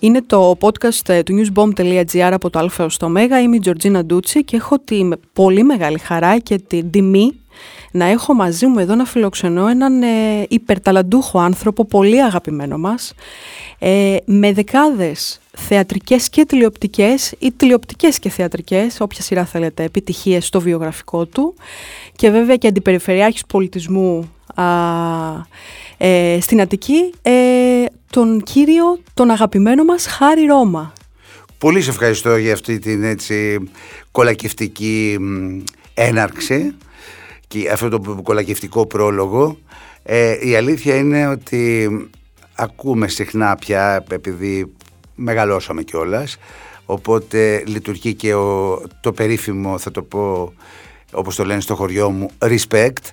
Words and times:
Είναι 0.00 0.22
το 0.22 0.56
podcast 0.60 1.08
ε, 1.08 1.22
του 1.22 1.34
newsbomb.gr 1.36 2.30
από 2.32 2.50
το 2.50 2.58
α 2.58 2.68
έως 2.78 2.96
το 2.96 3.08
μέγα. 3.08 3.40
Είμαι 3.40 3.56
η 3.56 3.58
Τζορτζίνα 3.58 4.04
Ντούτσι 4.04 4.44
και 4.44 4.56
έχω 4.56 4.78
τη 4.78 5.08
πολύ 5.32 5.62
μεγάλη 5.62 5.98
χαρά 5.98 6.38
και 6.38 6.58
την 6.58 6.90
τιμή 6.90 7.40
να 7.90 8.04
έχω 8.04 8.34
μαζί 8.34 8.66
μου 8.66 8.78
εδώ 8.78 8.94
να 8.94 9.04
φιλοξενώ 9.04 9.66
έναν 9.66 10.02
ε, 10.02 10.46
υπερταλαντούχο 10.48 11.38
άνθρωπο, 11.38 11.84
πολύ 11.84 12.22
αγαπημένο 12.22 12.78
μας, 12.78 13.14
ε, 13.78 14.16
με 14.24 14.52
δεκάδες 14.52 15.40
θεατρικές 15.56 16.28
και 16.28 16.44
τηλεοπτικές 16.44 17.34
ή 17.38 17.52
τηλεοπτικές 17.52 18.18
και 18.18 18.28
θεατρικές, 18.28 19.00
όποια 19.00 19.22
σειρά 19.22 19.44
θέλετε, 19.44 19.82
επιτυχίες 19.82 20.46
στο 20.46 20.60
βιογραφικό 20.60 21.26
του 21.26 21.54
και 22.16 22.30
βέβαια 22.30 22.56
και 22.56 22.66
αντιπεριφερειάρχης 22.66 23.46
πολιτισμού 23.46 24.30
α, 24.54 24.64
ε, 26.02 26.38
στην 26.40 26.60
Αττική, 26.60 27.14
ε, 27.22 27.84
τον 28.10 28.42
κύριο, 28.42 28.98
τον 29.14 29.30
αγαπημένο 29.30 29.84
μας 29.84 30.06
Χάρη 30.06 30.44
Ρώμα. 30.44 30.92
Πολύ 31.58 31.82
σε 31.82 31.90
ευχαριστώ 31.90 32.36
για 32.36 32.52
αυτή 32.52 32.78
την 32.78 33.02
έτσι 33.02 33.58
κολακευτική 34.10 35.18
έναρξη 35.94 36.74
και 37.48 37.70
αυτό 37.70 37.88
το 37.88 38.20
κολακευτικό 38.22 38.86
πρόλογο. 38.86 39.58
Ε, 40.02 40.48
η 40.48 40.56
αλήθεια 40.56 40.96
είναι 40.96 41.26
ότι 41.26 41.88
ακούμε 42.54 43.08
συχνά 43.08 43.56
πια 43.56 44.04
επειδή 44.10 44.72
μεγαλώσαμε 45.14 45.82
κιόλας. 45.82 46.36
οπότε 46.84 47.62
λειτουργεί 47.66 48.14
και 48.14 48.32
το 49.00 49.12
περίφημο 49.14 49.78
θα 49.78 49.90
το 49.90 50.02
πω 50.02 50.52
όπως 51.12 51.36
το 51.36 51.44
λένε 51.44 51.60
στο 51.60 51.74
χωριό 51.74 52.10
μου 52.10 52.30
respect 52.38 53.04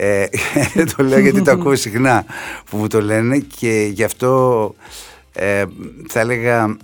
ε, 0.00 0.26
το 0.96 1.02
λέω 1.02 1.18
γιατί 1.18 1.42
το 1.42 1.50
ακούω 1.50 1.76
συχνά 1.76 2.24
που 2.70 2.76
μου 2.76 2.86
το 2.86 3.00
λένε 3.00 3.38
και 3.38 3.90
γι' 3.92 4.04
αυτό 4.04 4.74
ε, 5.32 5.64
θα 6.08 6.20
έλεγα 6.20 6.76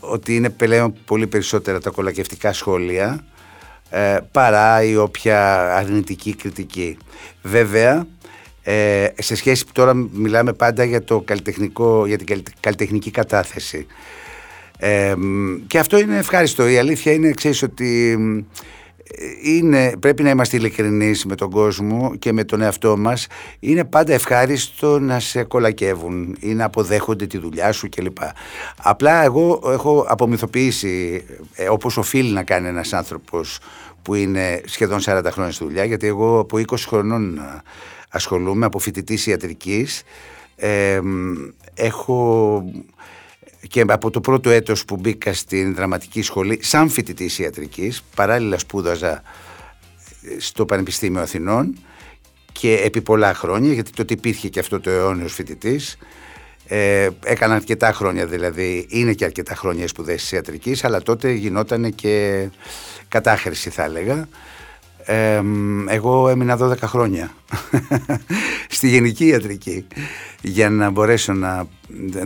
ότι 0.00 0.36
είναι 0.36 0.50
πλέον 0.50 0.94
πολύ 1.04 1.26
περισσότερα 1.26 1.80
τα 1.80 1.90
κολακευτικά 1.90 2.52
σχόλια 2.52 3.24
ε, 3.90 4.18
παρά 4.30 4.82
η 4.82 4.96
όποια 4.96 5.70
αρνητική 5.74 6.34
κριτική. 6.34 6.96
Βέβαια, 7.42 8.06
ε, 8.62 9.06
σε 9.18 9.34
σχέση 9.34 9.64
τώρα 9.72 9.94
μιλάμε 9.94 10.52
πάντα 10.52 10.84
για, 10.84 11.04
το 11.04 11.20
καλλιτεχνικό, 11.20 12.06
για 12.06 12.18
την 12.18 12.42
καλλιτεχνική 12.60 13.10
κατάθεση. 13.10 13.86
Ε, 14.78 15.14
και 15.66 15.78
αυτό 15.78 15.98
είναι 15.98 16.18
ευχάριστο. 16.18 16.68
Η 16.68 16.78
αλήθεια 16.78 17.12
είναι, 17.12 17.30
ξέρεις, 17.30 17.62
ότι 17.62 18.18
είναι, 19.42 19.92
πρέπει 20.00 20.22
να 20.22 20.30
είμαστε 20.30 20.56
ειλικρινεί 20.56 21.14
με 21.24 21.34
τον 21.34 21.50
κόσμο 21.50 22.14
και 22.18 22.32
με 22.32 22.44
τον 22.44 22.60
εαυτό 22.60 22.96
μας 22.96 23.26
είναι 23.60 23.84
πάντα 23.84 24.12
ευχάριστο 24.12 24.98
να 24.98 25.20
σε 25.20 25.42
κολακεύουν 25.42 26.36
ή 26.40 26.54
να 26.54 26.64
αποδέχονται 26.64 27.26
τη 27.26 27.38
δουλειά 27.38 27.72
σου 27.72 27.88
κλπ. 27.88 28.16
Απλά 28.82 29.22
εγώ 29.22 29.62
έχω 29.66 30.06
απομυθοποιήσει 30.08 31.24
ε, 31.54 31.68
όπως 31.68 31.96
οφείλει 31.96 32.32
να 32.32 32.42
κάνει 32.42 32.68
ένας 32.68 32.92
άνθρωπος 32.92 33.58
που 34.02 34.14
είναι 34.14 34.60
σχεδόν 34.64 34.98
40 35.04 35.22
χρόνια 35.30 35.52
στη 35.52 35.64
δουλειά 35.64 35.84
γιατί 35.84 36.06
εγώ 36.06 36.38
από 36.38 36.58
20 36.58 36.74
χρονών 36.86 37.40
ασχολούμαι 38.08 38.66
από 38.66 38.78
φοιτητής 38.78 39.26
ιατρικής 39.26 40.02
ε, 40.56 41.00
έχω 41.74 42.64
και 43.68 43.84
από 43.88 44.10
το 44.10 44.20
πρώτο 44.20 44.50
έτος 44.50 44.84
που 44.84 44.96
μπήκα 44.96 45.32
στην 45.32 45.74
δραματική 45.74 46.22
σχολή 46.22 46.58
σαν 46.62 46.88
φοιτητής 46.88 47.38
ιατρικής 47.38 48.02
παράλληλα 48.14 48.58
σπούδαζα 48.58 49.22
στο 50.38 50.64
Πανεπιστήμιο 50.64 51.20
Αθηνών 51.20 51.78
και 52.52 52.74
επί 52.74 53.02
πολλά 53.02 53.34
χρόνια 53.34 53.72
γιατί 53.72 53.90
τότε 53.90 54.14
υπήρχε 54.14 54.48
και 54.48 54.60
αυτό 54.60 54.80
το 54.80 54.90
αιώνιος 54.90 55.32
φοιτητής. 55.34 55.98
Ε, 56.66 57.08
έκανα 57.24 57.54
αρκετά 57.54 57.92
χρόνια 57.92 58.26
δηλαδή, 58.26 58.86
είναι 58.88 59.12
και 59.12 59.24
αρκετά 59.24 59.54
χρόνια 59.54 59.88
σπουδές 59.88 60.20
της 60.20 60.32
ιατρικής 60.32 60.84
αλλά 60.84 61.02
τότε 61.02 61.32
γινόταν 61.32 61.94
και 61.94 62.48
κατάχρηση 63.08 63.70
θα 63.70 63.84
έλεγα 63.84 64.28
εγώ 65.88 66.28
έμεινα 66.28 66.58
12 66.60 66.78
χρόνια 66.78 67.30
στη 68.68 68.88
γενική 68.88 69.26
ιατρική 69.26 69.86
για 70.40 70.70
να 70.70 70.90
μπορέσω 70.90 71.32
να 71.32 71.66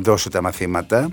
δώσω 0.01 0.29
τα 0.29 0.43
μαθήματα 0.43 1.11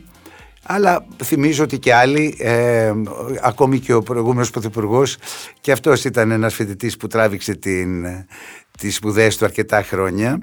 αλλά 0.67 1.05
θυμίζω 1.23 1.63
ότι 1.63 1.79
και 1.79 1.93
άλλοι, 1.93 2.35
ε, 2.39 2.93
ακόμη 3.41 3.79
και 3.79 3.93
ο 3.93 4.01
προηγούμενος 4.01 4.49
πρωθυπουργός, 4.49 5.17
και 5.61 5.71
αυτός 5.71 6.03
ήταν 6.03 6.31
ένας 6.31 6.53
φοιτητής 6.53 6.97
που 6.97 7.07
τράβηξε 7.07 7.55
την, 7.55 8.05
τις 8.77 8.95
σπουδές 8.95 9.37
του 9.37 9.45
αρκετά 9.45 9.83
χρόνια. 9.83 10.41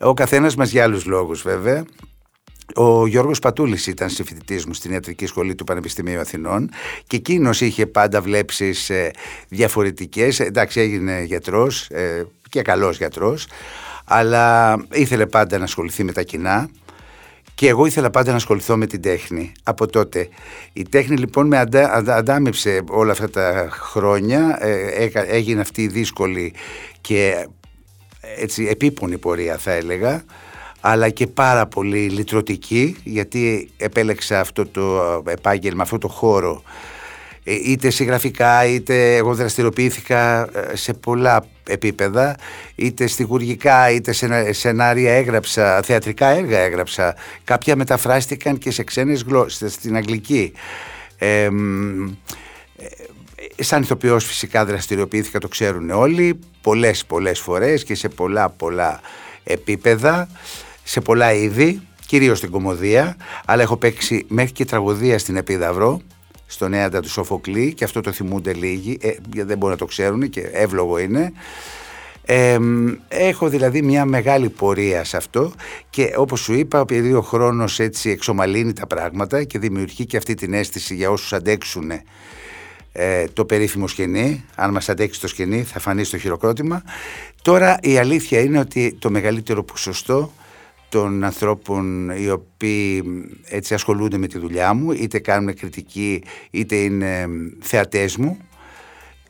Ο 0.00 0.14
καθένας 0.14 0.56
μας 0.56 0.70
για 0.70 0.82
άλλους 0.82 1.04
λόγους 1.04 1.42
βέβαια. 1.42 1.84
Ο 2.74 3.06
Γιώργος 3.06 3.38
Πατούλης 3.38 3.86
ήταν 3.86 4.08
συμφοιτητής 4.08 4.66
μου 4.66 4.74
στην 4.74 4.92
Ιατρική 4.92 5.26
Σχολή 5.26 5.54
του 5.54 5.64
Πανεπιστημίου 5.64 6.20
Αθηνών 6.20 6.70
και 7.06 7.16
εκείνος 7.16 7.60
είχε 7.60 7.86
πάντα 7.86 8.20
βλέψεις 8.20 8.90
ε, 8.90 9.10
διαφορετικές. 9.48 10.40
Εντάξει 10.40 10.80
έγινε 10.80 11.22
γιατρός 11.22 11.88
ε, 11.90 12.26
και 12.48 12.62
καλός 12.62 12.96
γιατρός 12.96 13.46
αλλά 14.04 14.76
ήθελε 14.92 15.26
πάντα 15.26 15.58
να 15.58 15.64
ασχοληθεί 15.64 16.04
με 16.04 16.12
τα 16.12 16.22
κοινά 16.22 16.68
και 17.54 17.68
εγώ 17.68 17.86
ήθελα 17.86 18.10
πάντα 18.10 18.30
να 18.30 18.36
ασχοληθώ 18.36 18.76
με 18.76 18.86
την 18.86 19.02
τέχνη 19.02 19.52
από 19.62 19.86
τότε. 19.86 20.28
Η 20.72 20.82
τέχνη 20.82 21.16
λοιπόν 21.16 21.46
με 21.46 21.58
αντα, 21.58 22.14
αντάμεψε 22.16 22.82
όλα 22.88 23.12
αυτά 23.12 23.30
τα 23.30 23.68
χρόνια, 23.70 24.58
ε, 24.60 25.08
έγινε 25.26 25.60
αυτή 25.60 25.82
η 25.82 25.88
δύσκολη 25.88 26.54
και 27.00 27.46
έτσι 28.36 28.66
επίπονη 28.70 29.18
πορεία 29.18 29.58
θα 29.58 29.72
έλεγα 29.72 30.24
αλλά 30.86 31.08
και 31.08 31.26
πάρα 31.26 31.66
πολύ 31.66 32.08
λυτρωτική 32.08 32.96
γιατί 33.04 33.70
επέλεξα 33.76 34.40
αυτό 34.40 34.66
το 34.66 35.22
επάγγελμα, 35.26 35.82
αυτό 35.82 35.98
το 35.98 36.08
χώρο 36.08 36.62
ε, 36.62 36.93
είτε 37.44 37.90
συγγραφικά 37.90 38.66
είτε 38.66 39.16
εγώ 39.16 39.34
δραστηριοποιήθηκα 39.34 40.42
ε, 40.42 40.76
σε 40.76 40.92
πολλά 40.94 41.46
επίπεδα 41.68 42.36
είτε 42.74 43.06
στιγουργικά 43.06 43.90
είτε 43.90 44.12
σε 44.12 44.52
σενάρια 44.52 45.12
έγραψα, 45.12 45.82
θεατρικά 45.82 46.26
έργα 46.26 46.58
έγραψα. 46.58 47.16
Κάποια 47.44 47.76
μεταφράστηκαν 47.76 48.58
και 48.58 48.70
σε 48.70 48.84
ξένες 48.84 49.22
γλώσσες 49.22 49.72
στην 49.72 49.96
αγγλική. 49.96 50.52
Ε, 51.18 51.48
σαν 53.58 53.82
ηθοποιός 53.82 54.24
φυσικά 54.24 54.64
δραστηριοποιήθηκα 54.64 55.38
το 55.38 55.48
ξέρουν 55.48 55.90
όλοι 55.90 56.38
πολλές 56.60 57.04
πολλές 57.04 57.40
φορές 57.40 57.84
και 57.84 57.94
σε 57.94 58.08
πολλά 58.08 58.48
πολλά 58.48 59.00
επίπεδα 59.44 60.28
σε 60.84 61.00
πολλά 61.00 61.32
είδη, 61.32 61.80
κυρίως 62.06 62.38
στην 62.38 62.50
κομμωδία, 62.50 63.16
αλλά 63.44 63.62
έχω 63.62 63.76
παίξει 63.76 64.24
μέχρι 64.28 64.52
και 64.52 64.64
τραγωδία 64.64 65.18
στην 65.18 65.36
Επίδαυρο, 65.36 66.00
στον 66.54 66.72
έαντα 66.72 67.00
του 67.00 67.10
Σοφοκλή 67.10 67.74
και 67.74 67.84
αυτό 67.84 68.00
το 68.00 68.12
θυμούνται 68.12 68.52
λίγοι, 68.52 68.98
ε, 69.00 69.10
δεν 69.34 69.58
μπορούν 69.58 69.70
να 69.70 69.76
το 69.76 69.84
ξέρουν 69.84 70.30
και 70.30 70.40
εύλογο 70.40 70.98
είναι. 70.98 71.32
έχω 73.08 73.48
δηλαδή 73.48 73.82
μια 73.82 74.04
μεγάλη 74.04 74.48
πορεία 74.48 75.04
σε 75.04 75.16
αυτό 75.16 75.52
και 75.90 76.12
όπως 76.16 76.40
σου 76.40 76.54
είπα 76.54 76.78
επειδή 76.78 77.12
ο 77.12 77.22
χρόνος 77.22 77.80
έτσι 77.80 78.10
εξομαλύνει 78.10 78.72
τα 78.72 78.86
πράγματα 78.86 79.44
και 79.44 79.58
δημιουργεί 79.58 80.06
και 80.06 80.16
αυτή 80.16 80.34
την 80.34 80.54
αίσθηση 80.54 80.94
για 80.94 81.10
όσους 81.10 81.32
αντέξουν 81.32 81.90
ε, 82.92 83.24
το 83.32 83.44
περίφημο 83.44 83.86
σκηνή 83.86 84.44
αν 84.54 84.70
μας 84.70 84.88
αντέξει 84.88 85.20
το 85.20 85.28
σκηνή 85.28 85.62
θα 85.62 85.80
φανεί 85.80 86.04
στο 86.04 86.18
χειροκρότημα 86.18 86.82
τώρα 87.42 87.78
η 87.82 87.98
αλήθεια 87.98 88.40
είναι 88.40 88.58
ότι 88.58 88.96
το 88.98 89.10
μεγαλύτερο 89.10 89.62
ποσοστό 89.62 90.32
των 90.94 91.24
ανθρώπων 91.24 92.10
οι 92.10 92.30
οποίοι 92.30 93.02
έτσι 93.44 93.74
ασχολούνται 93.74 94.18
με 94.18 94.26
τη 94.26 94.38
δουλειά 94.38 94.74
μου 94.74 94.92
είτε 94.92 95.18
κάνουν 95.18 95.54
κριτική 95.54 96.22
είτε 96.50 96.76
είναι 96.76 97.28
θεατές 97.60 98.16
μου 98.16 98.38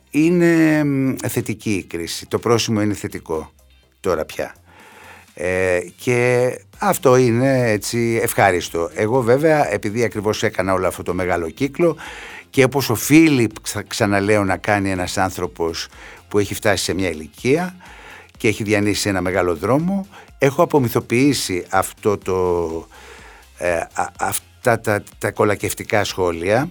είναι 0.09 0.85
θετική 1.27 1.73
η 1.73 1.83
κρίση. 1.83 2.27
Το 2.27 2.39
πρόσημο 2.39 2.81
είναι 2.81 2.93
θετικό 2.93 3.51
τώρα 3.99 4.25
πια. 4.25 4.55
Ε, 5.33 5.79
και 5.95 6.51
αυτό 6.77 7.15
είναι 7.15 7.71
έτσι 7.71 8.19
ευχάριστο. 8.21 8.89
Εγώ 8.95 9.21
βέβαια 9.21 9.73
επειδή 9.73 10.03
ακριβώς 10.03 10.43
έκανα 10.43 10.73
όλο 10.73 10.87
αυτό 10.87 11.03
το 11.03 11.13
μεγάλο 11.13 11.49
κύκλο 11.49 11.95
και 12.49 12.63
όπως 12.63 12.89
οφείλει 12.89 13.49
ξαναλέω 13.87 14.43
να 14.43 14.57
κάνει 14.57 14.89
ένας 14.91 15.17
άνθρωπος 15.17 15.87
που 16.27 16.39
έχει 16.39 16.53
φτάσει 16.53 16.83
σε 16.83 16.93
μια 16.93 17.09
ηλικία 17.09 17.75
και 18.37 18.47
έχει 18.47 18.63
διανύσει 18.63 19.09
ένα 19.09 19.21
μεγάλο 19.21 19.55
δρόμο 19.55 20.07
έχω 20.37 20.63
απομυθοποιήσει 20.63 21.65
αυτό 21.69 22.17
το, 22.17 22.87
ε, 23.57 23.79
αυτά 24.19 24.79
τα, 24.79 25.03
τα 25.17 25.31
κολακευτικά 25.31 26.03
σχόλια 26.03 26.69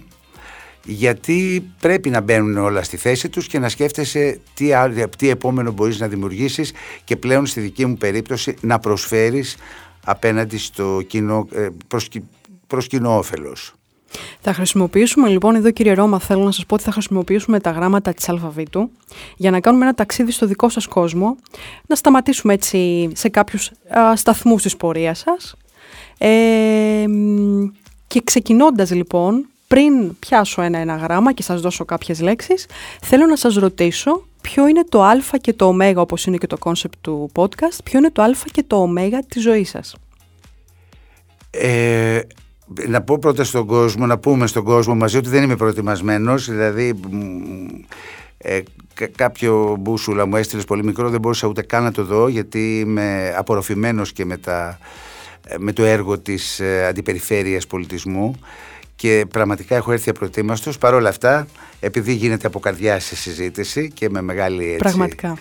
γιατί 0.85 1.69
πρέπει 1.79 2.09
να 2.09 2.21
μπαίνουν 2.21 2.57
όλα 2.57 2.83
στη 2.83 2.97
θέση 2.97 3.29
τους 3.29 3.47
και 3.47 3.59
να 3.59 3.69
σκέφτεσαι 3.69 4.39
τι, 4.53 4.69
τι 5.17 5.29
επόμενο 5.29 5.71
μπορείς 5.71 5.99
να 5.99 6.07
δημιουργήσεις 6.07 6.73
και 7.03 7.15
πλέον 7.15 7.45
στη 7.45 7.59
δική 7.59 7.85
μου 7.85 7.97
περίπτωση 7.97 8.55
να 8.61 8.79
προσφέρεις 8.79 9.57
απέναντι 10.05 10.57
στο 10.57 11.01
κοινό, 11.07 11.47
ε, 11.53 11.67
προς, 11.87 12.09
προς 12.67 12.87
κοινό 12.87 13.17
όφελος. 13.17 13.73
Θα 14.39 14.53
χρησιμοποιήσουμε 14.53 15.29
λοιπόν 15.29 15.55
εδώ 15.55 15.71
κύριε 15.71 15.93
Ρώμα 15.93 16.19
θέλω 16.19 16.43
να 16.43 16.51
σας 16.51 16.65
πω 16.65 16.73
ότι 16.73 16.83
θα 16.83 16.91
χρησιμοποιήσουμε 16.91 17.59
τα 17.59 17.71
γράμματα 17.71 18.13
της 18.13 18.29
αλφαβήτου 18.29 18.89
για 19.35 19.51
να 19.51 19.59
κάνουμε 19.59 19.83
ένα 19.85 19.93
ταξίδι 19.93 20.31
στο 20.31 20.45
δικό 20.45 20.69
σας 20.69 20.85
κόσμο, 20.87 21.35
να 21.87 21.95
σταματήσουμε 21.95 22.53
έτσι 22.53 23.09
σε 23.13 23.29
κάποιους 23.29 23.71
α, 23.97 24.15
σταθμούς 24.15 24.61
της 24.61 24.77
πορείας 24.77 25.19
σας 25.19 25.55
ε, 26.17 27.05
Και 28.07 28.21
ξεκινώντας 28.23 28.91
λοιπόν, 28.91 29.47
πριν 29.67 30.19
πιάσω 30.19 30.61
ένα-ένα 30.61 30.95
γράμμα 30.95 31.31
και 31.31 31.43
σας 31.43 31.61
δώσω 31.61 31.85
κάποιες 31.85 32.21
λέξεις, 32.21 32.65
θέλω 33.01 33.25
να 33.25 33.35
σας 33.35 33.55
ρωτήσω 33.55 34.25
ποιο 34.41 34.67
είναι 34.67 34.83
το 34.89 35.03
α 35.03 35.17
και 35.41 35.53
το 35.53 35.65
ω, 35.67 35.75
όπως 35.95 36.25
είναι 36.25 36.37
και 36.37 36.47
το 36.47 36.57
concept 36.57 36.95
του 37.01 37.31
podcast, 37.35 37.77
ποιο 37.83 37.99
είναι 37.99 38.11
το 38.11 38.21
α 38.21 38.31
και 38.51 38.63
το 38.67 38.81
ω 38.81 38.93
της 39.27 39.41
ζωής 39.41 39.69
σας. 39.69 39.95
Ε, 41.49 42.19
να 42.87 43.01
πω 43.01 43.17
πρώτα 43.17 43.43
στον 43.43 43.65
κόσμο, 43.65 44.05
να 44.05 44.17
πούμε 44.17 44.47
στον 44.47 44.63
κόσμο 44.63 44.95
μαζί 44.95 45.17
ότι 45.17 45.29
δεν 45.29 45.43
είμαι 45.43 45.55
προετοιμασμένος, 45.55 46.49
δηλαδή 46.49 46.93
ε, 48.37 48.61
κάποιο 49.15 49.75
μπούσουλα 49.79 50.25
μου 50.25 50.35
έστειλες 50.35 50.65
πολύ 50.65 50.83
μικρό, 50.83 51.09
δεν 51.09 51.19
μπορούσα 51.19 51.47
ούτε 51.47 51.61
καν 51.61 51.83
να 51.83 51.91
το 51.91 52.03
δω 52.03 52.27
γιατί 52.27 52.79
είμαι 52.79 53.33
απορροφημένος 53.37 54.11
και 54.11 54.25
με, 54.25 54.37
τα, 54.37 54.79
ε, 55.47 55.55
με 55.57 55.71
το 55.71 55.83
έργο 55.83 56.19
της 56.19 56.59
ε, 56.59 56.85
Αντιπεριφέρειας 56.85 57.67
Πολιτισμού 57.67 58.39
και 58.95 59.25
πραγματικά 59.29 59.75
έχω 59.75 59.91
έρθει 59.91 60.09
απροετοίμαστος. 60.09 60.77
Παρ' 60.77 60.93
όλα 60.93 61.09
αυτά, 61.09 61.47
επειδή 61.79 62.13
γίνεται 62.13 62.47
από 62.47 62.59
καρδιά 62.59 62.99
σε 62.99 63.15
συζήτηση 63.15 63.91
και 63.93 64.09
με 64.09 64.21
μεγάλη 64.21 64.65
έτσι... 64.65 64.77
Πραγματικά. 64.77 65.37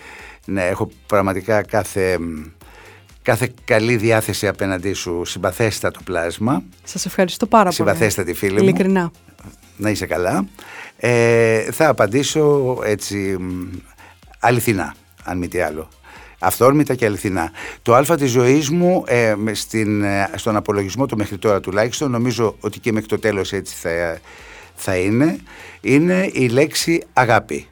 Ναι, 0.46 0.66
έχω 0.66 0.90
πραγματικά 1.06 1.62
κάθε, 1.62 2.18
κάθε 3.24 3.52
καλή 3.64 3.96
διάθεση 3.96 4.48
απέναντί 4.48 4.92
σου, 4.92 5.24
συμπαθέστατο 5.24 6.00
πλάσμα. 6.04 6.62
Σας 6.84 7.06
ευχαριστώ 7.06 7.46
πάρα 7.46 7.62
πολύ. 7.62 7.74
Συμπαθέστατη 7.74 8.34
φίλη 8.34 8.52
μου. 8.52 8.62
Ειλικρινά. 8.62 9.10
Να 9.76 9.90
είσαι 9.90 10.06
καλά. 10.06 10.46
Ε, 10.96 11.72
θα 11.72 11.88
απαντήσω 11.88 12.78
έτσι 12.84 13.36
αληθινά, 14.38 14.94
αν 15.24 15.38
μη 15.38 15.48
τι 15.48 15.60
άλλο. 15.60 15.88
Αυθόρμητα 16.38 16.94
και 16.94 17.04
αληθινά. 17.04 17.50
Το 17.82 17.94
α 17.94 18.02
της 18.02 18.30
ζωής 18.30 18.70
μου, 18.70 19.04
ε, 19.06 19.34
στην, 19.52 20.02
ε, 20.02 20.30
στον 20.34 20.56
απολογισμό 20.56 21.06
του 21.06 21.16
μέχρι 21.16 21.38
τώρα 21.38 21.60
τουλάχιστον, 21.60 22.10
νομίζω 22.10 22.56
ότι 22.60 22.78
και 22.78 22.92
μέχρι 22.92 23.08
το 23.08 23.18
τέλος 23.18 23.52
έτσι 23.52 23.74
θα, 23.74 24.18
θα 24.74 24.96
είναι, 24.96 25.38
είναι 25.80 26.30
η 26.32 26.48
λέξη 26.48 27.02
αγάπη. 27.12 27.68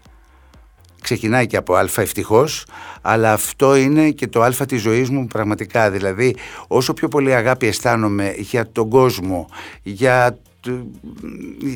Ξεκινάει 1.03 1.47
και 1.47 1.57
από 1.57 1.75
α 1.75 1.87
ευτυχώς, 1.97 2.67
αλλά 3.03 3.33
αυτό 3.33 3.77
είναι 3.77 4.11
και 4.11 4.27
το 4.27 4.43
α 4.43 4.51
της 4.51 4.81
ζωής 4.81 5.11
μου 5.11 5.27
πραγματικά. 5.27 5.91
Δηλαδή, 5.91 6.37
όσο 6.67 6.93
πιο 6.93 7.09
πολύ 7.09 7.35
αγάπη 7.35 7.67
αισθάνομαι 7.67 8.35
για 8.37 8.69
τον 8.73 8.89
κόσμο, 8.89 9.49
για 9.83 10.39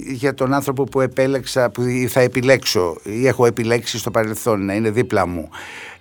για 0.09 0.35
τον 0.35 0.53
άνθρωπο 0.53 0.85
που 0.85 1.01
επέλεξα, 1.01 1.71
που 1.71 1.83
θα 2.09 2.21
επιλέξω 2.21 2.97
ή 3.03 3.27
έχω 3.27 3.47
επιλέξει 3.47 3.99
στο 3.99 4.11
παρελθόν 4.11 4.65
να 4.65 4.75
είναι 4.75 4.91
δίπλα 4.91 5.27
μου, 5.27 5.49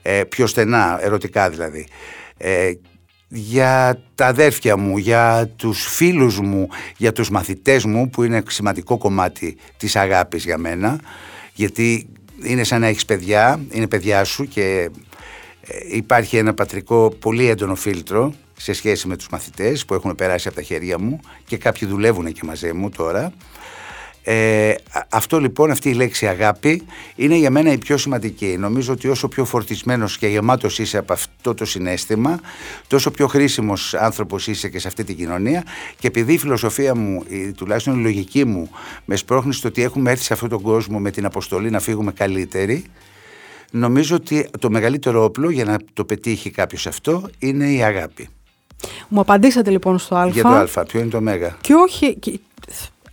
ε, 0.01 0.23
πιο 0.23 0.47
στενά, 0.47 0.99
ερωτικά 1.01 1.49
δηλαδή. 1.49 1.87
Ε, 2.37 2.71
για 3.27 4.01
τα 4.15 4.25
αδέρφια 4.25 4.77
μου, 4.77 4.97
για 4.97 5.49
τους 5.55 5.85
φίλους 5.87 6.39
μου, 6.39 6.67
για 6.97 7.11
τους 7.11 7.29
μαθητές 7.29 7.85
μου 7.85 8.09
που 8.09 8.23
είναι 8.23 8.43
σημαντικό 8.47 8.97
κομμάτι 8.97 9.57
της 9.77 9.95
αγάπης 9.95 10.43
για 10.43 10.57
μένα 10.57 10.99
γιατί 11.53 12.07
είναι 12.43 12.63
σαν 12.63 12.81
να 12.81 12.87
έχεις 12.87 13.05
παιδιά, 13.05 13.65
είναι 13.71 13.87
παιδιά 13.87 14.23
σου 14.23 14.45
και 14.45 14.89
ε, 15.61 15.95
υπάρχει 15.95 16.37
ένα 16.37 16.53
πατρικό 16.53 17.09
πολύ 17.19 17.47
έντονο 17.49 17.75
φίλτρο 17.75 18.33
σε 18.57 18.73
σχέση 18.73 19.07
με 19.07 19.17
τους 19.17 19.29
μαθητές 19.29 19.85
που 19.85 19.93
έχουν 19.93 20.15
περάσει 20.15 20.47
από 20.47 20.57
τα 20.57 20.63
χέρια 20.63 20.99
μου 20.99 21.19
και 21.45 21.57
κάποιοι 21.57 21.87
δουλεύουν 21.87 22.31
και 22.31 22.41
μαζί 22.43 22.73
μου 22.73 22.89
τώρα. 22.89 23.33
Ε, 24.27 24.75
αυτό 25.09 25.39
λοιπόν, 25.39 25.71
αυτή 25.71 25.89
η 25.89 25.93
λέξη 25.93 26.27
αγάπη 26.27 26.81
είναι 27.15 27.35
για 27.35 27.49
μένα 27.49 27.71
η 27.71 27.77
πιο 27.77 27.97
σημαντική. 27.97 28.55
Νομίζω 28.59 28.93
ότι 28.93 29.07
όσο 29.07 29.27
πιο 29.27 29.45
φορτισμένος 29.45 30.17
και 30.17 30.27
γεμάτος 30.27 30.79
είσαι 30.79 30.97
από 30.97 31.13
αυτό 31.13 31.53
το 31.53 31.65
συνέστημα, 31.65 32.39
τόσο 32.87 33.11
πιο 33.11 33.27
χρήσιμος 33.27 33.93
άνθρωπος 33.93 34.47
είσαι 34.47 34.69
και 34.69 34.79
σε 34.79 34.87
αυτή 34.87 35.03
την 35.03 35.15
κοινωνία 35.15 35.63
και 35.99 36.07
επειδή 36.07 36.33
η 36.33 36.37
φιλοσοφία 36.37 36.95
μου, 36.95 37.23
η, 37.27 37.51
τουλάχιστον 37.51 37.99
η 37.99 38.01
λογική 38.01 38.45
μου, 38.45 38.69
με 39.05 39.15
σπρώχνει 39.15 39.53
στο 39.53 39.67
ότι 39.67 39.83
έχουμε 39.83 40.11
έρθει 40.11 40.23
σε 40.23 40.33
αυτόν 40.33 40.49
τον 40.49 40.61
κόσμο 40.61 40.99
με 40.99 41.11
την 41.11 41.25
αποστολή 41.25 41.69
να 41.69 41.79
φύγουμε 41.79 42.11
καλύτεροι, 42.11 42.85
νομίζω 43.71 44.15
ότι 44.15 44.49
το 44.59 44.69
μεγαλύτερο 44.69 45.23
όπλο 45.23 45.49
για 45.49 45.65
να 45.65 45.77
το 45.93 46.05
πετύχει 46.05 46.49
κάποιος 46.49 46.87
αυτό 46.87 47.29
είναι 47.39 47.71
η 47.71 47.83
αγάπη. 47.83 48.29
Μου 49.07 49.19
απαντήσατε 49.19 49.69
λοιπόν 49.69 49.97
στο 49.97 50.15
Α. 50.15 50.27
Για 50.27 50.43
το 50.43 50.79
Α, 50.79 50.85
ποιο 50.85 50.99
είναι 50.99 51.09
το 51.09 51.21
Μέγα. 51.21 51.57
Και 51.61 51.73
όχι. 51.73 52.17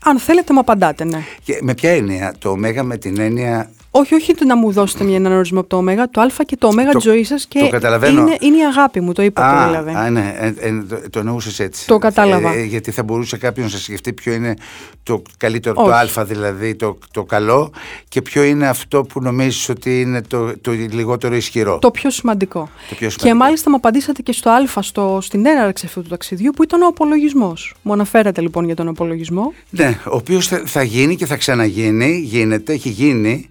Αν 0.05 0.19
θέλετε, 0.19 0.53
μου 0.53 0.59
απαντάτε, 0.59 1.05
ναι. 1.05 1.25
Και 1.45 1.59
με 1.63 1.75
ποια 1.75 1.91
έννοια, 1.91 2.35
το 2.39 2.51
Ωμέγα 2.51 2.83
με 2.83 2.97
την 2.97 3.21
έννοια 3.21 3.71
όχι, 3.95 4.15
όχι 4.15 4.35
να 4.47 4.57
μου 4.57 4.73
δώσετε 4.73 5.05
μια 5.05 5.37
ορισμό 5.37 5.61
από 5.61 5.69
το 5.69 5.77
Ωμέγα, 5.77 6.09
το 6.11 6.21
Α 6.21 6.27
και 6.47 6.57
το 6.57 6.67
Ωμέγα 6.67 6.91
της 6.91 7.03
ζωής 7.03 7.29
σας 7.29 7.47
και 7.47 7.59
το 7.81 8.07
είναι, 8.07 8.37
είναι 8.41 8.57
η 8.57 8.65
αγάπη 8.69 9.01
μου, 9.01 9.13
το 9.13 9.23
είπατε 9.23 9.65
δηλαδή. 9.65 9.95
Α, 9.95 10.11
ναι, 10.11 10.35
ε, 10.39 10.69
ε, 10.69 10.83
το, 10.89 11.11
το 11.11 11.19
εννοούσες 11.19 11.61
έτσι. 11.61 11.87
Το 11.87 11.99
κατάλαβα. 11.99 12.53
Ε, 12.53 12.65
γιατί 12.65 12.91
θα 12.91 13.03
μπορούσε 13.03 13.37
κάποιος 13.37 13.73
να 13.73 13.79
σκεφτεί 13.79 14.13
ποιο 14.13 14.33
είναι 14.33 14.55
το 15.03 15.23
καλύτερο, 15.37 15.75
το 15.75 15.93
Α 15.93 16.25
δηλαδή, 16.25 16.75
το, 16.75 16.99
το 17.11 17.25
καλό, 17.25 17.73
και 18.09 18.23
ποιο 18.23 18.43
είναι 18.43 18.69
αυτό 18.69 19.03
που 19.03 19.21
νομίζεις 19.21 19.69
ότι 19.69 20.01
είναι 20.01 20.23
το, 20.23 20.59
το 20.61 20.73
λιγότερο 20.73 21.35
ισχυρό. 21.35 21.79
Το 21.79 21.91
πιο 21.91 22.11
σημαντικό. 22.11 22.61
Το 22.61 22.95
πιο 22.95 23.11
σημαντικό. 23.11 23.27
Και 23.27 23.35
μάλιστα 23.35 23.71
μου 23.71 23.77
απαντήσατε 23.77 24.23
και 24.23 24.33
στο 24.33 24.51
Α, 24.51 24.83
στο, 24.83 25.19
στην 25.21 25.47
έναρξη 25.47 25.87
αυτού 25.87 26.03
του 26.03 26.09
ταξιδιού, 26.09 26.51
που 26.57 26.63
ήταν 26.63 26.83
ο 26.83 26.87
απολογισμός. 26.87 27.75
Μου 27.83 27.93
αναφέρατε 27.93 28.41
λοιπόν 28.41 28.65
για 28.65 28.75
τον 28.75 28.89
απολογισμό. 28.89 29.53
Ναι, 29.71 29.99
ο 30.05 30.17
οποίος 30.17 30.47
θα, 30.47 30.63
θα 30.67 30.83
γίνει 30.83 31.17
και 31.17 31.27
θα 31.27 31.37
ξαναγίνει, 31.37 32.21
γίνεται, 32.25 32.73
έχει 32.73 32.89
γίνει 32.89 33.51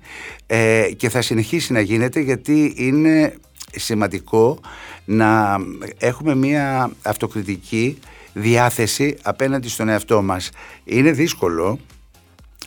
ε, 0.53 0.91
και 0.97 1.09
θα 1.09 1.21
συνεχίσει 1.21 1.73
να 1.73 1.79
γίνεται 1.79 2.19
γιατί 2.19 2.73
είναι 2.77 3.33
σημαντικό 3.75 4.59
να 5.05 5.57
έχουμε 5.97 6.35
μια 6.35 6.91
αυτοκριτική 7.01 7.99
διάθεση 8.33 9.17
απέναντι 9.21 9.69
στον 9.69 9.89
εαυτό 9.89 10.21
μας. 10.21 10.49
Είναι 10.83 11.11
δύσκολο 11.11 11.79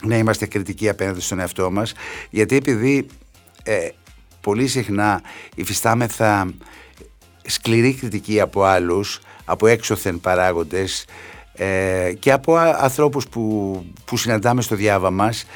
να 0.02 0.16
είμαστε 0.16 0.46
κριτικοί 0.46 0.88
απέναντι 0.88 1.20
στον 1.20 1.38
εαυτό 1.38 1.70
μας 1.70 1.92
γιατί 2.30 2.56
επειδή 2.56 3.06
ε, 3.62 3.88
πολύ 4.40 4.66
συχνά 4.66 5.22
υφιστάμεθα 5.54 6.50
σκληρή 7.46 7.94
κριτική 7.94 8.40
από 8.40 8.62
άλλους, 8.62 9.20
από 9.44 9.66
έξωθεν 9.66 10.20
παράγοντες 10.20 11.04
ε, 11.54 12.12
και 12.18 12.32
από 12.32 12.56
ανθρώπους 12.56 13.28
που, 13.28 13.84
που 14.04 14.16
συναντάμε 14.16 14.62
στο 14.62 14.76
διάβα 14.76 15.10
μας 15.10 15.42
ε, 15.42 15.48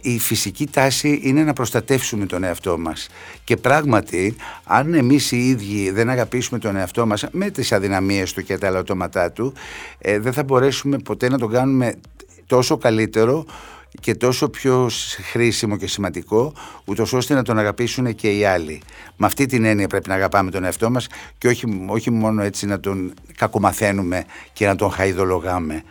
η 0.00 0.18
φυσική 0.18 0.66
τάση 0.66 1.20
είναι 1.22 1.42
να 1.42 1.52
προστατεύσουμε 1.52 2.26
τον 2.26 2.44
εαυτό 2.44 2.78
μας 2.78 3.08
και 3.44 3.56
πράγματι 3.56 4.36
αν 4.64 4.94
εμείς 4.94 5.32
οι 5.32 5.48
ίδιοι 5.48 5.90
δεν 5.90 6.08
αγαπήσουμε 6.08 6.58
τον 6.58 6.76
εαυτό 6.76 7.06
μας 7.06 7.24
με 7.30 7.50
τις 7.50 7.72
αδυναμίες 7.72 8.32
του 8.32 8.42
και 8.42 8.58
τα 8.58 8.70
λατώματά 8.70 9.32
του 9.32 9.52
ε, 9.98 10.18
δεν 10.18 10.32
θα 10.32 10.44
μπορέσουμε 10.44 10.98
ποτέ 10.98 11.28
να 11.28 11.38
τον 11.38 11.50
κάνουμε 11.50 11.94
τόσο 12.46 12.76
καλύτερο 12.76 13.44
και 14.00 14.14
τόσο 14.14 14.48
πιο 14.48 14.90
χρήσιμο 15.30 15.76
και 15.76 15.86
σημαντικό, 15.86 16.52
ούτως 16.84 17.12
ώστε 17.12 17.34
να 17.34 17.42
τον 17.42 17.58
αγαπήσουν 17.58 18.14
και 18.14 18.36
οι 18.36 18.44
άλλοι. 18.44 18.82
Με 19.16 19.26
αυτή 19.26 19.46
την 19.46 19.64
έννοια 19.64 19.86
πρέπει 19.86 20.08
να 20.08 20.14
αγαπάμε 20.14 20.50
τον 20.50 20.64
εαυτό 20.64 20.90
μας 20.90 21.06
και 21.38 21.48
όχι, 21.48 21.84
όχι 21.86 22.10
μόνο 22.10 22.42
έτσι 22.42 22.66
να 22.66 22.80
τον 22.80 23.14
κακομαθαίνουμε 23.36 24.24
και 24.52 24.66
να 24.66 24.76
τον 24.76 24.90
χαϊδολογάμε. 24.90 25.82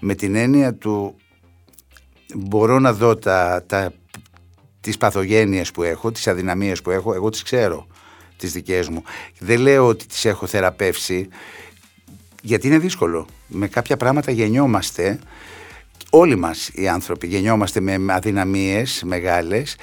Με 0.00 0.14
την 0.14 0.34
έννοια 0.34 0.74
του 0.74 1.14
μπορώ 2.34 2.78
να 2.78 2.92
δω 2.92 3.16
τα, 3.16 3.64
τα, 3.66 3.92
τις 4.80 4.96
παθογένειες 4.96 5.70
που 5.70 5.82
έχω, 5.82 6.12
τις 6.12 6.28
αδυναμίες 6.28 6.82
που 6.82 6.90
έχω, 6.90 7.14
εγώ 7.14 7.30
τις 7.30 7.42
ξέρω 7.42 7.86
τις 8.38 8.52
δικές 8.52 8.88
μου. 8.88 9.02
Δεν 9.38 9.60
λέω 9.60 9.86
ότι 9.86 10.06
τις 10.06 10.24
έχω 10.24 10.46
θεραπεύσει, 10.46 11.28
γιατί 12.42 12.66
είναι 12.66 12.78
δύσκολο. 12.78 13.26
Με 13.46 13.68
κάποια 13.68 13.96
πράγματα 13.96 14.30
γεννιόμαστε, 14.30 15.18
όλοι 16.10 16.36
μας 16.36 16.70
οι 16.72 16.88
άνθρωποι 16.88 17.26
γεννιόμαστε 17.26 17.80
με 17.80 17.96
αδυναμίες 18.08 19.02
μεγάλες 19.04 19.76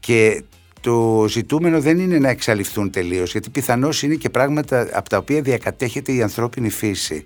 και 0.00 0.42
το 0.80 1.24
ζητούμενο 1.28 1.80
δεν 1.80 1.98
είναι 1.98 2.18
να 2.18 2.28
εξαλειφθούν 2.28 2.90
τελείως, 2.90 3.32
γιατί 3.32 3.50
πιθανώς 3.50 4.02
είναι 4.02 4.14
και 4.14 4.30
πράγματα 4.30 4.88
από 4.92 5.08
τα 5.08 5.16
οποία 5.16 5.40
διακατέχεται 5.40 6.12
η 6.12 6.22
ανθρώπινη 6.22 6.70
φύση. 6.70 7.24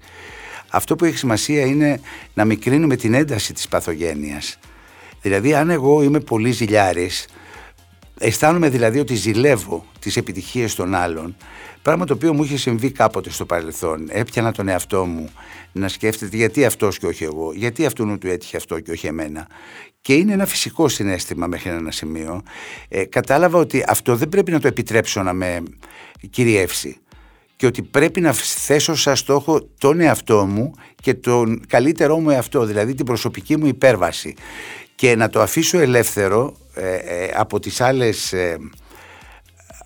Αυτό 0.70 0.96
που 0.96 1.04
έχει 1.04 1.16
σημασία 1.16 1.66
είναι 1.66 2.00
να 2.34 2.44
μικρύνουμε 2.44 2.96
την 2.96 3.14
ένταση 3.14 3.52
της 3.52 3.68
παθογένειας. 3.68 4.58
Δηλαδή 5.22 5.54
αν 5.54 5.70
εγώ 5.70 6.02
είμαι 6.02 6.20
πολύ 6.20 6.50
ζηλιάρης, 6.50 7.26
αισθάνομαι 8.18 8.68
δηλαδή 8.68 8.98
ότι 8.98 9.14
ζηλεύω 9.14 9.86
τις 9.98 10.16
επιτυχίες 10.16 10.74
των 10.74 10.94
άλλων, 10.94 11.36
πράγμα 11.82 12.04
το 12.04 12.14
οποίο 12.14 12.34
μου 12.34 12.42
είχε 12.42 12.56
συμβεί 12.56 12.90
κάποτε 12.90 13.30
στο 13.30 13.46
παρελθόν. 13.46 14.06
Έπιανα 14.08 14.52
τον 14.52 14.68
εαυτό 14.68 15.04
μου 15.04 15.30
να 15.72 15.88
σκέφτεται 15.88 16.36
γιατί 16.36 16.64
αυτός 16.64 16.98
και 16.98 17.06
όχι 17.06 17.24
εγώ, 17.24 17.52
γιατί 17.54 17.86
αυτόν 17.86 18.18
του 18.18 18.26
έτυχε 18.26 18.56
αυτό 18.56 18.80
και 18.80 18.90
όχι 18.90 19.06
εμένα. 19.06 19.46
Και 20.00 20.14
είναι 20.14 20.32
ένα 20.32 20.46
φυσικό 20.46 20.88
συνέστημα 20.88 21.46
μέχρι 21.46 21.70
ένα 21.70 21.90
σημείο. 21.90 22.42
Ε, 22.88 23.04
κατάλαβα 23.04 23.58
ότι 23.58 23.84
αυτό 23.88 24.16
δεν 24.16 24.28
πρέπει 24.28 24.50
να 24.50 24.60
το 24.60 24.66
επιτρέψω 24.68 25.22
να 25.22 25.32
με 25.32 25.62
κυριεύσει 26.30 27.00
και 27.56 27.66
ότι 27.66 27.82
πρέπει 27.82 28.20
να 28.20 28.32
θέσω 28.32 28.94
σαν 28.94 29.16
στόχο 29.16 29.68
τον 29.78 30.00
εαυτό 30.00 30.46
μου 30.46 30.74
και 31.02 31.14
τον 31.14 31.60
καλύτερό 31.68 32.18
μου 32.18 32.30
εαυτό, 32.30 32.64
δηλαδή 32.64 32.94
την 32.94 33.06
προσωπική 33.06 33.56
μου 33.56 33.66
υπέρβαση. 33.66 34.34
Και 34.94 35.16
να 35.16 35.28
το 35.28 35.40
αφήσω 35.40 35.78
ελεύθερο 35.78 36.56
ε, 36.74 36.94
ε, 36.94 37.30
από 37.34 37.60
τις 37.60 37.80
άλλες 37.80 38.32
ε, 38.32 38.56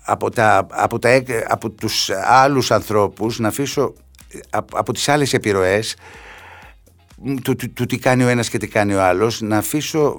από, 0.05 0.29
τα, 0.29 0.67
από, 0.69 0.99
τα, 0.99 1.23
από 1.47 1.69
τους 1.69 2.09
άλλους 2.23 2.71
ανθρώπους 2.71 3.39
να 3.39 3.47
αφήσω 3.47 3.93
από, 4.49 4.77
από 4.77 4.93
τις 4.93 5.09
άλλες 5.09 5.33
επιρροές 5.33 5.95
του, 7.43 7.55
του, 7.73 7.85
τι 7.85 7.97
κάνει 7.97 8.23
ο 8.23 8.27
ένας 8.27 8.49
και 8.49 8.57
τι 8.57 8.67
κάνει 8.67 8.93
ο 8.93 9.03
άλλος 9.03 9.41
να 9.41 9.57
αφήσω, 9.57 10.17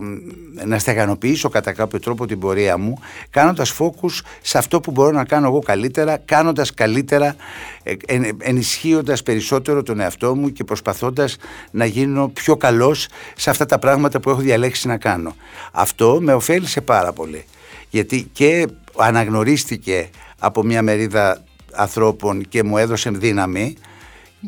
να 0.64 0.78
στεγανοποιήσω 0.78 1.48
κατά 1.48 1.72
κάποιο 1.72 2.00
τρόπο 2.00 2.26
την 2.26 2.38
πορεία 2.38 2.78
μου 2.78 2.98
κάνοντας 3.30 3.70
φόκους 3.70 4.22
σε 4.42 4.58
αυτό 4.58 4.80
που 4.80 4.90
μπορώ 4.90 5.10
να 5.10 5.24
κάνω 5.24 5.46
εγώ 5.46 5.58
καλύτερα 5.58 6.16
κάνοντας 6.16 6.74
καλύτερα 6.74 7.36
ε, 7.82 7.94
ενισχύοντας 8.38 9.22
περισσότερο 9.22 9.82
τον 9.82 10.00
εαυτό 10.00 10.34
μου 10.34 10.52
και 10.52 10.64
προσπαθώντας 10.64 11.36
να 11.70 11.84
γίνω 11.84 12.28
πιο 12.28 12.56
καλός 12.56 13.08
σε 13.36 13.50
αυτά 13.50 13.66
τα 13.66 13.78
πράγματα 13.78 14.20
που 14.20 14.30
έχω 14.30 14.40
διαλέξει 14.40 14.86
να 14.86 14.96
κάνω. 14.96 15.34
Αυτό 15.72 16.18
με 16.20 16.34
ωφέλησε 16.34 16.80
πάρα 16.80 17.12
πολύ 17.12 17.44
γιατί 17.90 18.28
και 18.32 18.66
αναγνωρίστηκε 18.96 20.10
από 20.38 20.62
μια 20.62 20.82
μερίδα 20.82 21.44
ανθρώπων 21.72 22.48
και 22.48 22.62
μου 22.62 22.76
έδωσε 22.76 23.10
δύναμη 23.10 23.76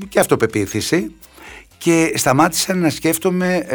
και 0.08 0.20
αυτοπεποίθηση 0.20 1.14
και 1.84 2.12
σταμάτησα 2.14 2.74
να 2.74 2.90
σκέφτομαι 2.90 3.66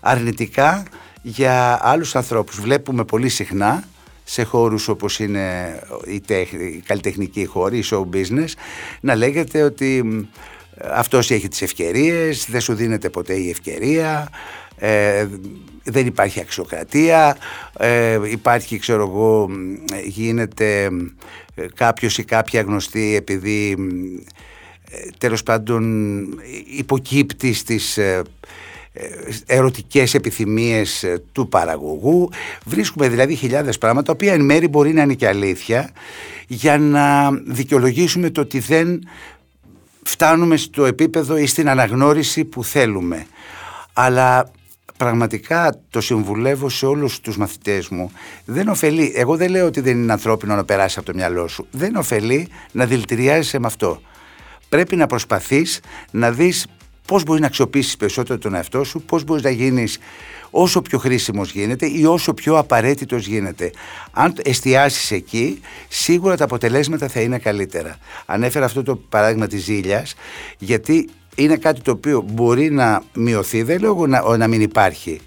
αρνητικά 0.00 0.82
για 1.22 1.78
άλλους 1.82 2.16
ανθρώπους. 2.16 2.60
Βλέπουμε 2.60 3.04
πολύ 3.04 3.28
συχνά 3.28 3.84
σε 4.24 4.42
χώρους 4.42 4.88
όπως 4.88 5.18
είναι 5.18 5.78
η, 6.06 6.20
τέχ, 6.20 6.52
η 6.52 6.82
καλλιτεχνική 6.86 7.44
χώρη, 7.44 7.78
η 7.78 7.84
show 7.90 8.04
business, 8.14 8.52
να 9.00 9.14
λέγεται 9.14 9.62
ότι 9.62 10.04
αυτός 10.92 11.30
έχει 11.30 11.48
τις 11.48 11.62
ευκαιρίες, 11.62 12.46
δεν 12.50 12.60
σου 12.60 12.74
δίνεται 12.74 13.08
ποτέ 13.08 13.34
η 13.34 13.50
ευκαιρία, 13.50 14.28
ε, 14.76 15.26
δεν 15.84 16.06
υπάρχει 16.06 16.40
αξιοκρατία, 16.40 17.36
ε, 17.78 18.18
υπάρχει 18.30 18.78
ξέρω 18.78 19.02
εγώ 19.02 19.48
γίνεται 20.06 20.90
κάποιος 21.74 22.18
ή 22.18 22.24
κάποια 22.24 22.60
γνωστή 22.60 23.16
επειδή 23.16 23.76
τέλος 25.18 25.42
πάντων 25.42 26.24
υποκύπτει 26.76 27.52
στις 27.52 27.98
ε, 27.98 28.22
ε, 28.92 29.06
ερωτικές 29.46 30.14
επιθυμίες 30.14 31.02
ε, 31.02 31.22
του 31.32 31.48
παραγωγού. 31.48 32.30
Βρίσκουμε 32.64 33.08
δηλαδή 33.08 33.34
χιλιάδες 33.34 33.78
πράγματα 33.78 34.06
τα 34.06 34.12
οποία 34.12 34.32
εν 34.32 34.44
μέρη 34.44 34.68
μπορεί 34.68 34.92
να 34.92 35.02
είναι 35.02 35.14
και 35.14 35.28
αλήθεια 35.28 35.90
για 36.46 36.78
να 36.78 37.30
δικαιολογήσουμε 37.46 38.30
το 38.30 38.40
ότι 38.40 38.58
δεν 38.58 39.08
φτάνουμε 40.02 40.56
στο 40.56 40.84
επίπεδο 40.84 41.36
ή 41.36 41.46
στην 41.46 41.68
αναγνώριση 41.68 42.44
που 42.44 42.64
θέλουμε. 42.64 43.26
Αλλά 43.92 44.50
πραγματικά 44.96 45.80
το 45.90 46.00
συμβουλεύω 46.00 46.68
σε 46.68 46.86
όλους 46.86 47.20
τους 47.20 47.36
μαθητές 47.36 47.88
μου. 47.88 48.12
Δεν 48.44 48.68
ωφελεί, 48.68 49.12
εγώ 49.16 49.36
δεν 49.36 49.50
λέω 49.50 49.66
ότι 49.66 49.80
δεν 49.80 50.02
είναι 50.02 50.12
ανθρώπινο 50.12 50.54
να 50.54 50.64
περάσει 50.64 50.98
από 50.98 51.12
το 51.12 51.14
μυαλό 51.14 51.48
σου. 51.48 51.66
Δεν 51.70 51.96
ωφελεί 51.96 52.48
να 52.72 52.86
δηλητηριάζεσαι 52.86 53.58
με 53.58 53.66
αυτό 53.66 54.00
πρέπει 54.68 54.96
να 54.96 55.06
προσπαθείς 55.06 55.80
να 56.10 56.30
δεις 56.30 56.66
πώς 57.06 57.22
μπορείς 57.22 57.40
να 57.40 57.46
αξιοποιήσεις 57.46 57.96
περισσότερο 57.96 58.38
τον 58.38 58.54
εαυτό 58.54 58.84
σου, 58.84 59.02
πώς 59.02 59.24
μπορείς 59.24 59.42
να 59.42 59.50
γίνεις 59.50 59.98
όσο 60.50 60.82
πιο 60.82 60.98
χρήσιμος 60.98 61.52
γίνεται 61.52 61.86
ή 61.86 62.04
όσο 62.04 62.34
πιο 62.34 62.58
απαραίτητος 62.58 63.26
γίνεται. 63.26 63.70
Αν 64.12 64.34
εστιάσεις 64.42 65.10
εκεί, 65.10 65.60
σίγουρα 65.88 66.36
τα 66.36 66.44
αποτελέσματα 66.44 67.08
θα 67.08 67.20
είναι 67.20 67.38
καλύτερα. 67.38 67.96
Ανέφερα 68.26 68.64
αυτό 68.64 68.82
το 68.82 68.96
παράδειγμα 68.96 69.46
της 69.46 69.62
ζήλιας, 69.62 70.14
γιατί 70.58 71.08
είναι 71.34 71.56
κάτι 71.56 71.80
το 71.80 71.90
οποίο 71.90 72.24
μπορεί 72.32 72.70
να 72.70 73.02
μειωθεί, 73.14 73.62
δεν 73.62 73.80
λέω 73.80 74.06
να, 74.06 74.36
να 74.36 74.46
μην 74.46 74.60
υπάρχει. 74.60 75.20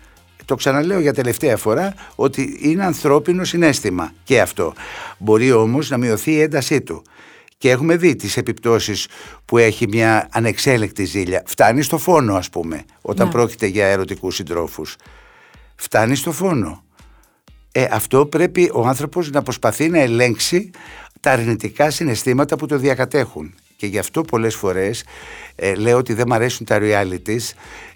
Το 0.45 0.55
ξαναλέω 0.55 0.99
για 0.99 1.13
τελευταία 1.13 1.57
φορά 1.57 1.93
ότι 2.15 2.57
είναι 2.61 2.85
ανθρώπινο 2.85 3.43
συνέστημα 3.43 4.13
και 4.23 4.41
αυτό. 4.41 4.73
Μπορεί 5.17 5.51
όμως 5.51 5.89
να 5.89 5.97
μειωθεί 5.97 6.31
η 6.31 6.41
έντασή 6.41 6.81
του. 6.81 7.03
Και 7.61 7.69
έχουμε 7.69 7.95
δει 7.95 8.15
τις 8.15 8.37
επιπτώσεις 8.37 9.07
που 9.45 9.57
έχει 9.57 9.87
μια 9.87 10.27
ανεξέλεκτη 10.31 11.05
ζήλια. 11.05 11.43
Φτάνει 11.45 11.81
στο 11.81 11.97
φόνο 11.97 12.35
ας 12.35 12.49
πούμε 12.49 12.83
όταν 13.01 13.25
ναι. 13.25 13.31
πρόκειται 13.31 13.65
για 13.65 13.85
ερωτικούς 13.85 14.35
συντρόφους. 14.35 14.95
Φτάνει 15.75 16.15
στο 16.15 16.31
φόνο. 16.31 16.83
Ε, 17.71 17.87
αυτό 17.91 18.25
πρέπει 18.25 18.71
ο 18.73 18.87
άνθρωπος 18.87 19.29
να 19.29 19.41
προσπαθεί 19.41 19.89
να 19.89 19.99
ελέγξει 19.99 20.71
τα 21.19 21.31
αρνητικά 21.31 21.89
συναισθήματα 21.89 22.55
που 22.55 22.65
το 22.65 22.77
διακατέχουν. 22.77 23.53
Και 23.75 23.87
γι' 23.87 23.99
αυτό 23.99 24.21
πολλές 24.21 24.55
φορές 24.55 25.03
ε, 25.55 25.75
λέω 25.75 25.97
ότι 25.97 26.13
δεν 26.13 26.25
μου 26.27 26.33
αρέσουν 26.33 26.65
τα 26.65 26.79
realities. 26.81 27.51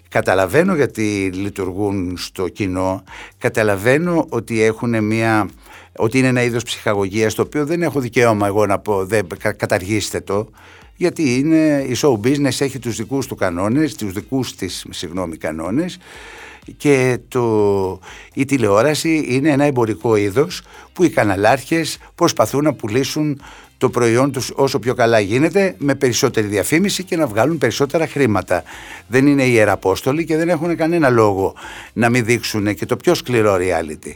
Καταλαβαίνω 0.08 0.74
γιατί 0.74 1.30
λειτουργούν 1.34 2.16
στο 2.16 2.48
κοινό. 2.48 3.04
Καταλαβαίνω 3.38 4.26
ότι 4.28 4.62
έχουν 4.62 5.04
μια 5.04 5.48
ότι 5.96 6.18
είναι 6.18 6.26
ένα 6.26 6.42
είδος 6.42 6.62
ψυχαγωγίας 6.62 7.34
το 7.34 7.42
οποίο 7.42 7.66
δεν 7.66 7.82
έχω 7.82 8.00
δικαίωμα 8.00 8.46
εγώ 8.46 8.66
να 8.66 8.78
πω 8.78 9.04
δεν, 9.04 9.26
καταργήστε 9.56 10.20
το 10.20 10.48
γιατί 10.96 11.38
είναι, 11.38 11.84
η 11.88 11.96
show 12.02 12.12
business 12.12 12.60
έχει 12.60 12.78
τους 12.78 12.96
δικούς 12.96 13.26
του 13.26 13.34
κανόνες, 13.34 13.94
τους 13.94 14.12
δικούς 14.12 14.54
της 14.54 14.86
συγγνώμη 14.90 15.36
κανόνες 15.36 15.98
και 16.76 17.18
το, 17.28 18.00
η 18.34 18.44
τηλεόραση 18.44 19.24
είναι 19.28 19.50
ένα 19.50 19.64
εμπορικό 19.64 20.16
είδος 20.16 20.62
που 20.92 21.04
οι 21.04 21.10
καναλάρχες 21.10 21.98
προσπαθούν 22.14 22.64
να 22.64 22.74
πουλήσουν 22.74 23.40
το 23.78 23.90
προϊόν 23.90 24.32
τους 24.32 24.52
όσο 24.54 24.78
πιο 24.78 24.94
καλά 24.94 25.20
γίνεται 25.20 25.74
με 25.78 25.94
περισσότερη 25.94 26.46
διαφήμιση 26.46 27.04
και 27.04 27.16
να 27.16 27.26
βγάλουν 27.26 27.58
περισσότερα 27.58 28.06
χρήματα. 28.06 28.62
Δεν 29.06 29.26
είναι 29.26 29.44
ιεραπόστολοι 29.44 30.24
και 30.24 30.36
δεν 30.36 30.48
έχουν 30.48 30.76
κανένα 30.76 31.10
λόγο 31.10 31.54
να 31.92 32.10
μην 32.10 32.24
δείξουν 32.24 32.74
και 32.74 32.86
το 32.86 32.96
πιο 32.96 33.14
σκληρό 33.14 33.56
reality. 33.60 34.12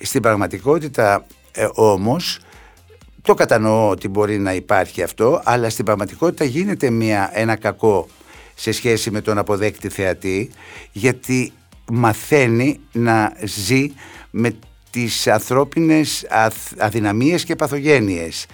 Στην 0.00 0.22
πραγματικότητα 0.22 1.26
ε, 1.52 1.68
όμως 1.74 2.40
το 3.22 3.34
κατανοώ 3.34 3.88
ότι 3.88 4.08
μπορεί 4.08 4.38
να 4.38 4.54
υπάρχει 4.54 5.02
αυτό 5.02 5.40
αλλά 5.44 5.70
στην 5.70 5.84
πραγματικότητα 5.84 6.44
γίνεται 6.44 6.90
μια, 6.90 7.30
ένα 7.32 7.56
κακό 7.56 8.08
σε 8.54 8.72
σχέση 8.72 9.10
με 9.10 9.20
τον 9.20 9.38
αποδέκτη 9.38 9.88
θεατή 9.88 10.50
γιατί 10.92 11.52
μαθαίνει 11.92 12.80
να 12.92 13.32
ζει 13.44 13.92
με 14.30 14.56
τις 14.90 15.26
ανθρώπινες 15.26 16.26
αδυναμίες 16.78 17.44
και 17.44 17.56
παθογένειες 17.56 18.46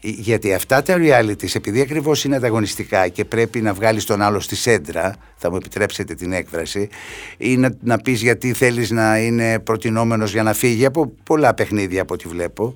γιατί 0.00 0.54
αυτά 0.54 0.82
τα 0.82 0.96
reality, 0.98 1.54
επειδή 1.54 1.80
ακριβώς 1.80 2.24
είναι 2.24 2.36
ανταγωνιστικά 2.36 3.08
και 3.08 3.24
πρέπει 3.24 3.60
να 3.60 3.72
βγάλεις 3.72 4.04
τον 4.04 4.22
άλλο 4.22 4.40
στη 4.40 4.56
σέντρα, 4.56 5.14
θα 5.36 5.50
μου 5.50 5.56
επιτρέψετε 5.56 6.14
την 6.14 6.32
έκφραση, 6.32 6.88
ή 7.36 7.56
να, 7.56 7.70
να 7.80 7.98
πεις 7.98 8.22
γιατί 8.22 8.52
θέλεις 8.52 8.90
να 8.90 9.18
είναι 9.18 9.58
προτινόμενος 9.58 10.32
για 10.32 10.42
να 10.42 10.52
φύγει 10.52 10.84
από 10.84 11.12
πολλά 11.22 11.54
παιχνίδια 11.54 12.02
από 12.02 12.14
ό,τι 12.14 12.28
βλέπω. 12.28 12.74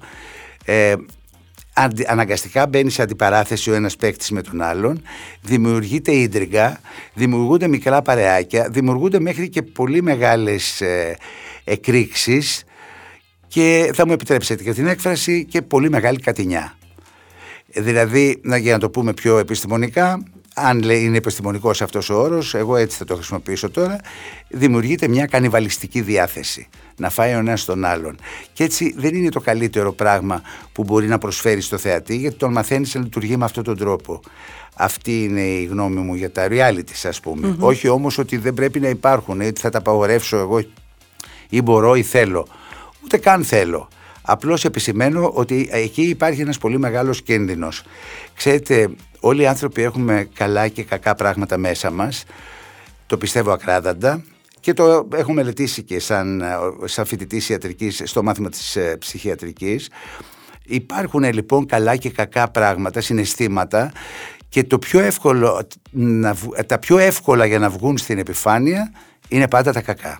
Ε, 0.64 0.94
αναγκαστικά 2.06 2.66
μπαίνει 2.66 2.90
σε 2.90 3.02
αντιπαράθεση 3.02 3.70
ο 3.70 3.74
ένας 3.74 3.96
παίκτης 3.96 4.30
με 4.30 4.42
τον 4.42 4.62
άλλον, 4.62 5.02
δημιουργείται 5.42 6.12
ίντριγκα, 6.12 6.80
δημιουργούνται 7.14 7.68
μικρά 7.68 8.02
παρεάκια, 8.02 8.68
δημιουργούνται 8.70 9.20
μέχρι 9.20 9.48
και 9.48 9.62
πολύ 9.62 10.02
μεγάλες 10.02 10.80
ε, 10.80 11.16
εκρήξεις 11.64 12.64
και 13.48 13.90
θα 13.94 14.06
μου 14.06 14.12
επιτρέψετε 14.12 14.62
και 14.62 14.72
την 14.72 14.86
έκφραση 14.86 15.44
και 15.44 15.62
πολύ 15.62 15.90
μεγάλη 15.90 16.20
κατηνιά. 16.20 16.76
Δηλαδή, 17.74 18.40
για 18.60 18.72
να 18.72 18.78
το 18.78 18.90
πούμε 18.90 19.12
πιο 19.12 19.38
επιστημονικά, 19.38 20.22
αν 20.54 20.82
είναι 20.82 21.16
επιστημονικός 21.16 21.82
αυτός 21.82 22.10
ο 22.10 22.20
όρος, 22.20 22.54
εγώ 22.54 22.76
έτσι 22.76 22.96
θα 22.96 23.04
το 23.04 23.14
χρησιμοποιήσω 23.14 23.70
τώρα, 23.70 24.00
δημιουργείται 24.48 25.08
μια 25.08 25.26
κανιβαλιστική 25.26 26.00
διάθεση. 26.00 26.68
Να 26.96 27.10
φάει 27.10 27.34
ο 27.34 27.38
ένας 27.38 27.64
τον 27.64 27.84
άλλον. 27.84 28.16
Και 28.52 28.64
έτσι 28.64 28.94
δεν 28.96 29.14
είναι 29.14 29.28
το 29.28 29.40
καλύτερο 29.40 29.92
πράγμα 29.92 30.42
που 30.72 30.84
μπορεί 30.84 31.06
να 31.06 31.18
προσφέρει 31.18 31.60
στο 31.60 31.78
θεατή, 31.78 32.16
γιατί 32.16 32.36
τον 32.36 32.52
μαθαίνεις 32.52 32.94
να 32.94 33.00
λειτουργεί 33.00 33.36
με 33.36 33.44
αυτόν 33.44 33.64
τον 33.64 33.76
τρόπο. 33.76 34.20
Αυτή 34.76 35.24
είναι 35.24 35.40
η 35.40 35.64
γνώμη 35.64 36.00
μου 36.00 36.14
για 36.14 36.32
τα 36.32 36.48
reality, 36.50 37.06
ας 37.08 37.20
πούμε. 37.20 37.56
Όχι 37.58 37.88
όμως 37.88 38.18
ότι 38.18 38.36
δεν 38.36 38.54
πρέπει 38.54 38.80
να 38.80 38.88
υπάρχουν, 38.88 39.40
ότι 39.40 39.60
θα 39.60 39.70
τα 39.70 39.78
απαγορεύσω 39.78 40.36
εγώ 40.36 40.60
ή 41.48 41.62
μπορώ 41.62 41.94
ή 41.94 42.02
θέλω. 42.02 42.46
Ούτε 43.04 43.16
καν 43.16 43.44
θέλω. 43.44 43.88
Απλώς 44.26 44.64
επισημαίνω 44.64 45.30
ότι 45.34 45.68
εκεί 45.72 46.02
υπάρχει 46.02 46.40
ένας 46.40 46.58
πολύ 46.58 46.78
μεγάλος 46.78 47.22
κίνδυνος. 47.22 47.82
Ξέρετε, 48.34 48.90
όλοι 49.20 49.42
οι 49.42 49.46
άνθρωποι 49.46 49.82
έχουμε 49.82 50.28
καλά 50.34 50.68
και 50.68 50.82
κακά 50.82 51.14
πράγματα 51.14 51.56
μέσα 51.58 51.90
μας, 51.90 52.24
το 53.06 53.18
πιστεύω 53.18 53.52
ακράδαντα 53.52 54.24
και 54.60 54.72
το 54.72 55.08
έχω 55.14 55.32
μελετήσει 55.32 55.82
και 55.82 55.98
σαν, 55.98 56.42
σαν 56.84 57.04
φοιτητής 57.04 57.48
ιατρικής 57.48 58.02
στο 58.04 58.22
μάθημα 58.22 58.48
της 58.48 58.76
ε, 58.76 58.96
ψυχιατρικής. 58.96 59.90
Υπάρχουν 60.64 61.32
λοιπόν 61.32 61.66
καλά 61.66 61.96
και 61.96 62.10
κακά 62.10 62.50
πράγματα, 62.50 63.00
συναισθήματα 63.00 63.92
και 64.48 64.64
το 64.64 64.78
πιο 64.78 65.00
εύκολο, 65.00 65.66
τα 66.66 66.78
πιο 66.78 66.98
εύκολα 66.98 67.46
για 67.46 67.58
να 67.58 67.70
βγουν 67.70 67.98
στην 67.98 68.18
επιφάνεια 68.18 68.92
είναι 69.28 69.48
πάντα 69.48 69.72
τα 69.72 69.80
κακά. 69.80 70.18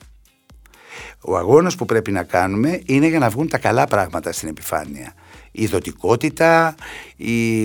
Ο 1.24 1.36
αγώνας 1.36 1.74
που 1.74 1.84
πρέπει 1.84 2.12
να 2.12 2.22
κάνουμε 2.22 2.80
είναι 2.86 3.06
για 3.06 3.18
να 3.18 3.28
βγουν 3.28 3.48
τα 3.48 3.58
καλά 3.58 3.86
πράγματα 3.86 4.32
στην 4.32 4.48
επιφάνεια. 4.48 5.14
Η 5.52 5.66
δοτικότητα, 5.66 6.74
η, 7.16 7.64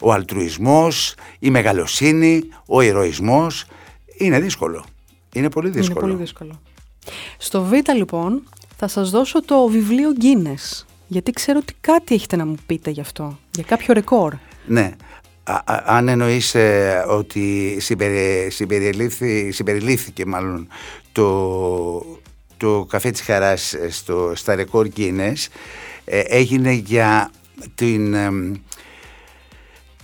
ο 0.00 0.12
αλτρουισμός, 0.12 1.14
η 1.38 1.50
μεγαλοσύνη, 1.50 2.42
ο 2.66 2.80
ηρωισμός. 2.80 3.66
Είναι 4.16 4.40
δύσκολο. 4.40 4.84
Είναι 5.32 5.48
πολύ 5.48 5.70
δύσκολο. 5.70 6.00
Είναι 6.00 6.08
πολύ 6.08 6.22
δύσκολο. 6.22 6.60
Στο 7.38 7.62
Β 7.62 7.72
λοιπόν 7.94 8.42
θα 8.76 8.88
σας 8.88 9.10
δώσω 9.10 9.44
το 9.44 9.66
βιβλίο 9.66 10.08
Guinness. 10.20 10.84
Γιατί 11.06 11.30
ξέρω 11.30 11.58
ότι 11.62 11.74
κάτι 11.80 12.14
έχετε 12.14 12.36
να 12.36 12.46
μου 12.46 12.54
πείτε 12.66 12.90
γι' 12.90 13.00
αυτό. 13.00 13.38
Για 13.50 13.64
κάποιο 13.64 13.94
ρεκόρ. 13.94 14.34
Ναι. 14.66 14.92
αν 15.84 16.08
εννοείς 16.08 16.54
ε, 16.54 17.04
ότι 17.08 17.76
συμπεριλήθηκε 19.50 20.26
μάλλον 20.26 20.68
το, 21.12 22.20
το 22.66 22.86
καφέ 22.88 23.10
της 23.10 23.20
χαράς 23.20 23.74
στο, 23.88 24.32
στα 24.34 24.54
ρεκόρ 24.54 24.88
Guinness 24.96 25.46
έγινε 26.04 26.72
για 26.72 27.30
την 27.74 28.14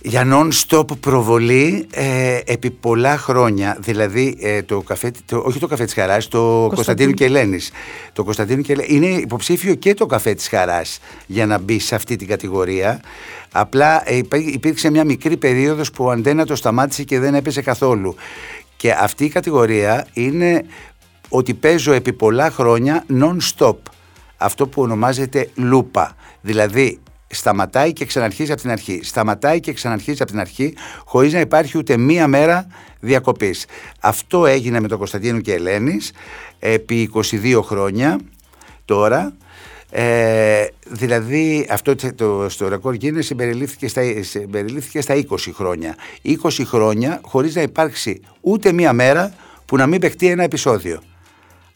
για 0.01 0.27
non-stop 0.31 0.85
προβολή 0.99 1.87
ε, 1.91 2.39
επί 2.45 2.69
πολλά 2.71 3.17
χρόνια. 3.17 3.77
Δηλαδή, 3.79 4.37
ε, 4.41 4.61
το 4.61 4.81
καφέ, 4.81 5.11
το, 5.25 5.41
όχι 5.45 5.59
το 5.59 5.67
καφέ 5.67 5.85
της 5.85 5.93
Χαράς, 5.93 6.27
το 6.27 6.71
Κωνσταντίνου 6.73 7.11
και 7.11 7.25
Ελένης. 7.25 7.71
Το 8.13 8.23
Κωνσταντίνου 8.23 8.61
και 8.61 8.75
Είναι 8.87 9.07
υποψήφιο 9.07 9.75
και 9.75 9.93
το 9.93 10.05
καφέ 10.05 10.33
της 10.33 10.47
Χαράς 10.47 10.99
για 11.25 11.45
να 11.45 11.57
μπει 11.57 11.79
σε 11.79 11.95
αυτή 11.95 12.15
την 12.15 12.27
κατηγορία. 12.27 13.01
Απλά 13.51 14.09
ε, 14.09 14.21
υπήρξε 14.33 14.89
μια 14.89 15.03
μικρή 15.03 15.37
περίοδος 15.37 15.91
που 15.91 16.03
ο 16.03 16.11
Αντένα 16.11 16.45
το 16.45 16.55
σταμάτησε 16.55 17.03
και 17.03 17.19
δεν 17.19 17.35
έπεσε 17.35 17.61
καθόλου. 17.61 18.15
Και 18.75 18.91
αυτή 18.91 19.25
η 19.25 19.29
κατηγορία 19.29 20.07
είναι 20.13 20.65
ότι 21.29 21.53
παίζω 21.53 21.91
επί 21.91 22.13
πολλά 22.13 22.51
χρόνια 22.51 23.05
non-stop. 23.09 23.75
Αυτό 24.37 24.67
που 24.67 24.81
ονομάζεται 24.81 25.49
λούπα. 25.55 26.15
Δηλαδή 26.41 26.99
σταματάει 27.27 27.93
και 27.93 28.05
ξαναρχίζει 28.05 28.51
από 28.51 28.61
την 28.61 28.71
αρχή. 28.71 28.99
Σταματάει 29.03 29.59
και 29.59 29.73
ξαναρχίζει 29.73 30.21
από 30.21 30.31
την 30.31 30.39
αρχή, 30.39 30.73
χωρίς 31.05 31.33
να 31.33 31.39
υπάρχει 31.39 31.77
ούτε 31.77 31.97
μία 31.97 32.27
μέρα 32.27 32.67
διακοπής. 32.99 33.65
Αυτό 33.99 34.45
έγινε 34.45 34.79
με 34.79 34.87
τον 34.87 34.97
Κωνσταντίνο 34.97 35.39
και 35.39 35.53
Ελένης 35.53 36.11
επί 36.59 37.09
22 37.13 37.59
χρόνια 37.63 38.19
τώρα. 38.85 39.33
Ε, 39.91 40.65
δηλαδή 40.87 41.67
αυτό 41.69 41.95
το, 42.15 42.45
στο 42.49 42.67
ρεκόρ 42.67 42.93
γίνεται 42.93 43.21
συμπεριλήφθηκε 43.21 43.87
στα, 43.87 44.01
συμπεριλήφθηκε 44.21 45.01
στα 45.01 45.23
20 45.29 45.35
χρόνια. 45.53 45.95
20 46.25 46.35
χρόνια 46.65 47.19
χωρίς 47.23 47.55
να 47.55 47.61
υπάρξει 47.61 48.21
ούτε 48.41 48.71
μία 48.71 48.93
μέρα 48.93 49.33
που 49.65 49.75
να 49.75 49.87
μην 49.87 49.99
παιχτεί 49.99 50.27
ένα 50.27 50.43
επεισόδιο. 50.43 51.01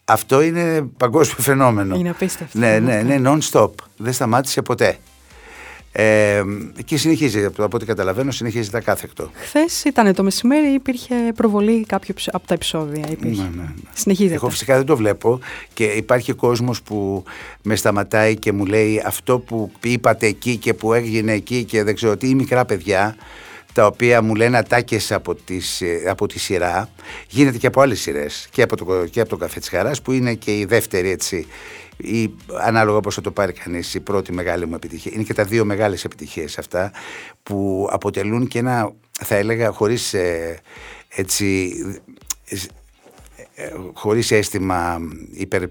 Αυτό 0.06 0.42
είναι 0.42 0.82
παγκόσμιο 0.98 1.38
φαινόμενο. 1.40 1.96
Είναι 1.96 2.10
απίστευτο. 2.10 2.60
Ναι, 2.60 2.80
ναι, 2.80 3.02
ναι, 3.02 3.22
non-stop. 3.30 3.72
Δεν 3.98 4.14
σταμάτησε 4.14 4.62
ποτέ. 4.62 4.98
Ε, 5.96 6.44
και 6.86 6.98
συνεχίζει, 6.98 7.46
από 7.46 7.68
ό,τι 7.74 7.86
καταλαβαίνω, 7.86 8.32
συνεχίζει 8.32 8.70
τα 8.70 8.80
κάθεκτο. 8.80 9.32
Χθες 9.34 9.84
ήταν 9.84 10.14
το 10.14 10.24
μεσημέρι, 10.24 10.68
υπήρχε 10.68 11.16
προβολή 11.36 11.86
κάποιο 11.86 12.16
από 12.32 12.48
τα 12.48 12.54
επεισόδια. 12.54 13.06
Υπήρχε. 13.10 13.42
Ναι, 13.42 13.48
ναι, 13.48 13.62
ναι. 13.62 13.90
Συνεχίζεται. 13.94 14.34
Εγώ 14.34 14.50
φυσικά 14.50 14.76
δεν 14.76 14.86
το 14.86 14.96
βλέπω 14.98 15.40
και 15.74 15.84
υπάρχει 15.84 16.34
κόσμος 16.34 16.82
που 16.82 17.24
με 17.62 17.76
σταματάει 17.76 18.36
και 18.36 18.52
μου 18.52 18.66
λέει 18.66 19.04
αυτό 19.06 19.40
που 19.40 19.72
είπατε 19.84 20.28
εκεί 20.28 20.58
και 20.58 20.74
που 20.74 20.94
έγινε 20.94 21.32
εκεί 21.32 21.64
και 21.64 21.84
δεν 21.84 21.96
ξέρω 21.96 22.18
τι, 22.18 22.30
ή 22.30 22.36
μικρά 22.36 22.66
παιδιά 22.66 23.16
τα 23.74 23.86
οποία 23.86 24.22
μου 24.22 24.36
λένε 24.36 24.58
ατάκες 24.58 25.12
από, 25.12 25.36
από 26.10 26.28
τη 26.28 26.40
σειρά 26.40 26.90
γίνεται 27.28 27.58
και 27.58 27.68
από 27.68 27.82
άλλες 27.82 28.02
σειρές 28.02 28.48
και 28.52 28.62
από 28.62 28.76
το, 28.78 29.06
και 29.06 29.20
από 29.20 29.30
το 29.30 29.38
Καφέ 29.38 29.60
της 29.60 29.70
Χαράς 29.70 30.02
που 30.02 30.12
είναι 30.12 30.34
και 30.34 30.58
η 30.58 30.66
δεύτερη 30.66 31.10
έτσι 31.10 31.48
ή 31.98 32.34
ανάλογα 32.62 33.00
πώς 33.00 33.16
θα 33.16 33.22
το 33.22 33.32
πάρει 33.32 33.54
κανείς 33.54 33.94
η 33.94 34.00
πρώτη 34.00 34.32
μεγάλη 34.32 34.66
μου 34.66 34.76
επιτυχία. 34.76 35.12
Είναι 35.16 35.24
και 35.24 35.34
τα 35.34 35.44
δύο 35.44 35.66
μεγάλες 35.66 36.04
επιτυχίες 36.04 36.58
αυτά 36.58 36.92
που 37.44 37.88
αποτελούν 37.92 38.48
και 38.48 38.60
ένα 38.60 38.92
θα 39.12 39.36
έλεγα 39.36 39.72
χωρίς 39.72 40.14
ε, 40.14 40.60
έτσι 41.10 41.74
ε, 43.56 43.70
χωρίς 43.94 44.32
αίσθημα 44.32 45.00
υπερ, 45.32 45.64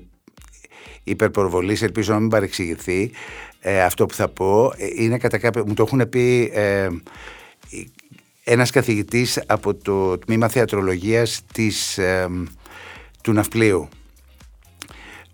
υπερπροβολής 1.05 1.83
ελπίζω 1.83 2.13
να 2.13 2.21
μην 2.21 2.29
παρεξηγηθεί 2.29 3.11
ε, 3.61 3.83
αυτό 3.83 4.07
που 4.07 4.15
θα 4.15 4.29
πω 4.29 4.73
είναι 4.97 5.19
κατά 5.19 5.39
κάποιο 5.39 5.65
μου 5.67 5.75
το 5.75 5.83
έχουν 5.83 6.09
πει 6.09 6.51
ε, 6.55 6.89
ένας 8.45 8.71
καθηγητής 8.71 9.43
από 9.47 9.75
το 9.75 10.19
τμήμα 10.19 10.49
θεατρολογίας 10.49 11.43
της, 11.53 11.99
του 13.23 13.33
Ναυπλίου. 13.33 13.89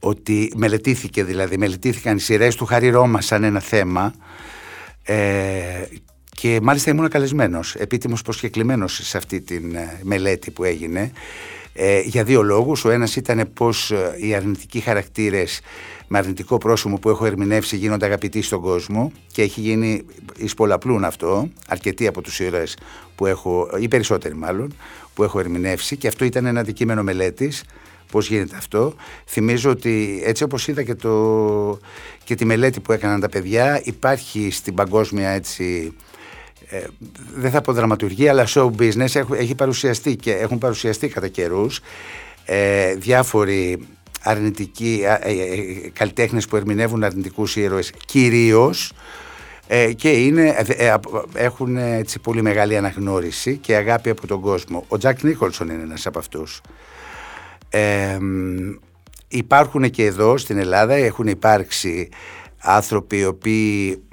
Ότι 0.00 0.52
μελετήθηκε 0.56 1.24
δηλαδή, 1.24 1.58
μελετήθηκαν 1.58 2.16
οι 2.16 2.20
σειρές 2.20 2.54
του 2.54 2.64
Χάρη 2.64 2.90
Ρώμα 2.90 3.20
σαν 3.20 3.44
ένα 3.44 3.60
θέμα 3.60 4.14
ε, 5.02 5.86
και 6.40 6.58
μάλιστα 6.62 6.90
ήμουν 6.90 7.08
καλεσμένος, 7.08 7.74
επίτιμος 7.74 8.22
προσκεκλημένος 8.22 9.00
σε 9.02 9.16
αυτή 9.16 9.40
τη 9.40 9.54
ε, 9.54 9.60
μελέτη 10.02 10.50
που 10.50 10.64
έγινε 10.64 11.12
ε, 11.80 12.00
για 12.00 12.24
δύο 12.24 12.42
λόγους. 12.42 12.84
Ο 12.84 12.90
ένας 12.90 13.16
ήταν 13.16 13.50
πως 13.54 13.90
ε, 13.90 14.16
οι 14.20 14.34
αρνητικοί 14.34 14.80
χαρακτήρες 14.80 15.60
με 16.08 16.18
αρνητικό 16.18 16.58
πρόσωπο 16.58 16.98
που 16.98 17.08
έχω 17.08 17.24
ερμηνεύσει 17.24 17.76
γίνονται 17.76 18.06
αγαπητοί 18.06 18.42
στον 18.42 18.60
κόσμο 18.60 19.12
και 19.32 19.42
έχει 19.42 19.60
γίνει 19.60 20.04
εις 20.36 20.54
πολλαπλούν 20.54 21.04
αυτό, 21.04 21.48
αρκετοί 21.68 22.06
από 22.06 22.20
τους 22.20 22.40
ήρωες 22.40 22.76
που 23.14 23.26
έχω, 23.26 23.68
ή 23.80 23.88
περισσότεροι 23.88 24.34
μάλλον, 24.34 24.74
που 25.14 25.22
έχω 25.22 25.38
ερμηνεύσει 25.38 25.96
και 25.96 26.08
αυτό 26.08 26.24
ήταν 26.24 26.46
ένα 26.46 26.60
αντικείμενο 26.60 27.02
μελέτης 27.02 27.64
πώς 28.10 28.28
γίνεται 28.28 28.56
αυτό. 28.56 28.94
Θυμίζω 29.26 29.70
ότι 29.70 30.22
έτσι 30.24 30.42
όπως 30.42 30.68
είδα 30.68 30.82
και, 30.82 30.94
το, 30.94 31.78
και 32.24 32.34
τη 32.34 32.44
μελέτη 32.44 32.80
που 32.80 32.92
έκαναν 32.92 33.20
τα 33.20 33.28
παιδιά 33.28 33.80
υπάρχει 33.84 34.50
στην 34.50 34.74
παγκόσμια 34.74 35.28
έτσι 35.28 35.94
ε, 36.70 36.84
δεν 37.34 37.50
θα 37.50 37.60
πω 37.60 37.72
δραματουργία 37.72 38.30
αλλά 38.30 38.46
show 38.48 38.70
business 38.78 38.98
έχει, 38.98 39.26
έχει 39.36 39.54
παρουσιαστεί 39.54 40.16
και 40.16 40.32
έχουν 40.32 40.58
παρουσιαστεί 40.58 41.08
κατά 41.08 41.28
καιρούς 41.28 41.80
ε, 42.44 42.94
διάφοροι 42.94 43.86
αρνητικοί 44.22 45.02
ε, 45.04 45.30
ε, 45.30 45.88
καλλιτέχνες 45.92 46.46
που 46.46 46.56
ερμηνεύουν 46.56 47.04
αρνητικούς 47.04 47.56
ήρωες 47.56 47.92
κυρίως 48.06 48.92
ε, 49.66 49.92
και 49.92 50.10
είναι, 50.10 50.54
ε, 50.66 50.94
έχουν 51.34 51.76
έτσι 51.76 52.18
πολύ 52.18 52.42
μεγάλη 52.42 52.76
αναγνώριση 52.76 53.56
και 53.56 53.74
αγάπη 53.74 54.10
από 54.10 54.26
τον 54.26 54.40
κόσμο. 54.40 54.84
Ο 54.88 54.98
Τζακ 54.98 55.22
Νίκολσον 55.22 55.68
είναι 55.68 55.82
ένας 55.82 56.06
από 56.06 56.18
αυτούς 56.18 56.60
υπάρχουν 59.28 59.90
και 59.90 60.04
εδώ 60.04 60.36
στην 60.36 60.58
Ελλάδα, 60.58 60.94
έχουν 60.94 61.26
υπάρξει 61.26 62.08
άνθρωποι 62.58 63.18
οι 63.18 63.24
οποίοι 63.24 63.90
ε, 63.90 64.07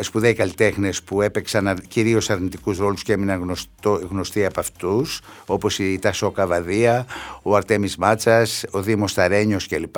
σπουδαίοι 0.00 0.34
καλλιτέχνες 0.34 1.02
που 1.02 1.22
έπαιξαν 1.22 1.80
κυρίως 1.88 2.30
αρνητικούς 2.30 2.78
ρόλους 2.78 3.02
και 3.02 3.12
έμειναν 3.12 3.40
γνωστό, 3.40 4.00
γνωστοί 4.10 4.44
από 4.44 4.60
αυτούς 4.60 5.20
όπως 5.46 5.78
η 5.78 5.98
Τασό 5.98 6.30
Καβαδία, 6.30 7.06
ο 7.42 7.56
Αρτέμις 7.56 7.96
Μάτσας, 7.96 8.64
ο 8.70 8.82
Δήμος 8.82 9.14
Ταρένιος 9.14 9.66
κλπ. 9.66 9.96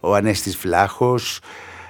Ο 0.00 0.14
Ανέστης 0.14 0.56
Βλάχος, 0.56 1.40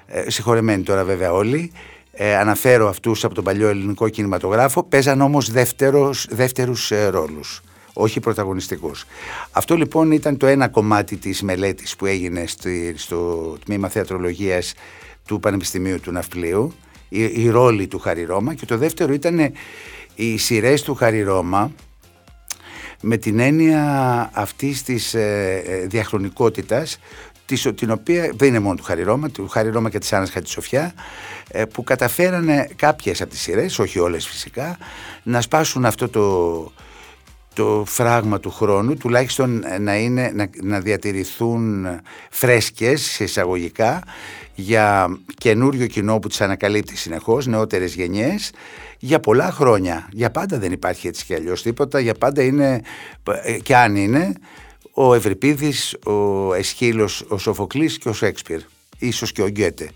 ε, 0.07 0.31
συγχωρεμένοι 0.31 0.83
τώρα 0.83 1.05
βέβαια 1.05 1.33
όλοι. 1.33 1.72
Ε, 2.12 2.37
αναφέρω 2.37 2.88
αυτούς 2.88 3.24
από 3.24 3.35
τον 3.35 3.44
παλιό 3.44 3.68
ελληνικό 3.68 4.09
κινηματογράφο, 4.09 4.83
παίζαν 4.83 5.20
όμως 5.20 5.50
δεύτερους, 5.50 6.26
δεύτερους 6.31 6.90
ε, 6.90 7.07
ρόλους 7.07 7.61
όχι 7.98 8.20
πρωταγωνιστικούς. 8.20 9.05
Αυτό 9.50 9.76
λοιπόν 9.76 10.11
ήταν 10.11 10.37
το 10.37 10.46
ένα 10.46 10.68
κομμάτι 10.68 11.16
της 11.16 11.42
μελέτης 11.42 11.96
που 11.96 12.07
έγινε 12.07 12.44
στο 12.94 13.57
τμήμα 13.64 13.88
θεατρολογίας 13.88 14.74
του 15.27 15.41
Πανεπιστημίου 15.41 16.01
του 16.01 16.12
Ναυπλίου, 16.12 16.73
η, 17.09 17.23
η 17.25 17.49
ρόλη 17.51 17.87
του 17.87 17.99
Χαριρώμα 17.99 18.55
και 18.55 18.67
το 18.67 18.77
δεύτερο 18.77 19.12
ήταν 19.12 19.53
οι 20.15 20.37
σειρές 20.37 20.83
του 20.83 20.95
Χαριρώμα 20.95 21.73
με 23.01 23.17
την 23.17 23.39
έννοια 23.39 24.31
αυτής 24.35 24.83
της 24.83 25.15
ε, 25.15 25.62
ε 25.67 25.87
διαχρονικότητας 25.87 26.99
την 27.75 27.91
οποία 27.91 28.33
δεν 28.37 28.49
είναι 28.49 28.59
μόνο 28.59 28.75
του 28.75 28.83
Χαριρώμα, 28.83 29.31
του 29.31 29.49
Χαριρώμα 29.49 29.91
και 29.91 29.99
της 29.99 30.12
Άννας 30.12 30.31
Χατζησοφιά 30.31 30.95
ε, 31.49 31.65
που 31.65 31.85
καταφέρανε 31.85 32.69
κάποιες 32.77 33.21
από 33.21 33.31
τις 33.31 33.41
σειρές, 33.41 33.79
όχι 33.79 33.99
όλες 33.99 34.27
φυσικά, 34.27 34.79
να 35.23 35.41
σπάσουν 35.41 35.85
αυτό 35.85 36.09
το, 36.09 36.73
το 37.57 37.85
φράγμα 37.87 38.40
του 38.40 38.51
χρόνου 38.51 38.97
τουλάχιστον 38.97 39.64
να, 39.81 39.97
είναι, 39.97 40.31
να, 40.35 40.49
να 40.62 40.81
διατηρηθούν 40.81 41.87
φρέσκες 42.31 43.03
σε 43.03 43.25
εισαγωγικά 43.25 44.03
για 44.55 45.19
καινούριο 45.38 45.87
κοινό 45.87 46.19
που 46.19 46.29
τις 46.29 46.40
ανακαλύπτει 46.40 46.97
συνεχώς, 46.97 47.47
νεότερες 47.47 47.95
γενιές 47.95 48.53
για 48.99 49.21
πολλά 49.21 49.51
χρόνια. 49.51 50.09
Για 50.12 50.31
πάντα 50.31 50.59
δεν 50.59 50.73
υπάρχει 50.73 51.07
έτσι 51.07 51.25
και 51.25 51.35
αλλιώς 51.35 51.62
τίποτα, 51.62 52.01
για 52.01 52.14
πάντα 52.14 52.42
είναι 52.42 52.81
και 53.62 53.77
αν 53.77 53.97
είναι 53.97 54.33
ο 54.92 55.14
Ευρυπίδης, 55.14 55.97
ο 56.05 56.55
Εσχύλος, 56.55 57.25
ο 57.29 57.38
Σοφοκλής 57.38 57.99
και 57.99 58.09
ο 58.09 58.12
Σέξπιρ, 58.12 58.61
ίσως 58.99 59.33
και 59.33 59.42
ο 59.42 59.47
Γκέτε. 59.47 59.90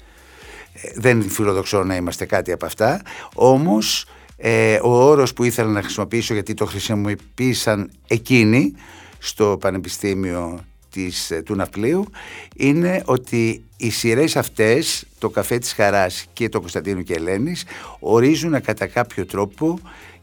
Ε, 0.73 0.89
δεν 0.95 1.23
φιλοδοξώ 1.31 1.85
να 1.85 1.97
είμαστε 1.97 2.25
κάτι 2.25 2.53
από 2.53 2.67
αυτά, 2.67 3.03
όμως 3.35 4.07
ε, 4.43 4.79
ο 4.83 5.09
όρος 5.09 5.33
που 5.33 5.45
ήθελα 5.45 5.71
να 5.71 5.83
χρησιμοποιήσω 5.83 6.35
γιατί 6.35 6.55
το 6.55 6.65
χρησιμοποίησαν 6.65 7.91
εκείνοι 8.07 8.75
στο 9.19 9.57
Πανεπιστήμιο 9.61 10.65
της, 10.91 11.31
ε, 11.31 11.43
του 11.43 11.55
Ναυπλίου 11.55 12.11
είναι 12.57 13.03
ότι 13.05 13.65
οι 13.77 13.91
σειρές 13.91 14.37
αυτές, 14.37 15.05
το 15.19 15.29
καφέ 15.29 15.59
της 15.59 15.73
Χαράς 15.73 16.27
και 16.33 16.49
το 16.49 16.61
Κωνσταντίνου 16.61 17.03
και 17.03 17.15
Ελένης 17.15 17.65
ορίζουν 17.99 18.61
κατά 18.61 18.87
κάποιο 18.87 19.27
τρόπο 19.27 19.79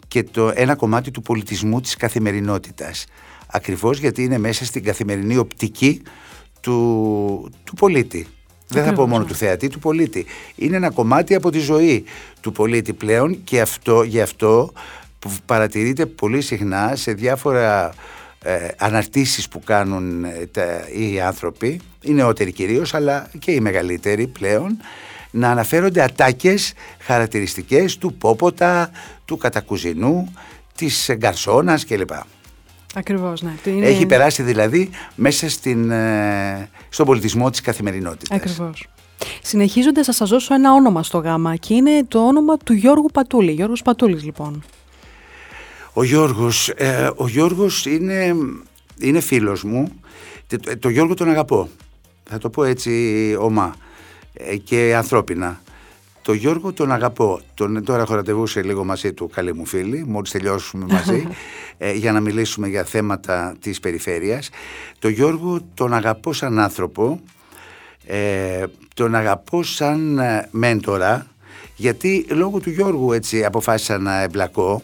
και 0.07 0.23
το 0.23 0.51
ένα 0.55 0.75
κομμάτι 0.75 1.11
του 1.11 1.21
πολιτισμού 1.21 1.81
της 1.81 1.95
καθημερινότητας. 1.95 3.05
Ακριβώς 3.47 3.99
γιατί 3.99 4.23
είναι 4.23 4.37
μέσα 4.37 4.65
στην 4.65 4.83
καθημερινή 4.83 5.37
οπτική 5.37 6.01
του, 6.61 7.51
του 7.63 7.73
πολίτη 7.73 8.27
Δεν 8.67 8.83
θα 8.83 8.93
πω 8.93 9.07
μόνο 9.07 9.25
του 9.25 9.35
θεατή, 9.35 9.67
του 9.67 9.79
πολίτη. 9.79 10.25
Είναι 10.55 10.75
ένα 10.75 10.89
κομμάτι 10.89 11.35
από 11.35 11.49
τη 11.49 11.59
ζωή 11.59 12.03
του 12.41 12.51
πολίτη 12.51 12.93
πλέον 12.93 13.43
και 13.43 13.61
αυτό, 13.61 14.03
γι' 14.03 14.21
αυτό 14.21 14.71
που 15.19 15.31
παρατηρείται 15.45 16.05
πολύ 16.05 16.41
συχνά 16.41 16.95
σε 16.95 17.13
διάφορα 17.13 17.93
ε, 18.43 18.67
αναρτήσεις 18.77 19.47
που 19.47 19.59
κάνουν 19.59 20.23
ε, 20.23 20.45
τα, 20.51 20.63
οι 20.97 21.21
άνθρωποι, 21.21 21.79
οι 22.01 22.11
νεότεροι 22.11 22.51
κυρίως, 22.51 22.93
αλλά 22.93 23.29
και 23.39 23.51
οι 23.51 23.59
μεγαλύτεροι 23.59 24.27
πλέον, 24.27 24.77
να 25.31 25.49
αναφέρονται 25.49 26.03
ατάκες 26.03 26.73
χαρακτηριστικές 26.99 27.97
του 27.97 28.13
πόποτα, 28.13 28.91
του 29.25 29.37
κατακουζινού, 29.37 30.33
της 30.75 31.11
γκαρσόνας 31.13 31.85
κλπ. 31.85 32.11
Ακριβώς, 32.97 33.41
ναι. 33.41 33.53
Έχει 33.81 34.05
περάσει 34.05 34.43
δηλαδή 34.43 34.89
μέσα 35.15 35.49
στην, 35.49 35.91
ε, 35.91 36.69
στον 36.89 37.05
πολιτισμό 37.05 37.49
της 37.49 37.61
καθημερινότητας. 37.61 38.37
Ακριβώς. 38.37 38.87
Συνεχίζοντας 39.41 40.05
θα 40.05 40.11
σας 40.11 40.29
δώσω 40.29 40.53
ένα 40.53 40.73
όνομα 40.73 41.03
στο 41.03 41.17
γάμα 41.17 41.55
και 41.55 41.73
είναι 41.73 42.05
το 42.07 42.27
όνομα 42.27 42.57
του 42.57 42.73
Γιώργου 42.73 43.09
Πατούλη. 43.13 43.51
Γιώργος 43.51 43.81
Πατούλης 43.81 44.23
λοιπόν. 44.23 44.63
Ο 45.93 46.03
Γιώργος, 46.03 46.69
ε, 46.69 47.09
ο 47.15 47.27
Γιώργος 47.27 47.85
είναι, 47.85 48.35
είναι 48.99 49.19
φίλος 49.19 49.63
μου. 49.63 49.91
Το, 50.47 50.77
το 50.79 50.89
Γιώργο 50.89 51.13
τον 51.13 51.29
αγαπώ. 51.29 51.69
Θα 52.29 52.37
το 52.37 52.49
πω 52.49 52.63
έτσι 52.63 53.35
ομά 53.39 53.75
ε, 54.33 54.55
και 54.55 54.95
ανθρώπινα. 54.95 55.61
Το 56.27 56.33
Γιώργο 56.33 56.73
τον 56.73 56.91
αγαπώ. 56.91 57.39
Τον, 57.53 57.83
τώρα 57.83 58.01
έχω 58.01 58.15
ραντεβού 58.15 58.43
λίγο 58.55 58.83
μαζί 58.83 59.13
του, 59.13 59.29
καλή 59.29 59.53
μου 59.53 59.65
φίλη, 59.65 60.05
μόλις 60.07 60.31
τελειώσουμε 60.31 60.85
μαζί, 60.89 61.27
ε, 61.77 61.91
για 61.93 62.11
να 62.11 62.19
μιλήσουμε 62.19 62.67
για 62.67 62.83
θέματα 62.83 63.55
της 63.59 63.79
περιφέρειας. 63.79 64.49
Το 64.99 65.07
Γιώργο 65.07 65.59
τον 65.73 65.93
αγαπώ 65.93 66.33
σαν 66.33 66.59
άνθρωπο, 66.59 67.19
ε, 68.05 68.63
τον 68.93 69.15
αγαπώ 69.15 69.63
σαν 69.63 70.19
ε, 70.19 70.47
μέντορα, 70.51 71.27
γιατί 71.75 72.25
λόγω 72.29 72.59
του 72.59 72.69
Γιώργου 72.69 73.11
έτσι 73.11 73.45
αποφάσισα 73.45 73.97
να 73.97 74.21
εμπλακώ, 74.21 74.81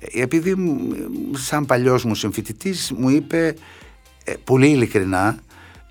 ε, 0.00 0.22
επειδή 0.22 0.56
σαν 1.32 1.66
παλιός 1.66 2.04
μου 2.04 2.14
συμφοιτητής 2.14 2.92
μου 2.96 3.08
είπε 3.08 3.54
πολύ 4.44 4.68
ειλικρινά, 4.68 5.38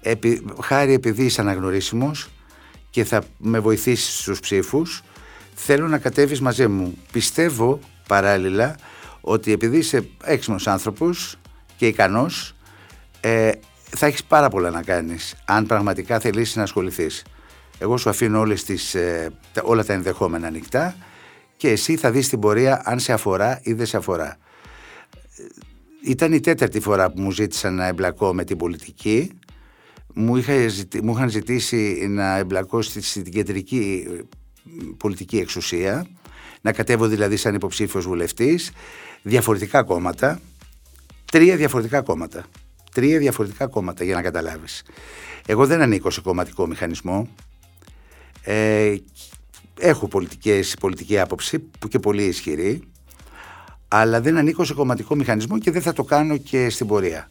επί, 0.02 0.46
χάρη 0.62 0.94
επειδή 0.94 1.24
είσαι 1.24 1.42
αναγνωρίσιμος, 1.42 2.30
και 2.90 3.04
θα 3.04 3.24
με 3.38 3.60
βοηθήσεις 3.60 4.20
στους 4.20 4.40
ψήφους 4.40 5.04
θέλω 5.54 5.88
να 5.88 5.98
κατέβεις 5.98 6.42
μαζί 6.42 6.68
μου. 6.68 6.98
Πιστεύω 7.12 7.80
παράλληλα 8.08 8.76
ότι 9.22 9.52
επειδή 9.52 9.78
είσαι 9.78 10.10
έξυπνος 10.24 10.68
άνθρωπος 10.68 11.38
και 11.78 11.88
ικανός 11.88 12.56
ε, 13.22 13.52
θα 13.90 14.06
έχεις 14.06 14.24
πάρα 14.24 14.50
πολλά 14.50 14.70
να 14.70 14.84
κάνεις 14.84 15.36
αν 15.46 15.66
πραγματικά 15.66 16.20
θελήσεις 16.20 16.56
να 16.56 16.64
ασχοληθείς. 16.64 17.24
Εγώ 17.78 17.98
σου 17.98 18.10
αφήνω 18.10 18.40
όλες 18.40 18.64
τις, 18.64 18.96
ε, 18.96 19.32
όλα 19.62 19.86
τα 19.86 19.94
ενδεχόμενα 19.94 20.48
ανοιχτά 20.48 20.96
και 21.58 21.70
εσύ 21.70 21.96
θα 21.96 22.12
δεις 22.12 22.30
την 22.30 22.40
πορεία 22.40 22.82
αν 22.86 23.00
σε 23.00 23.14
αφορά 23.14 23.60
ή 23.64 23.74
δεν 23.74 23.86
σε 23.86 23.98
αφορά. 23.98 24.38
Ήταν 26.04 26.34
η 26.34 26.40
τέταρτη 26.40 26.80
φορά 26.80 27.12
που 27.12 27.22
μου 27.22 27.32
ζήτησαν 27.32 27.76
να 27.76 27.88
εμπλακώ 27.88 28.34
με 28.34 28.44
την 28.44 28.58
πολιτική 28.58 29.39
μου, 30.14 30.36
είχα, 30.36 30.54
μου 31.04 31.12
είχαν 31.12 31.30
ζητήσει 31.30 32.08
να 32.10 32.38
εμπλακώ 32.38 32.82
στην 32.82 33.24
κεντρική 33.24 34.08
ε, 34.10 34.22
πολιτική 34.98 35.38
εξουσία, 35.38 36.08
να 36.62 36.72
κατέβω 36.72 37.08
δηλαδή 37.08 37.38
σαν 37.38 37.56
υποψήφιος 37.56 38.06
βουλευτής, 38.06 38.72
διαφορετικά 39.22 39.84
κόμματα, 39.84 40.40
τρία 41.32 41.56
διαφορετικά 41.56 42.02
κόμματα. 42.02 42.46
Τρία 42.94 43.18
διαφορετικά 43.20 43.68
κόμματα 43.68 44.04
για 44.04 44.16
να 44.16 44.22
καταλάβεις. 44.22 44.84
Εγώ 45.46 45.66
δεν 45.66 45.82
ανήκω 45.82 46.10
σε 46.10 46.22
κομματικό 46.22 46.68
μηχανισμό. 46.68 47.30
Ε, 48.44 48.96
έχω 49.80 50.08
πολιτικές, 50.08 50.76
πολιτική 50.80 51.20
άποψη 51.20 51.60
που 51.60 51.88
και 51.88 52.00
πολύ 52.00 52.24
ισχυρή, 52.24 52.84
αλλά 53.88 54.22
δεν 54.22 54.38
ανήκω 54.38 54.64
σε 54.64 54.74
κομματικό 54.74 55.16
μηχανισμό 55.16 55.58
και 55.60 55.72
δεν 55.72 55.82
θα 55.82 55.94
το 55.94 56.04
κάνω 56.04 56.38
και 56.38 56.70
στην 56.70 56.88
πορεία 56.88 57.28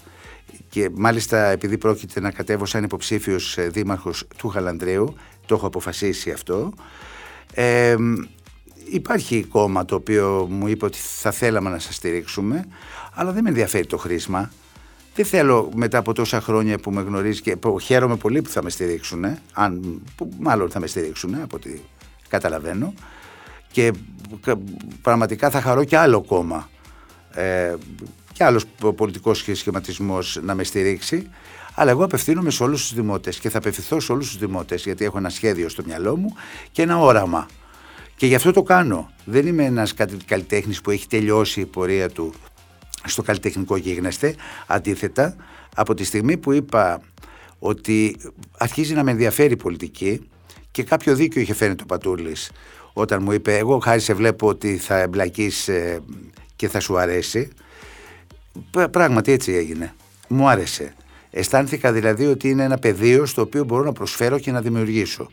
και 0.68 0.90
μάλιστα 0.94 1.46
επειδή 1.46 1.78
πρόκειται 1.78 2.20
να 2.20 2.30
κατέβω 2.30 2.66
σαν 2.66 2.84
υποψήφιος 2.84 3.58
ε, 3.58 3.68
δήμαρχος 3.68 4.24
του 4.36 4.48
Χαλανδρέου, 4.48 5.14
το 5.46 5.54
έχω 5.54 5.66
αποφασίσει 5.66 6.30
αυτό, 6.30 6.72
ε, 7.54 7.96
υπάρχει 8.90 9.44
κόμμα 9.44 9.84
το 9.84 9.94
οποίο 9.94 10.46
μου 10.50 10.68
είπε 10.68 10.84
ότι 10.84 10.98
θα 10.98 11.30
θέλαμε 11.30 11.70
να 11.70 11.78
σας 11.78 11.94
στηρίξουμε, 11.94 12.64
αλλά 13.14 13.32
δεν 13.32 13.42
με 13.42 13.48
ενδιαφέρει 13.48 13.86
το 13.86 13.96
χρήσμα. 13.96 14.50
Δεν 15.14 15.26
θέλω 15.26 15.70
μετά 15.74 15.98
από 15.98 16.12
τόσα 16.12 16.40
χρόνια 16.40 16.78
που 16.78 16.90
με 16.90 17.02
γνωρίζει 17.02 17.40
και 17.40 17.56
που 17.56 17.78
χαίρομαι 17.78 18.16
πολύ 18.16 18.42
που 18.42 18.50
θα 18.50 18.62
με 18.62 18.70
στηρίξουν, 18.70 19.24
αν, 19.52 20.02
που 20.16 20.30
μάλλον 20.38 20.70
θα 20.70 20.80
με 20.80 20.86
στηρίξουν 20.86 21.34
από 21.34 21.56
ό,τι 21.56 21.70
καταλαβαίνω 22.28 22.94
και 23.70 23.92
πραγματικά 25.02 25.50
θα 25.50 25.60
χαρώ 25.60 25.84
και 25.84 25.96
άλλο 25.96 26.22
κόμμα 26.22 26.68
ε, 27.32 27.74
και 28.38 28.44
άλλος 28.44 28.64
πολιτικός 28.96 29.44
σχηματισμός 29.52 30.38
να 30.42 30.54
με 30.54 30.64
στηρίξει. 30.64 31.30
Αλλά 31.74 31.90
εγώ 31.90 32.04
απευθύνομαι 32.04 32.50
σε 32.50 32.62
όλους 32.62 32.80
τους 32.80 32.94
δημότες 32.94 33.38
και 33.38 33.50
θα 33.50 33.58
απευθυνθώ 33.58 34.00
σε 34.00 34.12
όλους 34.12 34.28
τους 34.28 34.38
δημότες 34.38 34.82
γιατί 34.82 35.04
έχω 35.04 35.18
ένα 35.18 35.28
σχέδιο 35.28 35.68
στο 35.68 35.82
μυαλό 35.86 36.16
μου 36.16 36.34
και 36.72 36.82
ένα 36.82 36.98
όραμα. 36.98 37.48
Και 38.16 38.26
γι' 38.26 38.34
αυτό 38.34 38.52
το 38.52 38.62
κάνω. 38.62 39.10
Δεν 39.24 39.46
είμαι 39.46 39.64
ένας 39.64 39.94
καλλιτέχνης 40.26 40.80
που 40.80 40.90
έχει 40.90 41.06
τελειώσει 41.06 41.60
η 41.60 41.66
πορεία 41.66 42.10
του 42.10 42.34
στο 43.04 43.22
καλλιτεχνικό 43.22 43.76
γίγνεσθε. 43.76 44.34
Αντίθετα, 44.66 45.36
από 45.74 45.94
τη 45.94 46.04
στιγμή 46.04 46.36
που 46.36 46.52
είπα 46.52 47.00
ότι 47.58 48.16
αρχίζει 48.58 48.94
να 48.94 49.02
με 49.02 49.10
ενδιαφέρει 49.10 49.52
η 49.52 49.56
πολιτική 49.56 50.28
και 50.70 50.82
κάποιο 50.82 51.14
δίκιο 51.14 51.40
είχε 51.40 51.54
φέρει 51.54 51.74
το 51.74 51.84
Πατούλης 51.84 52.50
όταν 52.92 53.22
μου 53.22 53.32
είπε 53.32 53.56
εγώ 53.56 53.78
χάρη 53.78 54.00
σε 54.00 54.14
βλέπω 54.14 54.48
ότι 54.48 54.76
θα 54.76 54.98
εμπλακείς 54.98 55.68
ε, 55.68 56.00
και 56.56 56.68
θα 56.68 56.80
σου 56.80 56.98
αρέσει 56.98 57.50
Πράγματι 58.90 59.32
έτσι 59.32 59.52
έγινε. 59.52 59.94
Μου 60.28 60.48
άρεσε. 60.48 60.94
Αισθάνθηκα 61.30 61.92
δηλαδή 61.92 62.26
ότι 62.26 62.48
είναι 62.48 62.64
ένα 62.64 62.78
πεδίο 62.78 63.26
στο 63.26 63.42
οποίο 63.42 63.64
μπορώ 63.64 63.84
να 63.84 63.92
προσφέρω 63.92 64.38
και 64.38 64.50
να 64.50 64.60
δημιουργήσω. 64.60 65.28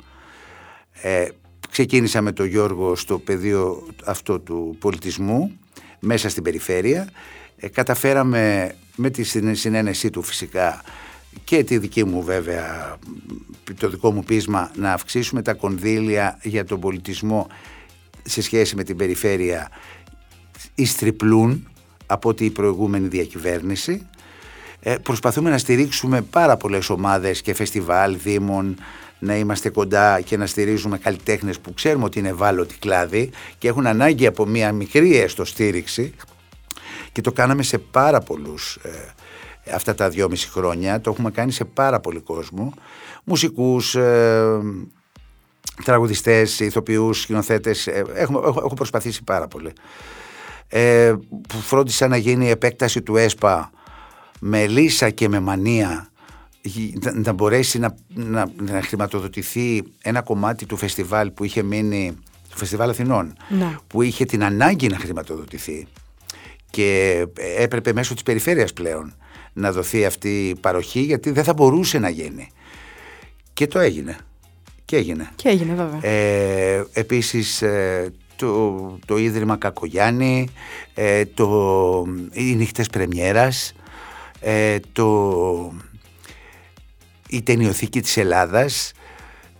Ε, 1.01 1.27
ξεκίνησα 1.69 2.21
με 2.21 2.31
τον 2.31 2.45
Γιώργο 2.45 2.95
στο 2.95 3.19
πεδίο 3.19 3.87
αυτό 4.05 4.39
του 4.39 4.75
πολιτισμού 4.79 5.51
μέσα 5.99 6.29
στην 6.29 6.43
περιφέρεια. 6.43 7.09
Ε, 7.57 7.67
καταφέραμε 7.67 8.75
με 8.95 9.09
τη 9.09 9.23
συνένεσή 9.53 10.09
του 10.09 10.21
φυσικά 10.21 10.83
και 11.43 11.63
τη 11.63 11.77
δική 11.77 12.03
μου 12.05 12.23
βέβαια, 12.23 12.97
το 13.79 13.89
δικό 13.89 14.11
μου 14.11 14.23
πείσμα 14.23 14.71
να 14.75 14.93
αυξήσουμε 14.93 15.41
τα 15.41 15.53
κονδύλια 15.53 16.39
για 16.43 16.65
τον 16.65 16.79
πολιτισμό 16.79 17.47
σε 18.23 18.41
σχέση 18.41 18.75
με 18.75 18.83
την 18.83 18.97
περιφέρεια 18.97 19.69
ιστριπλούν 20.75 21.67
από 22.05 22.33
την 22.33 22.53
προηγούμενη 22.53 23.07
διακυβέρνηση. 23.07 24.07
Ε, 24.79 24.95
προσπαθούμε 24.95 25.49
να 25.49 25.57
στηρίξουμε 25.57 26.21
πάρα 26.21 26.57
πολλές 26.57 26.89
ομάδες 26.89 27.41
και 27.41 27.53
φεστιβάλ, 27.53 28.17
δήμων, 28.23 28.77
να 29.19 29.35
είμαστε 29.35 29.69
κοντά 29.69 30.21
και 30.21 30.37
να 30.37 30.45
στηρίζουμε 30.45 30.97
καλλιτέχνες 30.97 31.59
που 31.59 31.73
ξέρουμε 31.73 32.03
ότι 32.03 32.19
είναι 32.19 32.29
ευάλωτοι 32.29 32.75
κλάδοι 32.79 33.31
και 33.57 33.67
έχουν 33.67 33.87
ανάγκη 33.87 34.25
από 34.25 34.45
μια 34.45 34.71
μικρή 34.71 35.17
έστω 35.17 35.45
στήριξη. 35.45 36.13
Και 37.11 37.21
το 37.21 37.31
κάναμε 37.31 37.63
σε 37.63 37.77
πάρα 37.77 38.19
πολλούς 38.19 38.79
ε, 38.81 38.89
αυτά 39.73 39.95
τα 39.95 40.09
δυόμιση 40.09 40.49
χρόνια, 40.49 41.01
το 41.01 41.09
έχουμε 41.09 41.31
κάνει 41.31 41.51
σε 41.51 41.65
πάρα 41.65 41.99
πολύ 41.99 42.19
κόσμο, 42.19 42.73
μουσικούς, 43.23 43.95
ε, 43.95 44.59
τραγουδιστές, 45.83 46.59
ηθοποιούς, 46.59 47.21
σκηνοθέτες, 47.21 47.87
ε, 47.87 48.03
έχω, 48.13 48.37
έχω 48.37 48.73
προσπαθήσει 48.75 49.23
πάρα 49.23 49.47
πολύ 49.47 49.73
ε, 50.67 51.13
που 51.49 51.57
φρόντισα 51.57 52.07
να 52.07 52.17
γίνει 52.17 52.45
η 52.45 52.49
επέκταση 52.49 53.01
του 53.01 53.15
ΕΣΠΑ 53.15 53.71
με 54.39 54.67
λύσα 54.67 55.09
και 55.09 55.29
με 55.29 55.39
μανία 55.39 56.09
να 57.13 57.33
μπορέσει 57.33 57.79
να, 57.79 57.95
να, 58.13 58.51
να 58.61 58.81
χρηματοδοτηθεί 58.81 59.83
ένα 60.01 60.21
κομμάτι 60.21 60.65
του 60.65 60.77
φεστιβάλ 60.77 61.31
που 61.31 61.43
είχε 61.43 61.63
μείνει 61.63 62.17
του 62.49 62.57
Φεστιβάλ 62.57 62.89
Αθηνών 62.89 63.37
ναι. 63.49 63.77
που 63.87 64.01
είχε 64.01 64.25
την 64.25 64.43
ανάγκη 64.43 64.87
να 64.87 64.97
χρηματοδοτηθεί 64.97 65.87
και 66.69 67.25
έπρεπε 67.57 67.93
μέσω 67.93 68.13
της 68.13 68.23
περιφέρειας 68.23 68.73
πλέον 68.73 69.15
να 69.53 69.71
δοθεί 69.71 70.05
αυτή 70.05 70.49
η 70.49 70.55
παροχή 70.55 70.99
γιατί 70.99 71.31
δεν 71.31 71.43
θα 71.43 71.53
μπορούσε 71.53 71.99
να 71.99 72.09
γίνει. 72.09 72.49
Και 73.53 73.67
το 73.67 73.79
έγινε. 73.79 74.17
Και 74.85 74.95
έγινε. 74.95 75.29
Και 75.35 75.49
έγινε 75.49 75.73
βέβαια. 75.73 76.11
Ε, 76.11 76.85
επίσης 76.93 77.61
ε, 77.61 78.13
το, 78.35 78.97
το 79.05 79.17
Ίδρυμα 79.17 79.57
Κακογιάννη, 79.57 80.47
ε, 80.93 81.25
το, 81.25 82.05
οι 82.31 82.55
νύχτες 82.55 82.87
πρεμιέρας, 82.87 83.73
ε, 84.39 84.79
το, 84.91 85.73
η 87.27 87.41
ταινιοθήκη 87.41 88.01
της 88.01 88.17
Ελλάδας, 88.17 88.91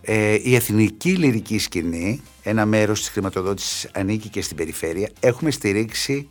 ε, 0.00 0.38
η 0.42 0.54
εθνική 0.54 1.10
λυρική 1.10 1.58
σκηνή, 1.58 2.20
ένα 2.42 2.66
μέρος 2.66 3.00
της 3.00 3.08
χρηματοδότησης 3.08 3.88
ανήκει 3.92 4.28
και 4.28 4.42
στην 4.42 4.56
περιφέρεια. 4.56 5.10
Έχουμε 5.20 5.50
στηρίξει 5.50 6.28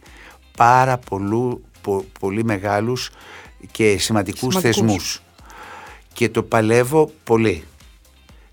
πάρα 0.58 0.98
πολλού, 0.98 1.64
πολύ 2.20 2.44
μεγάλους 2.44 3.10
και 3.72 3.98
σημαντικούς, 3.98 4.40
σημαντικούς 4.40 4.62
θεσμούς 4.62 5.22
και 6.14 6.30
το 6.30 6.44
παλεύω 6.44 7.12
πολύ. 7.24 7.64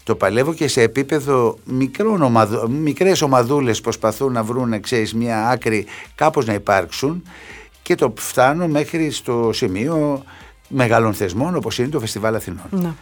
Το 0.05 0.15
παλεύω 0.15 0.55
και 0.55 0.69
σε 0.69 0.83
επίπεδο 0.83 1.59
μικρών 1.65 2.23
ομαδου, 2.23 2.71
μικρές 2.71 3.23
ομαδούλες 3.23 3.81
προσπαθούν 3.81 4.33
να 4.33 4.43
βρουν 4.43 4.81
ξέρεις, 4.81 5.15
μια 5.15 5.49
άκρη 5.49 5.87
κάπως 6.15 6.47
να 6.47 6.53
υπάρξουν 6.55 7.23
και 7.83 7.95
το 7.95 8.15
φτάνω 8.17 8.69
μέχρι 8.69 9.11
στο 9.11 9.51
σημείο 9.53 10.25
μεγάλων 10.69 11.15
θεσμών 11.15 11.57
όπως 11.57 11.79
είναι 11.79 11.89
το 11.89 12.01
Φεστιβάλ 12.01 12.35
Αθηνών. 12.35 12.67
Ναι. 12.71 12.93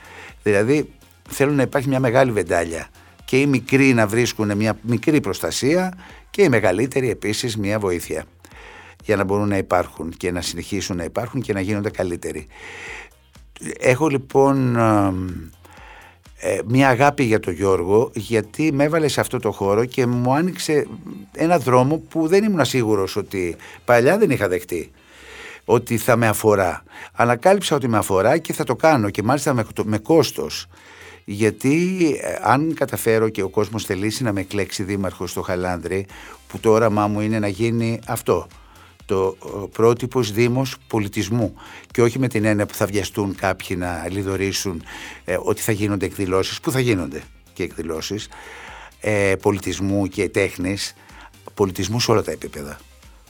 Δηλαδή 0.43 0.93
θέλουν 1.29 1.55
να 1.55 1.63
υπάρχει 1.63 1.89
μια 1.89 2.01
μεγάλη 2.01 2.33
βεντάλια 2.33 2.89
και 3.25 3.41
οι 3.41 3.47
μικροί 3.47 3.95
να 3.95 4.07
βρίσκουν 4.07 4.57
μια 4.57 4.79
μικρή 4.83 5.21
προστασία 5.21 5.99
και 6.31 6.43
οι 6.43 6.49
μεγαλύτεροι 6.49 7.11
επίσης 7.11 7.57
μια 7.57 7.79
βοήθεια 7.79 8.25
για 9.05 9.17
να 9.17 9.25
μπορούν 9.25 9.49
να 9.49 9.57
υπάρχουν 9.57 10.11
και 10.11 10.31
να 10.31 10.41
συνεχίσουν 10.41 10.97
να 10.97 11.05
υπάρχουν 11.05 11.41
και 11.41 11.53
να 11.53 11.61
γίνονται 11.61 11.91
καλύτεροι. 11.91 12.47
Έχω 13.79 14.09
λοιπόν 14.09 14.77
ε, 16.43 16.59
μια 16.67 16.89
αγάπη 16.89 17.25
για 17.25 17.41
τον 17.41 17.53
Γιώργο 17.53 18.11
γιατί 18.15 18.73
με 18.73 18.85
έβαλε 18.85 19.09
σε 19.09 19.21
αυτό 19.21 19.39
το 19.39 19.53
χώρο 19.53 19.85
και 19.85 20.07
μου 20.07 20.35
άνοιξε 20.35 20.87
ένα 21.33 21.59
δρόμο 21.59 21.97
που 22.09 22.27
δεν 22.27 22.45
ήμουν 22.45 22.65
σίγουρος 22.65 23.17
ότι 23.17 23.57
παλιά 23.85 24.19
δεν 24.19 24.31
είχα 24.31 24.49
δεχτεί 24.49 24.91
ότι 25.65 25.97
θα 25.97 26.17
με 26.17 26.27
αφορά. 26.27 26.83
Ανακάλυψα 27.13 27.77
ότι 27.77 27.89
με 27.89 27.97
αφορά 27.97 28.39
και 28.39 28.53
θα 28.53 28.65
το 28.65 28.77
κάνω 28.77 29.11
και 29.11 29.23
μάλιστα 29.23 29.55
με, 29.55 29.65
με 29.85 29.99
κόστος. 29.99 30.67
Γιατί 31.25 31.99
ε, 32.23 32.39
αν 32.43 32.75
καταφέρω 32.75 33.29
και 33.29 33.43
ο 33.43 33.49
κόσμος 33.49 33.85
θελήσει 33.85 34.23
να 34.23 34.33
με 34.33 34.41
εκλέξει 34.41 34.83
δήμαρχος 34.83 35.31
στο 35.31 35.43
Χαλάνδρη 35.43 36.07
που 36.49 36.59
το 36.59 36.71
όραμά 36.71 37.07
μου 37.07 37.21
είναι 37.21 37.39
να 37.39 37.49
γίνει 37.49 38.01
αυτό 38.07 38.47
το 39.11 39.37
πρότυπος 39.73 40.33
δήμος 40.33 40.77
πολιτισμού 40.87 41.55
και 41.91 42.03
όχι 42.03 42.19
με 42.19 42.29
την 42.29 42.45
έννοια 42.45 42.67
που 42.67 42.75
θα 42.75 42.87
βιαστούν 42.87 43.35
κάποιοι 43.35 43.77
να 43.81 44.07
λιδωρήσουν 44.11 44.83
ε, 45.25 45.39
ότι 45.43 45.63
θα 45.63 45.73
γίνονται 45.73 46.07
εκδηλώσεις 46.07 46.61
που 46.61 46.71
θα 46.71 46.81
γίνονται 46.81 47.23
και 47.53 47.63
εκδηλώσεις 47.63 48.29
ε, 49.01 49.35
πολιτισμού 49.43 50.07
και 50.07 50.29
τέχνης 50.29 50.95
πολιτισμού 51.55 52.01
σε 52.01 52.11
όλα 52.11 52.23
τα 52.23 52.31
επίπεδα. 52.31 52.81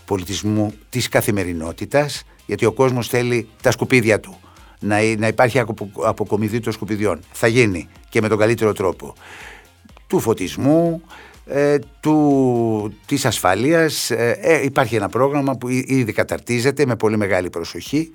Πολιτισμού 0.04 0.74
της 0.88 1.08
καθημερινότητας 1.08 2.24
γιατί 2.46 2.64
ο 2.64 2.72
κόσμος 2.72 3.08
θέλει 3.08 3.48
τα 3.62 3.70
σκουπίδια 3.70 4.20
του. 4.20 4.40
Να, 4.80 5.16
να 5.16 5.26
υπάρχει 5.26 5.58
αποκομιδή 6.04 6.60
των 6.60 6.72
σκουπιδιών. 6.72 7.20
Θα 7.32 7.46
γίνει 7.46 7.88
και 8.08 8.20
με 8.20 8.28
τον 8.28 8.38
καλύτερο 8.38 8.72
τρόπο. 8.72 9.14
Του 10.06 10.20
φωτισμού 10.20 11.02
ε, 11.52 11.78
του, 12.00 12.94
της 13.06 13.24
ασφαλείας. 13.24 14.10
Ε, 14.10 14.38
ε, 14.40 14.64
υπάρχει 14.64 14.96
ένα 14.96 15.08
πρόγραμμα 15.08 15.56
που 15.56 15.68
ήδη 15.68 16.12
καταρτίζεται 16.12 16.86
με 16.86 16.96
πολύ 16.96 17.16
μεγάλη 17.16 17.50
προσοχή. 17.50 18.10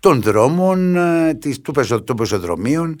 Των 0.00 0.22
δρόμων, 0.22 0.96
ε, 0.96 1.34
της, 1.34 1.60
του, 1.60 1.72
των 2.04 2.16
πεζοδρομίων. 2.16 3.00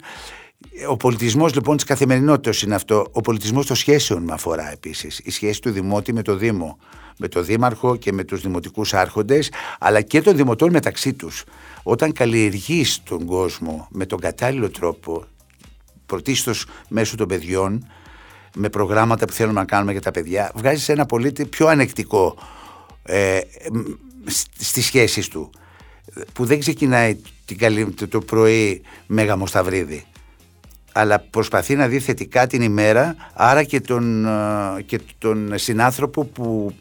Ο 0.88 0.96
πολιτισμός 0.96 1.54
λοιπόν 1.54 1.76
της 1.76 1.84
καθημερινότητας 1.84 2.62
είναι 2.62 2.74
αυτό. 2.74 3.06
Ο 3.12 3.20
πολιτισμός 3.20 3.66
των 3.66 3.76
σχέσεων 3.76 4.22
με 4.22 4.32
αφορά 4.32 4.72
επίσης. 4.72 5.20
Η 5.24 5.30
σχέση 5.30 5.60
του 5.60 5.70
Δημότη 5.70 6.12
με 6.12 6.22
το 6.22 6.36
Δήμο. 6.36 6.78
Με 7.18 7.28
το 7.28 7.42
Δήμαρχο 7.42 7.96
και 7.96 8.12
με 8.12 8.24
τους 8.24 8.40
δημοτικούς 8.40 8.94
άρχοντες 8.94 9.50
αλλά 9.78 10.00
και 10.00 10.22
των 10.22 10.36
δημοτών 10.36 10.70
μεταξύ 10.70 11.12
τους. 11.12 11.44
Όταν 11.82 12.12
καλλιεργείς 12.12 13.02
τον 13.02 13.24
κόσμο 13.24 13.88
με 13.90 14.06
τον 14.06 14.18
κατάλληλο 14.18 14.70
τρόπο 14.70 15.24
πρωτίστως 16.06 16.66
μέσω 16.88 17.16
των 17.16 17.28
παιδιών 17.28 17.86
με 18.54 18.68
προγράμματα 18.68 19.26
που 19.26 19.32
θέλουμε 19.32 19.60
να 19.60 19.66
κάνουμε 19.66 19.92
για 19.92 20.00
τα 20.00 20.10
παιδιά, 20.10 20.50
βγάζεις 20.54 20.88
ένα 20.88 21.06
πολίτη 21.06 21.46
πιο 21.46 21.66
ανεκτικό 21.66 22.36
ε, 23.02 23.40
στις 24.58 24.84
σχέσεις 24.84 25.28
του 25.28 25.50
που 26.32 26.44
δεν 26.44 26.58
ξεκινάει 26.58 27.16
την 27.44 27.94
το 28.08 28.20
πρωί 28.20 28.82
μέγα 29.06 29.36
μοσταυρίδι 29.36 30.04
αλλά 30.92 31.18
προσπαθεί 31.18 31.74
να 31.74 31.88
δει 31.88 31.98
θετικά 31.98 32.46
την 32.46 32.62
ημέρα 32.62 33.16
άρα 33.34 33.62
και 33.62 33.80
τον, 33.80 34.26
ε, 34.26 34.82
και 34.82 35.00
τον 35.18 35.58
συνάνθρωπο 35.58 36.24
που 36.24 36.74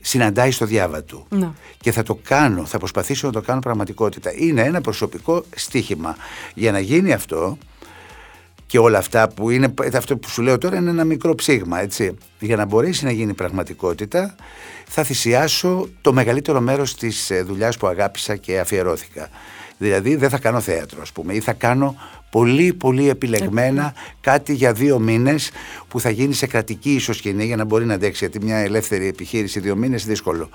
συναντάει 0.00 0.50
στο 0.50 0.66
διάβα 0.66 1.02
του 1.02 1.26
ναι. 1.28 1.50
και 1.80 1.92
θα 1.92 2.02
το 2.02 2.18
κάνω, 2.22 2.66
θα 2.66 2.78
προσπαθήσω 2.78 3.26
να 3.26 3.32
το 3.32 3.40
κάνω 3.40 3.60
πραγματικότητα. 3.60 4.32
Είναι 4.36 4.62
ένα 4.62 4.80
προσωπικό 4.80 5.44
στίχημα 5.56 6.16
για 6.54 6.72
να 6.72 6.78
γίνει 6.78 7.12
αυτό 7.12 7.58
και 8.70 8.78
όλα 8.78 8.98
αυτά 8.98 9.28
που 9.28 9.50
είναι, 9.50 9.74
αυτό 9.94 10.16
που 10.16 10.28
σου 10.28 10.42
λέω 10.42 10.58
τώρα 10.58 10.76
είναι 10.76 10.90
ένα 10.90 11.04
μικρό 11.04 11.34
ψήγμα, 11.34 11.80
έτσι. 11.80 12.14
Για 12.38 12.56
να 12.56 12.64
μπορέσει 12.64 13.04
να 13.04 13.10
γίνει 13.10 13.34
πραγματικότητα, 13.34 14.34
θα 14.86 15.02
θυσιάσω 15.02 15.88
το 16.00 16.12
μεγαλύτερο 16.12 16.60
μέρος 16.60 16.94
της 16.94 17.30
ε, 17.30 17.42
δουλειάς 17.42 17.76
που 17.76 17.86
αγάπησα 17.86 18.36
και 18.36 18.58
αφιερώθηκα. 18.58 19.28
Δηλαδή 19.78 20.16
δεν 20.16 20.28
θα 20.28 20.38
κάνω 20.38 20.60
θέατρο, 20.60 20.98
ας 21.02 21.12
πούμε, 21.12 21.34
ή 21.34 21.40
θα 21.40 21.52
κάνω 21.52 21.96
πολύ 22.30 22.72
πολύ 22.72 23.08
επιλεγμένα 23.08 23.94
κάτι 24.20 24.54
για 24.54 24.72
δύο 24.72 24.98
μήνες 24.98 25.50
που 25.88 26.00
θα 26.00 26.10
γίνει 26.10 26.34
σε 26.34 26.46
κρατική 26.46 26.94
ισοσκηνή 26.94 27.44
για 27.44 27.56
να 27.56 27.64
μπορεί 27.64 27.84
να 27.84 27.94
αντέξει, 27.94 28.24
γιατί 28.28 28.44
μια 28.44 28.56
ελεύθερη 28.56 29.06
επιχείρηση 29.06 29.60
δύο 29.60 29.76
μήνες 29.76 30.04
δύσκολο. 30.06 30.48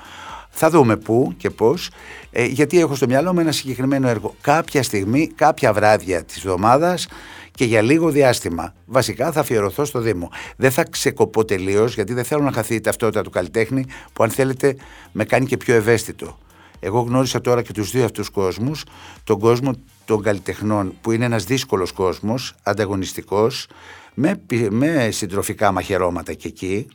Θα 0.49 0.69
δούμε 0.69 0.97
πού 0.97 1.33
και 1.37 1.49
πώς, 1.49 1.89
ε, 2.31 2.45
γιατί 2.45 2.79
έχω 2.79 2.95
στο 2.95 3.07
μυαλό 3.07 3.33
μου 3.33 3.39
ένα 3.39 3.51
συγκεκριμένο 3.51 4.07
έργο. 4.07 4.35
Κάποια 4.41 4.83
στιγμή, 4.83 5.27
κάποια 5.27 5.73
βράδια 5.73 6.23
της 6.23 6.37
εβδομάδας 6.37 7.07
και 7.55 7.65
για 7.65 7.81
λίγο 7.81 8.09
διάστημα. 8.09 8.73
Βασικά 8.85 9.31
θα 9.31 9.39
αφιερωθώ 9.39 9.85
στο 9.85 9.99
Δήμο. 9.99 10.31
Δεν 10.57 10.71
θα 10.71 10.83
ξεκοπώ 10.83 11.45
τελείως 11.45 11.93
γιατί 11.93 12.13
δεν 12.13 12.23
θέλω 12.23 12.43
να 12.43 12.51
χαθεί 12.51 12.75
η 12.75 12.81
ταυτότητα 12.81 13.21
του 13.21 13.29
καλλιτέχνη 13.29 13.85
που 14.13 14.23
αν 14.23 14.29
θέλετε 14.29 14.75
με 15.11 15.25
κάνει 15.25 15.45
και 15.45 15.57
πιο 15.57 15.75
ευαίσθητο. 15.75 16.37
Εγώ 16.79 16.99
γνώρισα 16.99 17.41
τώρα 17.41 17.61
και 17.61 17.71
τους 17.71 17.91
δύο 17.91 18.05
αυτούς 18.05 18.29
κόσμους, 18.29 18.83
τον 19.23 19.39
κόσμο 19.39 19.71
των 20.05 20.21
καλλιτεχνών 20.21 20.93
που 21.01 21.11
είναι 21.11 21.25
ένας 21.25 21.43
δύσκολος 21.43 21.91
κόσμος, 21.91 22.55
ανταγωνιστικός, 22.63 23.67
με, 24.13 24.41
με 24.69 25.09
συντροφικά 25.11 25.71
μαχαιρώματα 25.71 26.33
και 26.33 26.47
εκεί 26.47 26.87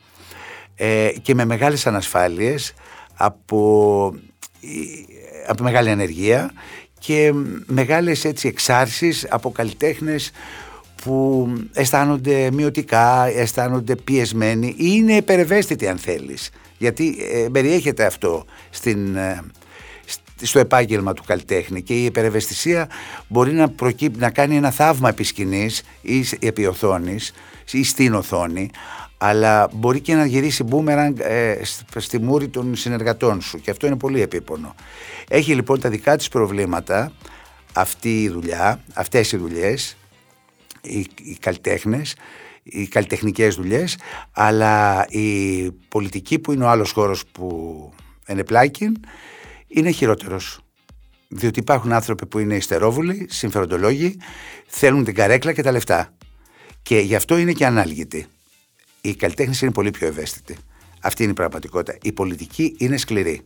ε, 0.74 1.10
και 1.22 1.34
με 1.34 1.44
μεγάλες 1.44 1.86
ανασφάλειες 1.86 2.74
από, 3.14 4.14
από 5.46 5.62
μεγάλη 5.62 5.90
ανεργία 5.90 6.52
και 7.00 7.32
μεγάλες 7.66 8.24
έτσι 8.24 8.48
εξάρσεις 8.48 9.26
από 9.30 9.52
καλλιτέχνες 9.52 10.30
που 11.02 11.48
αισθάνονται 11.72 12.50
μειωτικά, 12.52 13.26
αισθάνονται 13.26 13.96
πιεσμένοι 13.96 14.66
ή 14.66 14.74
είναι 14.76 15.12
υπερευαίσθητοι 15.12 15.88
αν 15.88 15.98
θέλεις. 15.98 16.50
Γιατί 16.78 17.16
ε, 17.32 17.48
περιέχεται 17.52 18.04
αυτό 18.04 18.44
στην, 18.70 19.16
ε, 19.16 19.42
στο 20.42 20.58
επάγγελμα 20.58 21.12
του 21.12 21.22
καλλιτέχνη 21.26 21.82
και 21.82 21.94
η 21.94 22.04
υπερευαισθησία 22.04 22.88
μπορεί 23.28 23.52
να, 23.52 23.68
προκύπ, 23.68 24.16
να 24.18 24.30
κάνει 24.30 24.56
ένα 24.56 24.70
θαύμα 24.70 25.08
επί 25.08 25.24
σκηνής 25.24 25.82
ή 26.00 26.24
επί 26.38 26.66
οθόνης 26.66 27.32
ή 27.70 27.84
στην 27.84 28.14
οθόνη 28.14 28.70
αλλά 29.22 29.68
μπορεί 29.72 30.00
και 30.00 30.14
να 30.14 30.24
γυρίσει 30.24 30.62
μπούμερανγκ 30.62 31.18
ε, 31.20 31.60
στη 31.96 32.18
μούρη 32.18 32.48
των 32.48 32.76
συνεργατών 32.76 33.40
σου 33.40 33.60
και 33.60 33.70
αυτό 33.70 33.86
είναι 33.86 33.96
πολύ 33.96 34.20
επίπονο. 34.20 34.74
Έχει 35.28 35.54
λοιπόν 35.54 35.80
τα 35.80 35.88
δικά 35.88 36.16
της 36.16 36.28
προβλήματα 36.28 37.12
αυτή 37.72 38.22
η 38.22 38.28
δουλειά, 38.28 38.84
αυτές 38.94 39.32
οι 39.32 39.36
δουλειές, 39.36 39.96
οι, 40.82 41.06
οι 41.22 41.36
καλλιτέχνες, 41.40 42.16
οι 42.62 42.86
καλλιτεχνικές 42.86 43.54
δουλειές, 43.54 43.98
αλλά 44.32 45.06
η 45.08 45.70
πολιτική 45.72 46.38
που 46.38 46.52
είναι 46.52 46.64
ο 46.64 46.68
άλλος 46.68 46.90
χώρος 46.90 47.26
που 47.26 47.92
ενεπλάκει 48.26 48.92
είναι 49.66 49.90
χειρότερος. 49.90 50.60
Διότι 51.28 51.58
υπάρχουν 51.58 51.92
άνθρωποι 51.92 52.26
που 52.26 52.38
είναι 52.38 52.54
ιστερόβουλοι, 52.54 53.26
συμφεροντολόγοι, 53.30 54.16
θέλουν 54.66 55.04
την 55.04 55.14
καρέκλα 55.14 55.52
και 55.52 55.62
τα 55.62 55.70
λεφτά. 55.72 56.14
Και 56.82 56.98
γι' 56.98 57.14
αυτό 57.14 57.36
είναι 57.36 57.52
και 57.52 57.66
ανάλγητοι. 57.66 58.26
Οι 59.00 59.14
καλλιτέχνε 59.14 59.54
είναι 59.62 59.70
πολύ 59.70 59.90
πιο 59.90 60.06
ευαίσθητοι. 60.06 60.56
Αυτή 61.00 61.22
είναι 61.22 61.32
η 61.32 61.34
πραγματικότητα. 61.34 61.98
Η 62.02 62.12
πολιτική 62.12 62.74
είναι 62.78 62.96
σκληρή. 62.96 63.42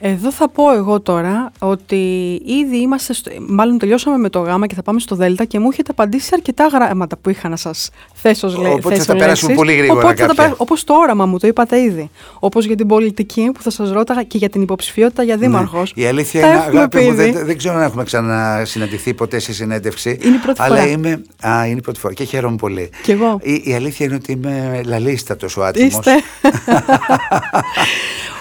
Εδώ 0.00 0.32
θα 0.32 0.48
πω 0.48 0.72
εγώ 0.74 1.00
τώρα 1.00 1.52
ότι 1.58 1.96
ήδη 2.44 2.76
είμαστε, 2.76 3.12
στο, 3.12 3.30
μάλλον 3.48 3.78
τελειώσαμε 3.78 4.16
με 4.16 4.28
το 4.28 4.38
γάμα 4.38 4.66
και 4.66 4.74
θα 4.74 4.82
πάμε 4.82 5.00
στο 5.00 5.16
δέλτα 5.16 5.44
και 5.44 5.58
μου 5.58 5.68
έχετε 5.72 5.90
απαντήσει 5.90 6.30
αρκετά 6.32 6.66
γράμματα 6.66 7.16
που 7.16 7.30
είχα 7.30 7.48
να 7.48 7.56
σας 7.56 7.90
θέσω 8.14 8.46
λέξεις. 8.46 8.74
Οπότε 8.74 8.94
θα 8.94 9.04
τα 9.04 9.16
περάσουμε 9.16 9.54
πολύ 9.54 9.74
γρήγορα 9.74 10.00
Οπότε 10.00 10.26
θα 10.26 10.34
τα 10.34 10.54
όπως 10.56 10.84
το 10.84 10.94
όραμα 10.94 11.26
μου, 11.26 11.38
το 11.38 11.46
είπατε 11.46 11.80
ήδη. 11.80 12.10
Όπως 12.38 12.64
για 12.64 12.76
την 12.76 12.86
πολιτική 12.86 13.50
που 13.54 13.62
θα 13.62 13.70
σας 13.70 13.90
ρώταγα 13.90 14.22
και 14.22 14.38
για 14.38 14.48
την 14.48 14.62
υποψηφιότητα 14.62 15.22
για 15.22 15.36
ναι. 15.36 15.46
δήμαρχος. 15.46 15.92
Ναι. 15.96 16.02
Η 16.02 16.06
αλήθεια 16.06 16.40
είναι, 16.40 16.58
αγάπη 16.58 17.00
μου, 17.00 17.14
δεν, 17.14 17.44
δεν, 17.44 17.58
ξέρω 17.58 17.74
αν 17.74 17.82
έχουμε 17.82 18.04
ξανασυναντηθεί 18.04 19.14
ποτέ 19.14 19.38
σε 19.38 19.52
συνέντευξη. 19.52 20.18
Είναι 20.22 20.34
η 20.34 20.38
πρώτη 20.38 20.62
αλλά 20.62 20.76
φορά. 20.76 20.88
Είμαι, 20.88 21.22
α, 21.46 21.66
είναι 21.66 21.78
η 21.78 21.82
πρώτη 21.82 22.00
φορά 22.00 22.14
και 22.14 22.24
χαίρομαι 22.24 22.56
πολύ. 22.56 22.90
Και 23.02 23.12
εγώ. 23.12 23.38
Η, 23.42 23.62
η 23.64 23.74
αλήθεια 23.74 24.06
είναι 24.06 24.14
ότι 24.14 24.32
είμαι 24.32 24.80
λαλίστατος 24.84 25.56
ο 25.56 25.64
άτιμος. 25.64 25.92
Είστε. 25.92 26.12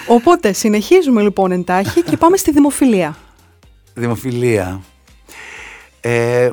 Οπότε 0.07 0.53
συνεχίζουμε 0.53 1.21
λοιπόν 1.21 1.46
εντάχει 1.51 2.01
και 2.03 2.17
πάμε 2.17 2.37
στη 2.37 2.51
δημοφιλία. 2.51 3.17
Δημοφιλία. 3.93 4.81
Ε, 6.01 6.49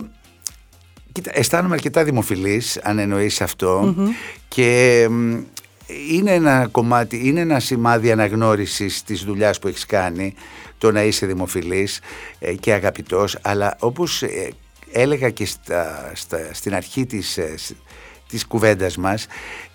κοίτα, 1.12 1.30
αισθάνομαι 1.34 1.74
αρκετά 1.74 2.04
δημοφιλής 2.04 2.78
αν 2.82 2.98
εννοείς 2.98 3.42
και 4.48 5.00
είναι 6.10 6.32
ένα 6.34 6.68
κομμάτι, 6.70 7.28
είναι 7.28 7.40
ένα 7.40 7.60
σημάδι 7.60 8.10
αναγνώρισης 8.10 9.02
της 9.02 9.24
δουλειάς 9.24 9.58
που 9.58 9.68
έχεις 9.68 9.86
κάνει 9.86 10.34
το 10.78 10.92
να 10.92 11.02
είσαι 11.02 11.26
δημοφιλής 11.26 12.00
ε, 12.38 12.54
και 12.54 12.72
αγαπητός 12.72 13.38
αλλά 13.42 13.76
όπως 13.80 14.22
ε, 14.22 14.50
έλεγα 14.94 15.30
και 15.30 15.46
στα, 16.12 16.12
στην 16.52 16.74
αρχή 16.74 17.06
της, 17.06 17.38
ε, 17.38 17.54
της 18.28 18.46
κουβέντας 18.46 18.96
μας, 18.96 19.26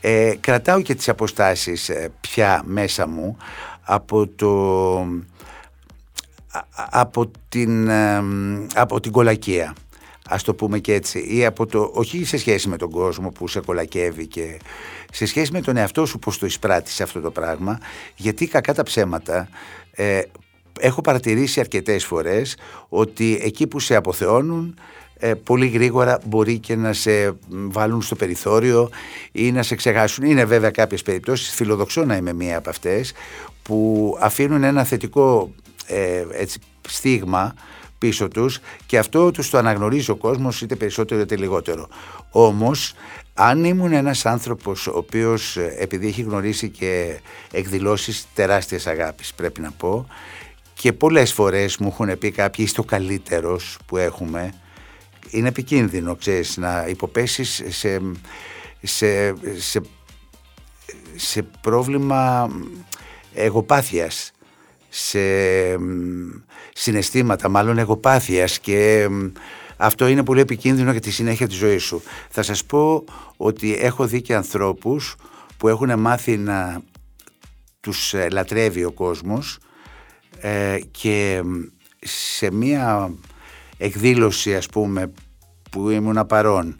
ε, 0.02 0.34
κρατάω 0.40 0.82
και 0.82 0.96
τις 0.96 1.10
αποστάσεις 1.10 1.90
ε, 1.90 2.12
πια 2.22 2.62
μέσα 2.66 3.08
μου 3.08 3.38
από 3.92 4.28
το 4.28 4.52
από 6.74 7.32
την, 7.50 7.92
από 8.74 9.00
την 9.00 9.12
κολακία 9.12 9.76
ας 10.30 10.44
το 10.44 10.54
πούμε 10.54 10.80
και 10.80 10.94
έτσι 10.94 11.36
ή 11.36 11.46
από 11.46 11.66
το, 11.66 11.92
όχι 11.94 12.26
σε 12.26 12.38
σχέση 12.38 12.70
με 12.70 12.78
τον 12.78 12.90
κόσμο 12.90 13.30
που 13.30 13.48
σε 13.48 13.60
κολακεύει 13.60 14.28
και 14.28 14.60
σε 15.12 15.26
σχέση 15.26 15.52
με 15.52 15.62
τον 15.62 15.78
εαυτό 15.78 16.06
σου 16.06 16.20
πως 16.20 16.38
το 16.38 16.46
εισπράττεις 16.46 17.02
αυτό 17.02 17.20
το 17.20 17.32
πράγμα 17.32 17.80
γιατί 18.16 18.48
κακά 18.48 18.74
τα 18.74 18.84
ψέματα 18.84 19.50
ε, 19.92 20.22
έχω 20.80 21.02
παρατηρήσει 21.02 21.60
αρκετές 21.60 22.06
φορές 22.06 22.58
ότι 22.90 23.40
εκεί 23.42 23.68
που 23.68 23.80
σε 23.80 23.96
αποθεώνουν 23.96 24.80
ε, 25.22 25.34
πολύ 25.34 25.68
γρήγορα 25.68 26.20
μπορεί 26.26 26.60
και 26.60 26.76
να 26.76 26.94
σε 26.94 27.32
βάλουν 27.48 28.02
στο 28.02 28.16
περιθώριο 28.16 28.90
ή 29.32 29.52
να 29.52 29.64
σε 29.64 29.76
ξεχάσουν. 29.76 30.26
Είναι 30.26 30.46
βέβαια 30.46 30.72
κάποιες 30.72 31.02
περιπτώσεις, 31.02 31.54
φιλοδοξώ 31.54 32.06
να 32.06 32.16
είμαι 32.16 32.34
μία 32.34 32.58
από 32.58 32.70
αυτές, 32.70 33.14
που 33.70 34.18
αφήνουν 34.20 34.64
ένα 34.64 34.84
θετικό 34.84 35.54
ε, 35.88 36.26
έτσι, 36.32 36.60
στίγμα 36.88 37.54
πίσω 37.98 38.28
τους 38.28 38.60
και 38.86 38.98
αυτό 38.98 39.32
τους 39.32 39.50
το 39.50 39.58
αναγνωρίζει 39.58 40.12
ο 40.12 40.16
κόσμος 40.16 40.62
είτε 40.62 40.76
περισσότερο 40.76 41.22
είτε 41.22 41.36
λιγότερο. 41.36 41.88
Όμως 42.32 42.94
αν 43.34 43.64
ήμουν 43.64 43.92
ένας 43.92 44.26
άνθρωπος 44.26 44.88
ο 44.88 44.92
οποίος 44.96 45.58
ε, 45.58 45.76
επειδή 45.80 46.08
έχει 46.08 46.22
γνωρίσει 46.22 46.70
και 46.70 47.20
εκδηλώσεις 47.52 48.26
τεράστιας 48.34 48.88
αγάπης 48.88 49.34
πρέπει 49.34 49.62
να 49.62 49.72
πω 49.72 50.08
και 50.74 50.94
πολλές 50.94 51.34
φορές 51.34 51.78
μου 51.78 51.88
έχουν 51.88 52.18
πει 52.18 52.32
κάποιοι 52.32 52.66
είστε 52.68 52.82
ο 52.82 52.84
καλύτερος 52.84 53.78
που 53.86 53.98
έχουμε 53.98 54.54
είναι 55.30 55.48
επικίνδυνο 55.48 56.16
ξέρεις 56.16 56.58
να 56.58 56.86
υποπέσεις 56.88 57.64
σε, 57.68 58.02
σε, 58.82 59.34
σε, 59.58 59.82
σε 61.16 61.42
πρόβλημα 61.62 62.50
εγωπάθειας 63.34 64.32
σε 64.90 65.20
συναισθήματα 66.74 67.50
μάλλον 67.50 67.78
εγωπάθειας 67.78 68.60
και 68.60 69.08
αυτό 69.78 70.08
είναι 70.08 70.24
πολύ 70.24 70.40
επικίνδυνο 70.40 70.92
για 70.92 71.00
τη 71.00 71.12
συνέχεια 71.12 71.48
της 71.48 71.58
ζωής 71.58 71.84
σου. 71.84 72.02
Θα 72.30 72.42
σας 72.42 72.66
πω 72.66 73.04
ότι 73.38 73.76
έχω 73.76 74.06
δει 74.06 74.22
και 74.22 74.36
ανθρώπους 74.36 75.16
που 75.58 75.68
έχουν 75.68 76.00
μάθει 76.00 76.38
να 76.38 76.82
τους 77.80 78.14
ε, 78.14 78.30
λατρεύει 78.30 78.84
ο 78.84 78.92
κόσμος 78.92 79.60
ε, 80.40 80.80
και 80.92 81.42
σε 82.00 82.52
μία 82.52 83.14
εκδήλωση 83.78 84.56
ας 84.56 84.66
πούμε 84.68 85.12
που 85.72 85.90
ήμουν 85.90 86.26
παρόν 86.28 86.76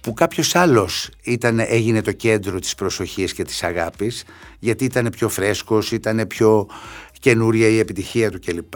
που 0.00 0.14
κάποιος 0.14 0.54
άλλος 0.54 1.10
ήταν, 1.22 1.58
έγινε 1.58 2.02
το 2.02 2.12
κέντρο 2.12 2.58
της 2.58 2.74
προσοχής 2.74 3.32
και 3.32 3.44
της 3.44 3.62
αγάπης 3.62 4.24
γιατί 4.58 4.84
ήταν 4.84 5.10
πιο 5.10 5.28
φρέσκος, 5.28 5.92
ήταν 5.92 6.26
πιο 6.26 6.66
καινούρια 7.20 7.68
η 7.68 7.78
επιτυχία 7.78 8.30
του 8.30 8.40
κλπ. 8.44 8.74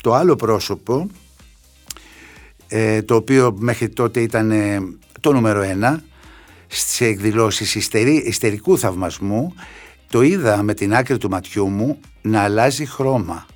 Το 0.00 0.14
άλλο 0.14 0.36
πρόσωπο, 0.36 1.10
ε, 2.68 3.02
το 3.02 3.14
οποίο 3.14 3.56
μέχρι 3.58 3.88
τότε 3.88 4.20
ήταν 4.20 4.50
ε, 4.50 4.78
το 5.20 5.32
νούμερο 5.32 5.62
ένα, 5.62 6.02
σε 6.66 7.04
εκδηλώσεις 7.04 7.74
ιστερικού 8.24 8.78
θαυμασμού, 8.78 9.54
το 10.10 10.22
είδα 10.22 10.62
με 10.62 10.74
την 10.74 10.94
άκρη 10.94 11.18
του 11.18 11.28
ματιού 11.28 11.68
μου 11.68 12.00
να 12.22 12.42
αλλάζει 12.42 12.86
χρώμα. 12.86 13.46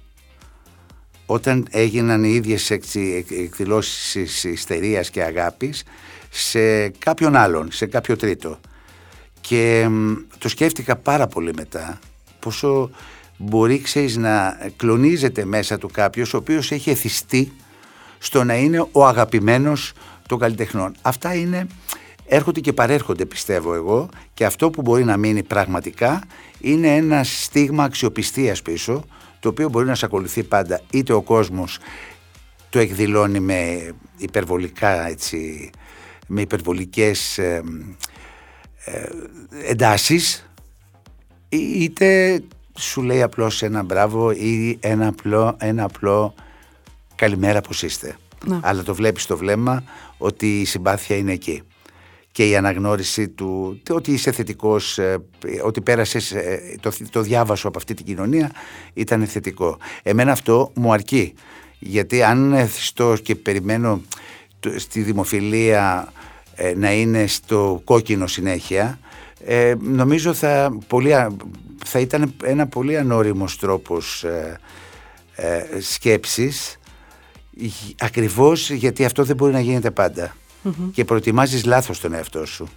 Όταν 1.26 1.66
έγιναν 1.70 2.24
οι 2.24 2.32
ίδιες 2.34 2.70
εκδηλώσεις 2.70 4.44
ιστερίας 4.44 5.10
και 5.10 5.22
αγάπης 5.22 5.82
σε 6.30 6.88
κάποιον 6.88 7.36
άλλον, 7.36 7.72
σε 7.72 7.86
κάποιο 7.86 8.16
τρίτο. 8.16 8.58
Και 9.40 9.88
το 10.38 10.48
σκέφτηκα 10.48 10.96
πάρα 10.96 11.26
πολύ 11.26 11.52
μετά 11.54 11.98
πόσο 12.40 12.90
μπορεί 13.36 13.80
ξέρεις, 13.80 14.16
να 14.16 14.58
κλονίζεται 14.76 15.44
μέσα 15.44 15.78
του 15.78 15.90
κάποιος 15.92 16.34
ο 16.34 16.36
οποίος 16.36 16.70
έχει 16.70 16.90
εθιστεί 16.90 17.52
στο 18.18 18.44
να 18.44 18.54
είναι 18.56 18.86
ο 18.92 19.06
αγαπημένος 19.06 19.92
των 20.28 20.38
καλλιτεχνών. 20.38 20.94
Αυτά 21.02 21.34
είναι, 21.34 21.66
έρχονται 22.26 22.60
και 22.60 22.72
παρέρχονται 22.72 23.24
πιστεύω 23.24 23.74
εγώ 23.74 24.08
και 24.34 24.44
αυτό 24.44 24.70
που 24.70 24.82
μπορεί 24.82 25.04
να 25.04 25.16
μείνει 25.16 25.42
πραγματικά 25.42 26.22
είναι 26.60 26.96
ένα 26.96 27.24
στίγμα 27.24 27.84
αξιοπιστίας 27.84 28.62
πίσω 28.62 29.04
το 29.40 29.48
οποίο 29.48 29.68
μπορεί 29.68 29.86
να 29.86 29.94
σε 29.94 30.04
ακολουθεί 30.04 30.42
πάντα 30.42 30.80
είτε 30.90 31.12
ο 31.12 31.22
κόσμος 31.22 31.78
το 32.70 32.78
εκδηλώνει 32.78 33.40
με 33.40 33.90
υπερβολικά 34.16 35.06
έτσι, 35.08 35.70
με 36.32 36.40
υπερβολικές 36.40 37.38
ε, 37.38 37.62
ε, 38.84 39.08
εντάσεις 39.68 40.50
είτε 41.48 42.42
σου 42.78 43.02
λέει 43.02 43.22
απλώς 43.22 43.62
ένα 43.62 43.82
μπράβο 43.82 44.30
ή 44.30 44.78
ένα 44.80 45.06
απλό, 45.06 45.56
ένα 45.58 45.84
απλό 45.84 46.34
καλημέρα 47.14 47.60
πως 47.60 47.82
είστε. 47.82 48.16
Ναι. 48.46 48.58
Αλλά 48.62 48.82
το 48.82 48.94
βλέπεις 48.94 49.22
στο 49.22 49.36
βλέμμα 49.36 49.82
ότι 50.18 50.60
η 50.60 50.64
συμπάθεια 50.64 51.16
είναι 51.16 51.32
εκεί. 51.32 51.62
Και 52.32 52.48
η 52.48 52.56
αναγνώριση 52.56 53.28
του 53.28 53.80
ότι 53.90 54.12
είσαι 54.12 54.32
θετικός, 54.32 54.98
ε, 54.98 55.18
ότι 55.64 55.80
πέρασες 55.80 56.32
ε, 56.32 56.76
το, 56.80 56.92
το 57.10 57.20
διάβασο 57.20 57.68
από 57.68 57.78
αυτή 57.78 57.94
την 57.94 58.04
κοινωνία 58.04 58.50
ήταν 58.92 59.26
θετικό. 59.26 59.78
Εμένα 60.02 60.32
αυτό 60.32 60.72
μου 60.74 60.92
αρκεί. 60.92 61.34
Γιατί 61.78 62.22
αν 62.22 62.52
εθιστώ 62.52 63.16
και 63.22 63.34
περιμένω 63.34 64.02
στη 64.76 65.02
δημοφιλία 65.02 66.12
ε, 66.16 66.19
να 66.76 66.92
είναι 66.92 67.26
στο 67.26 67.80
κόκκινο 67.84 68.26
συνέχεια 68.26 68.98
ε, 69.44 69.74
νομίζω 69.80 70.34
θα, 70.34 70.78
πολύ, 70.86 71.14
θα 71.84 71.98
ήταν 71.98 72.34
ένα 72.44 72.66
πολύ 72.66 72.98
ανώριμος 72.98 73.58
τρόπος 73.58 74.24
ε, 74.24 74.58
ε, 75.34 75.80
σκέψης 75.80 76.78
ακριβώς 77.98 78.70
γιατί 78.70 79.04
αυτό 79.04 79.24
δεν 79.24 79.36
μπορεί 79.36 79.52
να 79.52 79.60
γίνεται 79.60 79.90
και 80.92 81.04
προετοιμάζεις 81.04 81.64
λάθος 81.64 82.00
τον 82.00 82.14
εαυτό 82.14 82.46
σου. 82.46 82.68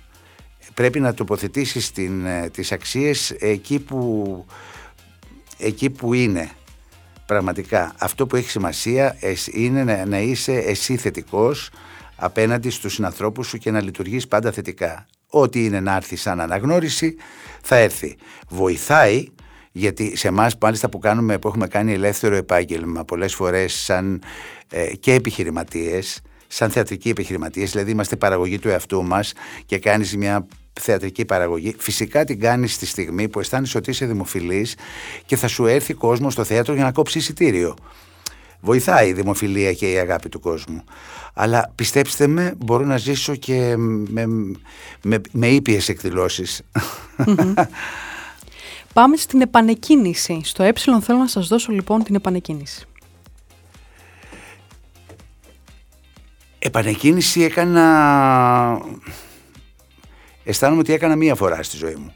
Πρέπει 0.74 1.00
να 1.00 1.14
τοποθετήσεις 1.14 1.92
την, 1.92 2.26
ε, 2.26 2.50
τις 2.50 2.72
αξίες 2.72 3.32
εκεί 3.32 3.80
που, 3.80 4.46
εκεί 5.58 5.90
που 5.90 6.14
είναι 6.14 6.50
πραγματικά. 7.26 7.94
Αυτό 7.98 8.28
που 8.28 8.36
έχει 8.36 8.50
σημασία 8.50 9.18
είναι 9.52 9.84
να, 9.84 10.06
να 10.06 10.20
είσαι 10.20 10.54
εσύ 10.54 10.98
θετικός 10.98 11.70
απέναντι 12.24 12.70
στους 12.70 12.94
συνανθρώπους 12.94 13.48
σου 13.48 13.58
και 13.58 13.72
να 13.72 13.82
λειτουργείς 13.82 14.28
πάντα 14.28 14.52
θετικά 14.52 15.06
ό,τι 15.28 15.66
είναι 15.66 15.80
να 15.80 15.96
έρθει 15.96 16.16
σαν 16.16 16.40
αναγνώριση 16.40 17.16
θα 17.62 17.76
έρθει. 17.76 18.16
Βοηθάει 18.50 19.28
γιατί 19.72 20.18
σε 20.18 20.28
εμάς 20.28 20.58
μάλιστα 20.62 20.90
που, 20.90 21.00
κάνουμε, 21.00 21.38
που 21.38 21.48
έχουμε 21.48 21.68
κάνει 21.68 21.94
ελεύθερο 21.94 22.36
επάγγελμα 22.36 23.06
πολλές 23.06 23.34
φορές 23.34 23.74
σαν 23.74 24.22
ε, 24.70 24.96
και 24.96 25.14
επιχειρηματίες, 25.14 26.22
σαν 26.48 26.70
θεατρικοί 26.70 27.10
επιχειρηματίες, 27.10 27.72
δηλαδή 27.72 27.92
είμαστε 27.92 28.16
παραγωγή 28.16 28.60
του 28.60 28.70
εαυτού 28.70 29.04
μας 29.04 29.34
και 29.66 29.80
κάνεις 29.80 30.18
μια 30.18 30.48
θεατρική 30.82 31.26
παραγωγή, 31.26 31.76
φυσικά 31.78 32.24
την 32.24 32.40
κάνεις 32.40 32.74
στη 32.74 32.86
στιγμή 32.86 33.30
που 33.30 33.40
αισθάνεσαι 33.40 33.78
ότι 33.78 33.90
είσαι 33.90 34.06
δημοφιλής 34.06 34.76
και 35.26 35.36
θα 35.36 35.48
σου 35.48 35.66
έρθει 35.66 35.94
κόσμος 35.94 36.34
στο 36.34 36.44
θέατρο 36.44 36.74
για 36.74 36.84
να 36.84 36.92
κόψεις 36.92 37.22
εισιτήριο. 37.22 37.76
Βοηθάει 38.66 39.08
η 39.08 39.14
δημοφιλία 39.14 39.74
και 39.74 39.92
η 39.92 39.98
αγάπη 39.98 40.30
του 40.30 40.40
κόσμου. 40.40 40.84
Αλλά 41.34 41.72
πιστέψτε 41.76 42.28
με, 42.28 42.54
μπορώ 42.58 42.86
να 42.86 42.98
ζήσω 42.98 43.36
και 43.36 43.76
με, 43.78 44.26
με, 45.02 45.22
με 45.32 45.48
ήπιες 45.48 45.90
εκδηλώσεις. 45.90 46.62
Πάμε 48.94 49.18
στην 49.18 49.42
επανεκκίνηση. 49.42 50.42
Στο 50.44 50.64
ε 50.64 50.74
θέλω 50.76 51.18
να 51.18 51.28
σας 51.28 51.48
δώσω 51.48 51.72
λοιπόν 51.72 52.04
την 52.04 52.16
επανεκκίνηση. 52.16 52.86
Επανεκκίνηση 56.60 57.44
έκανα... 57.44 58.82
Αισθάνομαι 60.44 60.80
ότι 60.80 60.94
έκανα 60.94 61.16
μία 61.16 61.36
φορά 61.36 61.64
στη 61.64 61.78
ζωή 61.78 61.96
μου. 61.96 62.14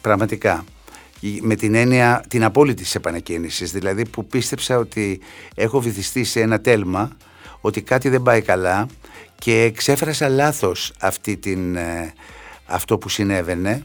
Πραγματικά 0.00 0.64
με 1.40 1.54
την 1.54 1.74
έννοια 1.74 2.24
την 2.28 2.44
απόλυτη 2.44 2.82
της 2.82 2.94
επανεκκίνησης, 2.94 3.72
δηλαδή 3.72 4.08
που 4.08 4.26
πίστεψα 4.26 4.78
ότι 4.78 5.20
έχω 5.54 5.80
βυθιστεί 5.80 6.24
σε 6.24 6.40
ένα 6.40 6.60
τέλμα, 6.60 7.10
ότι 7.60 7.82
κάτι 7.82 8.08
δεν 8.08 8.22
πάει 8.22 8.42
καλά 8.42 8.86
και 9.38 9.72
ξέφρασα 9.76 10.28
λάθος 10.28 10.92
αυτή 11.00 11.36
την, 11.36 11.76
ε, 11.76 12.12
αυτό 12.66 12.98
που 12.98 13.08
συνέβαινε, 13.08 13.82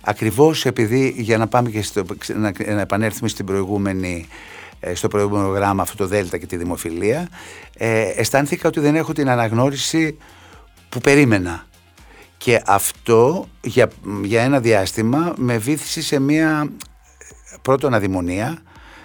ακριβώς 0.00 0.66
επειδή, 0.66 1.14
για 1.18 1.38
να 1.38 1.46
πάμε 1.46 1.70
και 1.70 1.82
στο, 1.82 2.04
να, 2.34 2.52
επανέλθουμε 2.80 3.28
στην 3.28 3.46
προηγούμενη 3.46 4.26
ε, 4.80 4.94
στο 4.94 5.08
προηγούμενο 5.08 5.48
γράμμα 5.48 5.82
αυτό 5.82 5.96
το 5.96 6.06
Δέλτα 6.06 6.38
και 6.38 6.46
τη 6.46 6.56
δημοφιλία 6.56 7.28
ε, 7.76 8.00
αισθάνθηκα 8.00 8.68
ότι 8.68 8.80
δεν 8.80 8.96
έχω 8.96 9.12
την 9.12 9.28
αναγνώριση 9.28 10.16
που 10.88 11.00
περίμενα 11.00 11.66
και 12.46 12.62
αυτό 12.66 13.48
για, 13.60 13.90
για 14.22 14.42
ένα 14.42 14.60
διάστημα 14.60 15.34
με 15.36 15.58
βήθησε 15.58 16.02
σε 16.02 16.18
μία 16.18 16.72
πρώτον 17.62 17.94
αδημονία, 17.94 18.62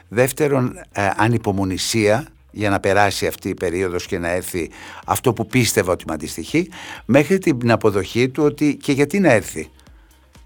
δεύτερον 0.08 0.80
ε, 0.92 1.10
ανυπομονησία 1.16 2.28
για 2.52 2.70
να 2.70 2.80
περάσει 2.80 3.28
αυτή 3.28 3.50
η 3.50 3.54
περίοδος 3.54 4.06
και 4.06 4.18
να 4.20 4.30
έρθει 4.30 4.70
αυτό 5.06 5.34
που 5.34 5.48
πίστευα 5.48 5.92
ότι 5.92 6.04
με 6.08 6.14
αντιστοιχεί 6.14 6.70
μέχρι 7.06 7.38
την 7.38 7.72
αποδοχή 7.72 8.30
του 8.30 8.44
ότι 8.44 8.76
και 8.76 8.92
γιατί 8.92 9.20
να 9.20 9.32
έρθει; 9.32 9.70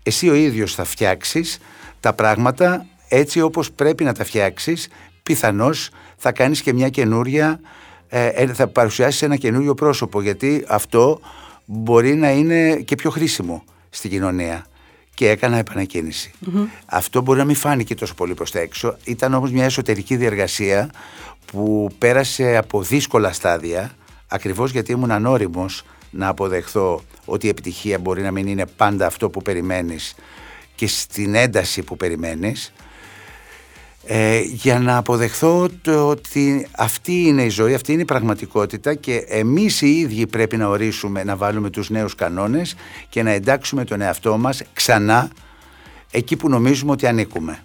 Εσύ 0.04 0.30
ο 0.30 0.34
ίδιος 0.34 0.76
θα 0.76 0.84
φτιάξεις 0.84 1.60
τα 2.00 2.14
πράγματα 2.14 2.86
έτσι 3.08 3.42
όπως 3.42 3.72
πρέπει 3.72 4.04
να 4.04 4.14
τα 4.14 4.24
φτιάξεις 4.24 4.88
πιθανώς 5.24 5.90
θα 6.18 6.32
κάνεις 6.32 6.62
και 6.62 6.74
μια 6.74 6.90
καινούρια 6.90 7.60
ε, 8.10 8.26
ε, 8.28 8.54
θα 8.54 8.68
παρουσιάσεις 8.68 9.22
ένα 9.22 9.36
καινούριο 9.36 9.74
πρόσωπο 9.74 10.22
γιατί 10.22 10.66
αυτό 10.68 11.20
μπορεί 11.66 12.16
να 12.16 12.32
είναι 12.32 12.76
και 12.76 12.96
πιο 12.96 13.10
χρήσιμο 13.10 13.64
στην 13.90 14.10
κοινωνία. 14.10 14.66
Και 15.14 15.30
έκανα 15.30 15.58
Αυτό 16.86 17.22
μπορεί 17.22 17.40
να 17.40 17.46
μην 17.46 17.56
φάνηκε 17.56 17.96
τόσο 17.96 18.14
πολύ 18.14 18.34
προς 18.34 18.52
τα 18.52 18.60
έξω. 18.60 18.98
Ήταν 19.04 19.34
όμως 19.34 19.52
μια 19.52 19.64
εσωτερική 19.64 20.16
διεργασία 20.16 20.90
που 21.46 21.90
πέρασε 21.98 22.58
από 22.58 22.82
δύσκολα 22.82 23.34
στάδια 23.34 23.92
ακριβώς 24.28 24.72
γιατί 24.72 24.92
ήμουν 24.92 25.12
ανώριμος 25.12 25.84
να 26.10 26.28
αποδεχθώ 26.28 27.02
ότι 27.26 27.46
η 27.46 27.50
επιτυχία 27.50 28.00
μπορεί 28.00 28.22
να 28.22 28.32
μην 28.32 28.48
είναι 28.48 28.66
πάντα 28.66 29.06
αυτό 29.06 29.30
που 29.30 29.42
περιμένεις 29.42 30.16
και 30.76 30.88
στην 30.88 31.36
ένταση 31.36 31.84
που 31.84 31.98
περιμένεις 31.98 32.74
ε, 34.08 34.40
για 34.40 34.80
να 34.80 34.98
αποδεχθώ 34.98 35.68
το 35.82 36.08
ότι 36.10 36.68
αυτή 36.78 37.14
είναι 37.14 37.44
η 37.44 37.50
ζωή, 37.50 37.74
αυτή 37.74 37.92
είναι 37.92 38.02
η 38.02 38.06
πραγματικότητα 38.06 38.94
και 38.94 39.16
εμείς 39.28 39.82
οι 39.82 40.00
ίδιοι 40.00 40.28
πρέπει 40.28 40.58
να 40.58 40.68
ορίσουμε, 40.68 41.24
να 41.24 41.36
βάλουμε 41.36 41.70
τους 41.70 41.90
νέους 41.90 42.16
κανόνες 42.16 42.76
και 43.10 43.24
να 43.24 43.32
εντάξουμε 43.32 43.84
τον 43.84 44.02
εαυτό 44.02 44.38
μας 44.38 44.62
ξανά 44.74 45.30
εκεί 46.12 46.36
που 46.36 46.50
νομίζουμε 46.50 46.92
ότι 46.92 47.08
ανήκουμε. 47.08 47.64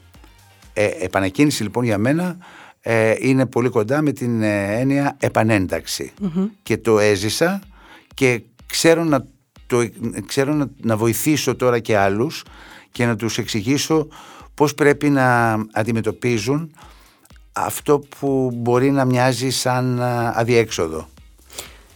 Ε, 0.73 0.85
επανακίνηση 0.87 1.63
λοιπόν 1.63 1.85
για 1.85 1.99
μένα 1.99 2.37
ε, 2.81 3.15
είναι 3.19 3.47
πολύ 3.47 3.69
κοντά 3.69 4.03
με 4.03 4.13
την 4.13 4.43
ε, 4.43 4.79
έννοια 4.81 5.17
επανενταξη 5.21 6.13
και 6.63 6.77
το 6.77 6.99
έζησα 6.99 7.61
και 8.15 8.43
ξέρω 8.67 9.05
να, 9.05 9.27
το, 9.67 9.89
ξέρω 10.27 10.55
να, 10.55 10.71
να 10.81 10.97
βοηθήσω 10.97 11.57
τώρα 11.57 11.79
και 11.79 11.97
άλλους 11.97 12.45
και 12.93 13.07
να 13.07 13.17
τους 13.17 13.39
εξηγήσω 13.39 14.09
πώς 14.61 14.75
πρέπει 14.75 15.11
να 15.11 15.53
αντιμετωπίζουν 15.73 16.75
αυτό 17.53 17.99
που 18.19 18.51
μπορεί 18.55 18.91
να 18.91 19.05
μοιάζει 19.05 19.51
σαν 19.51 20.01
αδιέξοδο 20.35 21.09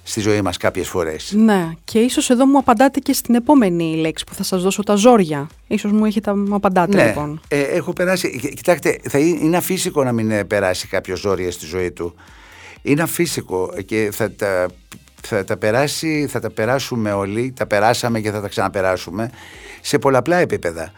στη 0.02 0.20
ζωή 0.20 0.42
μας 0.42 0.56
κάποιες 0.56 0.88
φορές. 0.88 1.32
Ναι, 1.36 1.70
και 1.84 1.98
ίσως 1.98 2.30
εδώ 2.30 2.46
μου 2.46 2.58
απαντάτε 2.58 3.00
και 3.00 3.12
στην 3.12 3.34
επόμενη 3.34 3.96
λέξη 3.96 4.24
που 4.24 4.34
θα 4.34 4.42
σας 4.42 4.62
δώσω, 4.62 4.82
τα 4.82 4.94
ζόρια. 4.94 5.46
Ίσως 5.66 5.92
μου 5.92 6.04
έχετε 6.04 6.34
μου 6.34 6.54
απαντάτε 6.54 6.96
ναι, 6.96 7.06
λοιπόν. 7.06 7.40
Ε, 7.48 7.60
έχω 7.60 7.92
περάσει, 7.92 8.52
κοιτάξτε, 8.54 8.98
θα 9.08 9.18
είναι 9.18 9.56
αφύσικο 9.56 10.04
να 10.04 10.12
μην 10.12 10.30
ε, 10.30 10.44
περάσει 10.44 10.86
κάποιος 10.86 11.20
ζόρια 11.20 11.50
στη 11.50 11.66
ζωή 11.66 11.90
του. 11.90 12.14
Είναι 12.82 13.02
αφύσικο 13.02 13.72
και 13.86 14.10
θα 14.12 14.32
τα, 14.32 14.68
θα 15.22 15.44
τα, 15.44 15.56
περάσει, 15.56 16.26
θα 16.30 16.40
τα 16.40 16.50
περάσουμε 16.50 17.12
όλοι, 17.12 17.52
τα 17.56 17.66
περάσαμε 17.66 18.20
και 18.20 18.30
θα 18.30 18.40
τα 18.40 18.48
ξαναπεράσουμε 18.48 19.30
σε 19.80 19.98
πολλαπλά 19.98 20.36
επίπεδα. 20.36 20.92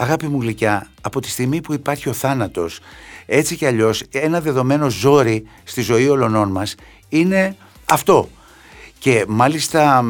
Αγάπη 0.00 0.26
μου 0.26 0.40
γλυκιά, 0.40 0.90
από 1.00 1.20
τη 1.20 1.28
στιγμή 1.28 1.60
που 1.60 1.72
υπάρχει 1.72 2.08
ο 2.08 2.12
θάνατος, 2.12 2.80
έτσι 3.26 3.56
κι 3.56 3.66
αλλιώς 3.66 4.02
ένα 4.10 4.40
δεδομένο 4.40 4.90
ζόρι 4.90 5.44
στη 5.64 5.80
ζωή 5.80 6.08
όλων 6.08 6.50
μας 6.50 6.74
είναι 7.08 7.56
αυτό. 7.84 8.28
Και 8.98 9.24
μάλιστα 9.28 10.04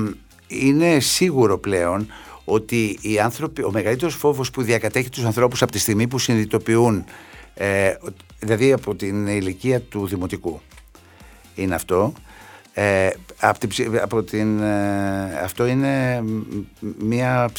είναι 0.47 1.01
σίγουρο 1.01 1.59
πλέον 1.59 2.07
ότι 2.45 2.99
οι 3.01 3.19
άνθρωποι, 3.19 3.63
ο 3.63 3.71
μεγαλύτερος 3.71 4.15
φόβος 4.15 4.51
που 4.51 4.63
διακατέχει 4.63 5.09
τους 5.09 5.25
ανθρώπους 5.25 5.63
από 5.63 5.73
τη 5.73 5.79
στιγμή 5.79 6.07
που 6.07 6.19
συνειδητοποιούν, 6.19 7.05
ε, 7.55 7.95
δηλαδή 8.39 8.73
από 8.73 8.95
την 8.95 9.27
ηλικία 9.27 9.81
του 9.81 10.07
δημοτικού, 10.07 10.61
είναι 11.55 11.75
αυτό, 11.75 12.13
ε, 12.81 13.11
από 13.41 13.59
την, 13.59 13.99
από 14.01 14.23
την, 14.23 14.63
ε, 14.63 15.41
αυτό 15.45 15.67
είναι 15.67 16.23
μια, 16.99 17.51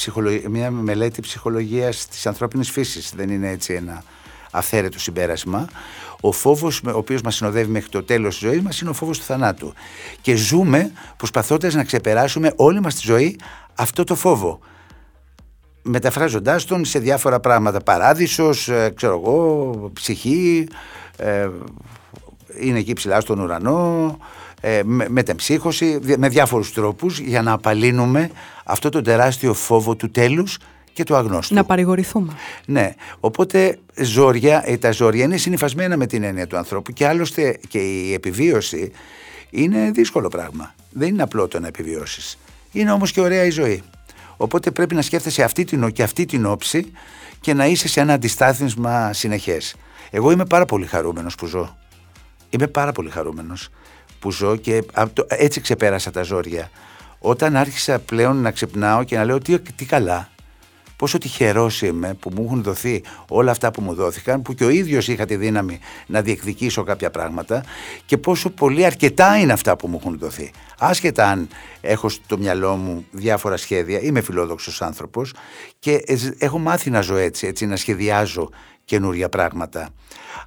μια 0.49 0.71
μελέτη 0.71 1.21
ψυχολογίας 1.21 2.07
της 2.07 2.27
ανθρώπινης 2.27 2.71
φύσης, 2.71 3.13
δεν 3.15 3.29
είναι 3.29 3.49
έτσι 3.49 3.73
ένα 3.73 4.03
αυθαίρετο 4.51 4.99
συμπέρασμα. 4.99 5.67
Ο 6.21 6.31
φόβος 6.31 6.81
ο 6.85 6.97
οποίος 6.97 7.21
μας 7.21 7.35
συνοδεύει 7.35 7.71
μέχρι 7.71 7.89
το 7.89 8.03
τέλος 8.03 8.37
της 8.37 8.47
ζωής 8.47 8.61
μας 8.61 8.81
είναι 8.81 8.89
ο 8.89 8.93
φόβος 8.93 9.17
του 9.17 9.23
θανάτου. 9.23 9.73
Και 10.21 10.35
ζούμε 10.35 10.91
προσπαθώντας 11.17 11.73
να 11.73 11.83
ξεπεράσουμε 11.83 12.53
όλη 12.55 12.79
μας 12.79 12.95
τη 12.95 13.01
ζωή 13.03 13.39
αυτό 13.75 14.03
το 14.03 14.15
φόβο. 14.15 14.59
Μεταφράζοντάς 15.81 16.65
τον 16.65 16.85
σε 16.85 16.99
διάφορα 16.99 17.39
πράγματα. 17.39 17.79
Παράδεισος, 17.79 18.69
ε, 18.69 18.93
ξέρω 18.95 19.21
εγώ, 19.23 19.89
ψυχή, 19.93 20.67
ε, 21.17 21.49
είναι 22.59 22.79
εκεί 22.79 22.93
ψηλά 22.93 23.21
στον 23.21 23.39
ουρανό, 23.39 24.17
ε, 24.61 24.81
με, 24.83 25.05
μετεμψύχωση, 25.09 25.99
με 26.17 26.29
διάφορους 26.29 26.73
τρόπους 26.73 27.19
για 27.19 27.41
να 27.41 27.51
απαλύνουμε 27.51 28.31
αυτό 28.63 28.89
το 28.89 29.01
τεράστιο 29.01 29.53
φόβο 29.53 29.95
του 29.95 30.11
τέλους 30.11 30.57
και 30.93 31.03
του 31.03 31.15
αγνώστου. 31.15 31.53
Να 31.53 31.63
παρηγορηθούμε. 31.63 32.33
Ναι. 32.65 32.93
Οπότε 33.19 33.79
ζόρια, 33.95 34.63
ε, 34.65 34.77
τα 34.77 34.91
ζόρια 34.91 35.23
είναι 35.23 35.37
συνειφασμένα 35.37 35.97
με 35.97 36.05
την 36.05 36.23
έννοια 36.23 36.47
του 36.47 36.57
ανθρώπου 36.57 36.91
και 36.91 37.07
άλλωστε 37.07 37.59
και 37.67 37.79
η 37.79 38.13
επιβίωση 38.13 38.91
είναι 39.49 39.91
δύσκολο 39.91 40.27
πράγμα. 40.27 40.75
Δεν 40.89 41.07
είναι 41.07 41.23
απλό 41.23 41.47
το 41.47 41.59
να 41.59 41.67
επιβιώσεις. 41.67 42.37
Είναι 42.71 42.91
όμως 42.91 43.11
και 43.11 43.21
ωραία 43.21 43.43
η 43.43 43.49
ζωή. 43.49 43.83
Οπότε 44.37 44.71
πρέπει 44.71 44.95
να 44.95 45.01
σκέφτεσαι 45.01 45.43
αυτή 45.43 45.63
την, 45.63 45.91
και 45.91 46.03
αυτή 46.03 46.25
την 46.25 46.45
όψη 46.45 46.91
και 47.39 47.53
να 47.53 47.65
είσαι 47.65 47.87
σε 47.87 47.99
ένα 47.99 48.13
αντιστάθμισμα 48.13 49.13
συνεχές. 49.13 49.75
Εγώ 50.09 50.31
είμαι 50.31 50.45
πάρα 50.45 50.65
πολύ 50.65 50.85
χαρούμενος 50.85 51.35
που 51.35 51.45
ζω. 51.45 51.77
Είμαι 52.49 52.67
πάρα 52.67 52.91
πολύ 52.91 53.09
χαρούμενος 53.09 53.69
που 54.19 54.31
ζω 54.31 54.55
και 54.55 54.83
έτσι 55.27 55.61
ξεπέρασα 55.61 56.11
τα 56.11 56.21
ζόρια. 56.21 56.69
Όταν 57.19 57.55
άρχισα 57.55 57.99
πλέον 57.99 58.41
να 58.41 58.51
ξυπνάω 58.51 59.03
και 59.03 59.15
να 59.17 59.23
λέω 59.23 59.37
τι, 59.37 59.59
τι 59.59 59.85
καλά, 59.85 60.29
πόσο 60.99 61.17
τυχερός 61.17 61.81
είμαι 61.81 62.13
που 62.13 62.31
μου 62.35 62.43
έχουν 62.45 62.63
δοθεί 62.63 63.03
όλα 63.27 63.51
αυτά 63.51 63.71
που 63.71 63.81
μου 63.81 63.93
δόθηκαν, 63.93 64.41
που 64.41 64.53
και 64.53 64.63
ο 64.63 64.69
ίδιος 64.69 65.07
είχα 65.07 65.25
τη 65.25 65.35
δύναμη 65.35 65.79
να 66.07 66.21
διεκδικήσω 66.21 66.83
κάποια 66.83 67.09
πράγματα 67.09 67.63
και 68.05 68.17
πόσο 68.17 68.49
πολύ 68.49 68.85
αρκετά 68.85 69.37
είναι 69.37 69.53
αυτά 69.53 69.75
που 69.75 69.87
μου 69.87 69.97
έχουν 70.01 70.17
δοθεί. 70.19 70.51
Άσχετα 70.79 71.27
αν 71.27 71.47
έχω 71.81 72.09
στο 72.09 72.37
μυαλό 72.37 72.75
μου 72.75 73.05
διάφορα 73.11 73.57
σχέδια, 73.57 74.01
είμαι 74.01 74.21
φιλόδοξος 74.21 74.81
άνθρωπος 74.81 75.33
και 75.79 76.03
έχω 76.37 76.59
μάθει 76.59 76.89
να 76.89 77.01
ζω 77.01 77.15
έτσι, 77.15 77.47
έτσι 77.47 77.65
να 77.65 77.75
σχεδιάζω 77.75 78.49
καινούρια 78.85 79.29
πράγματα. 79.29 79.89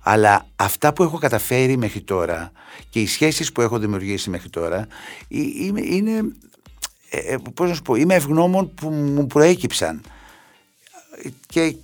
Αλλά 0.02 0.46
αυτά 0.56 0.92
που 0.92 1.02
έχω 1.02 1.18
καταφέρει 1.18 1.76
μέχρι 1.76 2.00
τώρα 2.00 2.52
και 2.90 3.00
οι 3.00 3.06
σχέσεις 3.06 3.52
που 3.52 3.60
έχω 3.60 3.78
δημιουργήσει 3.78 4.30
μέχρι 4.30 4.48
τώρα 4.48 4.86
είναι, 5.28 5.80
είναι 5.80 6.22
ε, 7.10 7.32
ε, 7.32 7.36
πώς 7.54 7.68
να 7.68 7.74
σου 7.74 7.82
πω, 7.82 7.94
είμαι 7.94 8.14
ευγνώμων 8.14 8.74
που 8.74 8.88
μου 8.88 9.26
προέκυψαν 9.26 10.00
και, 11.46 11.76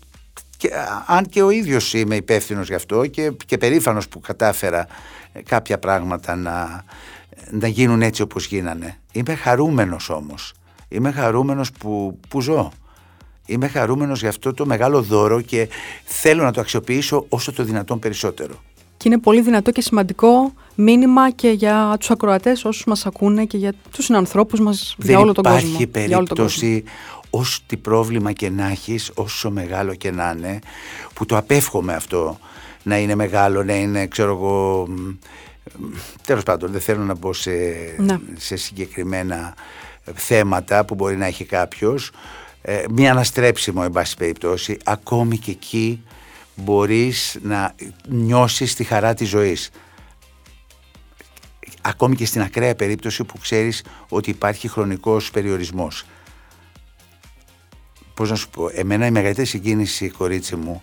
και 0.57 0.71
αν 1.07 1.27
και 1.27 1.43
ο 1.43 1.51
ίδιος 1.51 1.95
είμαι 1.95 2.17
υπεύθυνος 2.17 2.69
γι' 2.69 2.75
αυτό 2.75 3.07
και, 3.07 3.33
και 3.47 3.59
περήφανος 3.59 4.09
που 4.09 4.21
κατάφερα 4.21 4.87
κάποια 5.45 5.79
πράγματα 5.79 6.37
να, 6.37 6.85
να 7.51 7.69
γίνουν 7.69 8.03
έτσι 8.03 8.23
όπως 8.23 8.47
γίνανε. 8.47 8.99
Είμαι 9.13 9.35
χαρούμενος 9.35 10.11
όμως. 10.11 10.55
Είμαι 10.89 11.11
χαρούμενος 11.11 11.73
που, 11.73 12.21
που 12.29 12.41
ζω. 12.41 12.73
Είμαι 13.51 13.69
χαρούμενος 13.69 14.21
για 14.21 14.29
αυτό 14.29 14.55
το 14.55 14.67
μεγάλο 14.67 15.03
δώρο 15.03 15.41
και 15.41 15.69
θέλω 16.05 16.43
να 16.43 16.53
το 16.53 16.61
αξιοποιήσω 16.61 17.27
όσο 17.29 17.53
το 17.53 17.65
δυνατόν 17.65 17.99
περισσότερο. 17.99 18.55
Και 18.97 19.09
είναι 19.09 19.19
πολύ 19.19 19.41
δυνατό 19.41 19.71
και 19.71 19.81
σημαντικό 19.81 20.53
μήνυμα 20.75 21.31
και 21.31 21.49
για 21.49 21.97
τους 21.99 22.11
ακροατές 22.11 22.65
όσους 22.65 22.85
μας 22.85 23.07
ακούνε 23.07 23.45
και 23.45 23.57
για 23.57 23.73
τους 23.91 24.05
συνανθρώπους 24.05 24.61
μας 24.61 24.95
για 24.99 25.19
όλο 25.19 25.33
τον 25.33 25.45
κόσμο. 25.45 25.59
Δεν 25.59 25.69
υπάρχει 25.69 25.87
περίπτωση 25.87 26.85
όσο 27.31 27.61
τι 27.67 27.77
πρόβλημα 27.77 28.33
και 28.33 28.51
να 28.51 28.71
έχεις, 28.71 29.11
όσο 29.15 29.51
μεγάλο 29.51 29.95
και 29.95 30.11
να 30.11 30.35
είναι, 30.37 30.59
που 31.15 31.27
το 31.27 31.37
απέφχομαι 31.37 31.95
αυτό 31.95 32.39
να 32.83 32.99
είναι 32.99 33.15
μεγάλο, 33.15 33.65
να 33.65 33.75
είναι 33.75 34.07
ξέρω 34.07 34.31
εγώ... 34.31 34.89
Τέλος 36.27 36.43
πάντων 36.43 36.73
δεν 36.73 36.81
θέλω 36.81 37.03
να 37.03 37.15
μπω 37.15 37.33
σε, 37.33 37.51
σε 38.37 38.57
συγκεκριμένα 38.57 39.55
θέματα 40.15 40.85
που 40.85 40.95
μπορεί 40.95 41.17
να 41.17 41.27
έχει 41.27 41.45
κάποιος 41.45 42.11
ε, 42.63 42.85
μία 42.91 43.11
αναστρέψιμο 43.11 43.81
εν 43.85 43.91
πάση 43.91 44.17
περιπτώσει 44.17 44.79
ακόμη 44.85 45.39
και 45.39 45.51
εκεί 45.51 46.03
μπορείς 46.57 47.39
να 47.43 47.75
νιώσεις 48.09 48.75
τη 48.75 48.85
χαρά 48.85 49.15
της 49.15 49.29
ζωής. 49.29 49.71
Ακόμη 51.81 52.17
και 52.17 52.27
στην 52.27 52.41
ακραία 52.41 52.75
περίπτωση 52.75 53.25
που 53.25 53.39
ξέρεις 53.39 53.85
ότι 54.09 54.31
υπάρχει 54.31 54.69
χρονικός 54.69 55.31
περιορισμός. 55.31 56.05
Πώς 58.15 58.31
να 58.31 58.37
σου 58.37 58.51
πω 58.51 58.69
εμένα 58.73 59.07
η 59.07 59.11
μεγαλύτερη 59.11 59.47
συγκίνηση 59.47 60.09
κορίτσι 60.11 60.57
μου 60.57 60.83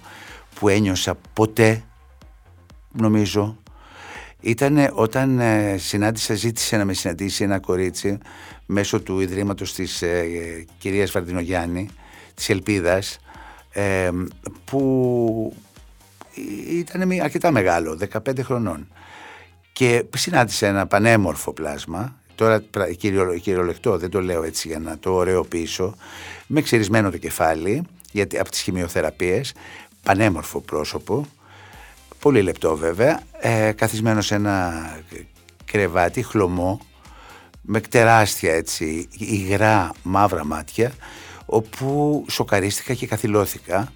που 0.60 0.70
ένιωσα 0.70 1.18
ποτέ 1.34 1.84
νομίζω 2.92 3.58
ήταν 4.40 4.90
όταν 4.94 5.40
ε, 5.40 5.78
συνάντησα, 5.78 6.34
ζήτησε 6.34 6.78
να 6.78 6.86
με 6.86 6.94
συναντήσει 6.94 7.44
ένα 7.44 7.60
κορίτσι 7.60 8.18
μέσω 8.66 9.02
του 9.02 9.20
Ιδρύματος 9.20 9.74
της 9.74 10.02
ε, 10.02 10.66
κυρίας 10.78 11.12
Βαρδινογιάννη, 11.12 11.90
της 12.34 12.50
Ελπίδας, 12.50 13.20
ε, 13.72 14.10
που 14.66 15.56
ήταν 16.70 17.12
αρκετά 17.22 17.52
μεγάλο, 17.52 17.98
15 18.14 18.42
χρονών. 18.44 18.88
και 19.74 20.06
συνάντησε 20.16 20.68
ένα 20.68 20.88
πανέμορφο 20.88 21.54
πλάσμα. 21.54 22.16
Τώρα 22.36 22.64
κυριολεκτό 23.42 23.98
δεν 23.98 24.10
το 24.10 24.22
λέω 24.22 24.44
έτσι 24.44 24.68
για 24.68 24.80
να 24.80 24.98
το 25.00 25.14
ωραιοποιήσω 25.14 25.96
με 26.48 26.62
ξερισμένο 26.62 27.12
το 27.12 27.18
κεφάλι 27.18 27.84
γιατί, 28.12 28.40
από 28.40 28.50
τις 28.50 28.62
χημειοθεραπείες. 28.62 29.54
Πανέμορφο 30.04 30.60
πρόσωπο. 30.60 31.26
Πολύ 32.20 32.42
λεπτό 32.42 32.76
βέβαια. 32.76 33.22
Ε, 33.40 33.72
καθισμένο 33.72 34.22
σε 34.22 34.36
ένα 34.36 34.86
κρεβάτι 35.66 36.24
χλωμό 36.24 36.80
με 37.66 37.80
τεράστια 37.80 38.54
έτσι 38.54 39.08
υγρά 39.18 39.92
μαύρα 40.04 40.46
μάτια 40.46 40.94
όπου 41.46 42.26
σοκαρίστηκα 42.30 42.94
και 42.94 43.08
καθυλώθηκα 43.08 43.92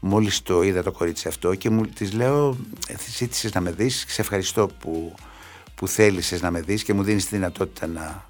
μόλις 0.00 0.42
το 0.42 0.62
είδα 0.62 0.82
το 0.82 0.92
κορίτσι 0.92 1.28
αυτό 1.28 1.54
και 1.54 1.70
μου 1.70 1.86
της 1.86 2.12
λέω 2.12 2.56
ζήτησες 3.16 3.54
να 3.54 3.60
με 3.60 3.70
δεις, 3.70 4.04
σε 4.08 4.20
ευχαριστώ 4.20 4.68
που, 4.80 5.14
που 5.74 5.88
θέλησες 5.88 6.42
να 6.42 6.50
με 6.50 6.60
δεις 6.60 6.82
και 6.82 6.94
μου 6.94 7.02
δίνεις 7.02 7.28
τη 7.28 7.36
δυνατότητα 7.36 7.86
να, 7.86 8.24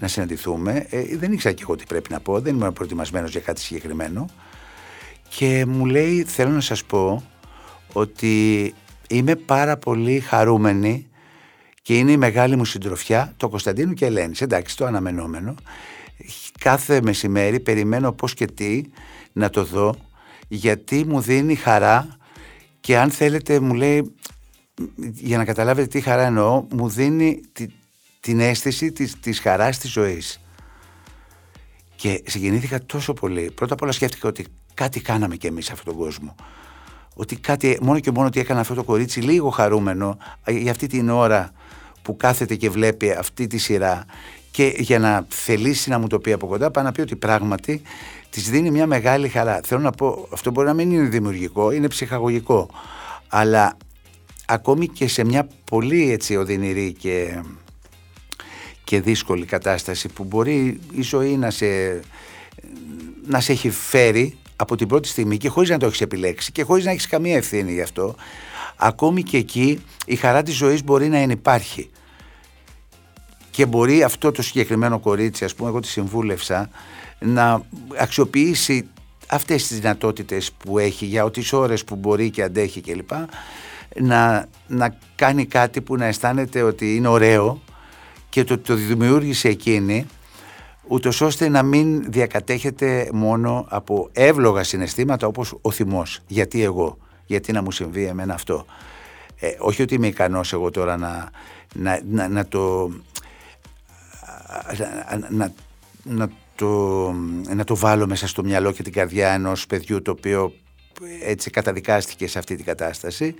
να 0.00 0.08
συναντηθούμε. 0.08 0.86
Ε, 0.90 1.16
δεν 1.16 1.32
ήξερα 1.32 1.54
και 1.54 1.62
εγώ 1.62 1.76
τι 1.76 1.84
πρέπει 1.84 2.12
να 2.12 2.20
πω, 2.20 2.40
δεν 2.40 2.54
ήμουν 2.54 2.72
προετοιμασμένος 2.72 3.30
για 3.30 3.40
κάτι 3.40 3.60
συγκεκριμένο 3.60 4.26
και 5.28 5.66
μου 5.66 5.86
λέει 5.86 6.24
θέλω 6.24 6.50
να 6.50 6.60
σας 6.60 6.84
πω 6.84 7.22
ότι 7.92 8.74
είμαι 9.08 9.36
πάρα 9.36 9.76
πολύ 9.76 10.20
χαρούμενη 10.20 11.06
και 11.82 11.98
είναι 11.98 12.10
η 12.10 12.16
μεγάλη 12.16 12.56
μου 12.56 12.64
συντροφιά 12.64 13.34
το 13.36 13.48
Κωνσταντίνου 13.48 13.92
και 13.92 14.06
Ελένη. 14.06 14.34
Εντάξει, 14.38 14.76
το 14.76 14.86
αναμενόμενο. 14.86 15.54
Κάθε 16.58 17.00
μεσημέρι 17.02 17.60
περιμένω 17.60 18.12
πώς 18.12 18.34
και 18.34 18.46
τι 18.46 18.82
να 19.32 19.50
το 19.50 19.64
δω 19.64 19.94
γιατί 20.48 21.04
μου 21.04 21.20
δίνει 21.20 21.54
χαρά 21.54 22.16
και 22.80 22.98
αν 22.98 23.10
θέλετε 23.10 23.60
μου 23.60 23.74
λέει 23.74 24.14
για 25.12 25.36
να 25.36 25.44
καταλάβετε 25.44 25.86
τι 25.86 26.00
χαρά 26.00 26.22
εννοώ 26.22 26.66
μου 26.70 26.88
δίνει 26.88 27.40
την 28.20 28.40
αίσθηση 28.40 28.92
της, 28.92 29.20
της 29.20 29.40
χαράς 29.40 29.78
της 29.78 29.90
ζωής 29.90 30.40
και 31.96 32.22
συγκινήθηκα 32.26 32.84
τόσο 32.84 33.12
πολύ 33.12 33.50
πρώτα 33.50 33.74
απ' 33.74 33.82
όλα 33.82 33.92
σκέφτηκα 33.92 34.28
ότι 34.28 34.46
κάτι 34.74 35.00
κάναμε 35.00 35.36
κι 35.36 35.46
εμείς 35.46 35.64
σε 35.64 35.72
αυτόν 35.72 35.94
τον 35.94 36.02
κόσμο 36.02 36.34
ότι 37.14 37.36
κάτι 37.36 37.78
μόνο 37.82 38.00
και 38.00 38.10
μόνο 38.10 38.26
ότι 38.26 38.40
έκανα 38.40 38.60
αυτό 38.60 38.74
το 38.74 38.84
κορίτσι 38.84 39.20
λίγο 39.20 39.50
χαρούμενο 39.50 40.18
για 40.46 40.70
αυτή 40.70 40.86
την 40.86 41.08
ώρα 41.08 41.52
που 42.02 42.16
κάθεται 42.16 42.54
και 42.54 42.70
βλέπει 42.70 43.10
αυτή 43.10 43.46
τη 43.46 43.58
σειρά 43.58 44.06
και 44.50 44.74
για 44.76 44.98
να 44.98 45.26
θελήσει 45.28 45.90
να 45.90 45.98
μου 45.98 46.06
το 46.06 46.18
πει 46.18 46.32
από 46.32 46.46
κοντά 46.46 46.70
πάει 46.70 46.84
να 46.84 46.92
πει 46.92 47.00
ότι 47.00 47.16
πράγματι 47.16 47.82
της 48.30 48.50
δίνει 48.50 48.70
μια 48.70 48.86
μεγάλη 48.86 49.28
χαρά. 49.28 49.60
Θέλω 49.64 49.80
να 49.80 49.90
πω, 49.90 50.28
αυτό 50.32 50.50
μπορεί 50.50 50.66
να 50.66 50.74
μην 50.74 50.90
είναι 50.90 51.08
δημιουργικό, 51.08 51.70
είναι 51.70 51.88
ψυχαγωγικό. 51.88 52.70
Αλλά 53.28 53.76
ακόμη 54.46 54.88
και 54.88 55.08
σε 55.08 55.24
μια 55.24 55.48
πολύ 55.64 56.12
έτσι 56.12 56.36
οδυνηρή 56.36 56.92
και, 56.92 57.42
και 58.84 59.00
δύσκολη 59.00 59.44
κατάσταση 59.44 60.08
που 60.08 60.24
μπορεί 60.24 60.80
η 60.92 61.02
ζωή 61.02 61.36
να 61.36 61.50
σε, 61.50 62.00
να 63.26 63.40
σε 63.40 63.52
έχει 63.52 63.70
φέρει 63.70 64.36
από 64.56 64.76
την 64.76 64.88
πρώτη 64.88 65.08
στιγμή 65.08 65.36
και 65.36 65.48
χωρίς 65.48 65.70
να 65.70 65.78
το 65.78 65.86
έχεις 65.86 66.00
επιλέξει 66.00 66.52
και 66.52 66.62
χωρίς 66.62 66.84
να 66.84 66.90
έχεις 66.90 67.06
καμία 67.06 67.36
ευθύνη 67.36 67.72
γι' 67.72 67.80
αυτό 67.80 68.14
ακόμη 68.76 69.22
και 69.22 69.36
εκεί 69.36 69.82
η 70.06 70.16
χαρά 70.16 70.42
της 70.42 70.54
ζωής 70.54 70.84
μπορεί 70.84 71.08
να 71.08 71.20
υπάρχει 71.22 71.90
και 73.50 73.66
μπορεί 73.66 74.02
αυτό 74.02 74.32
το 74.32 74.42
συγκεκριμένο 74.42 74.98
κορίτσι 74.98 75.44
ας 75.44 75.54
πούμε 75.54 75.68
εγώ 75.68 75.80
τη 75.80 75.88
συμβούλευσα 75.88 76.70
να 77.18 77.62
αξιοποιήσει 77.98 78.88
αυτές 79.28 79.66
τις 79.66 79.80
δυνατότητες 79.80 80.52
που 80.52 80.78
έχει 80.78 81.06
για 81.06 81.30
τις 81.30 81.52
ώρες 81.52 81.84
που 81.84 81.96
μπορεί 81.96 82.30
και 82.30 82.42
αντέχει 82.42 82.80
κλπ 82.80 83.10
να, 84.00 84.48
να 84.66 84.96
κάνει 85.14 85.46
κάτι 85.46 85.80
που 85.80 85.96
να 85.96 86.04
αισθάνεται 86.04 86.62
ότι 86.62 86.96
είναι 86.96 87.08
ωραίο 87.08 87.60
και 88.28 88.44
το, 88.44 88.58
το 88.58 88.74
δημιούργησε 88.74 89.48
εκείνη 89.48 90.06
ούτως 90.86 91.20
ώστε 91.20 91.48
να 91.48 91.62
μην 91.62 92.10
διακατέχεται 92.12 93.08
μόνο 93.12 93.66
από 93.68 94.08
εύλογα 94.12 94.64
συναισθήματα 94.64 95.26
όπως 95.26 95.54
ο 95.60 95.70
θυμός. 95.70 96.20
Γιατί 96.26 96.62
εγώ, 96.62 96.98
γιατί 97.26 97.52
να 97.52 97.62
μου 97.62 97.70
συμβεί 97.70 98.04
εμένα 98.04 98.34
αυτό. 98.34 98.66
Ε, 99.38 99.54
όχι 99.58 99.82
ότι 99.82 99.94
είμαι 99.94 100.06
ικανός 100.06 100.52
εγώ 100.52 100.70
τώρα 100.70 100.96
να, 100.96 101.30
να, 101.74 102.00
να, 102.10 102.28
να 102.28 102.46
το 102.46 102.90
να, 105.30 105.52
να, 106.02 106.30
το, 106.54 107.12
να 107.54 107.64
το 107.64 107.76
βάλω 107.76 108.06
μέσα 108.06 108.26
στο 108.26 108.44
μυαλό 108.44 108.72
και 108.72 108.82
την 108.82 108.92
καρδιά 108.92 109.32
ενός 109.32 109.66
παιδιού 109.66 110.02
το 110.02 110.10
οποίο 110.10 110.52
έτσι 111.22 111.50
καταδικάστηκε 111.50 112.28
σε 112.28 112.38
αυτή 112.38 112.56
την 112.56 112.64
κατάσταση 112.64 113.34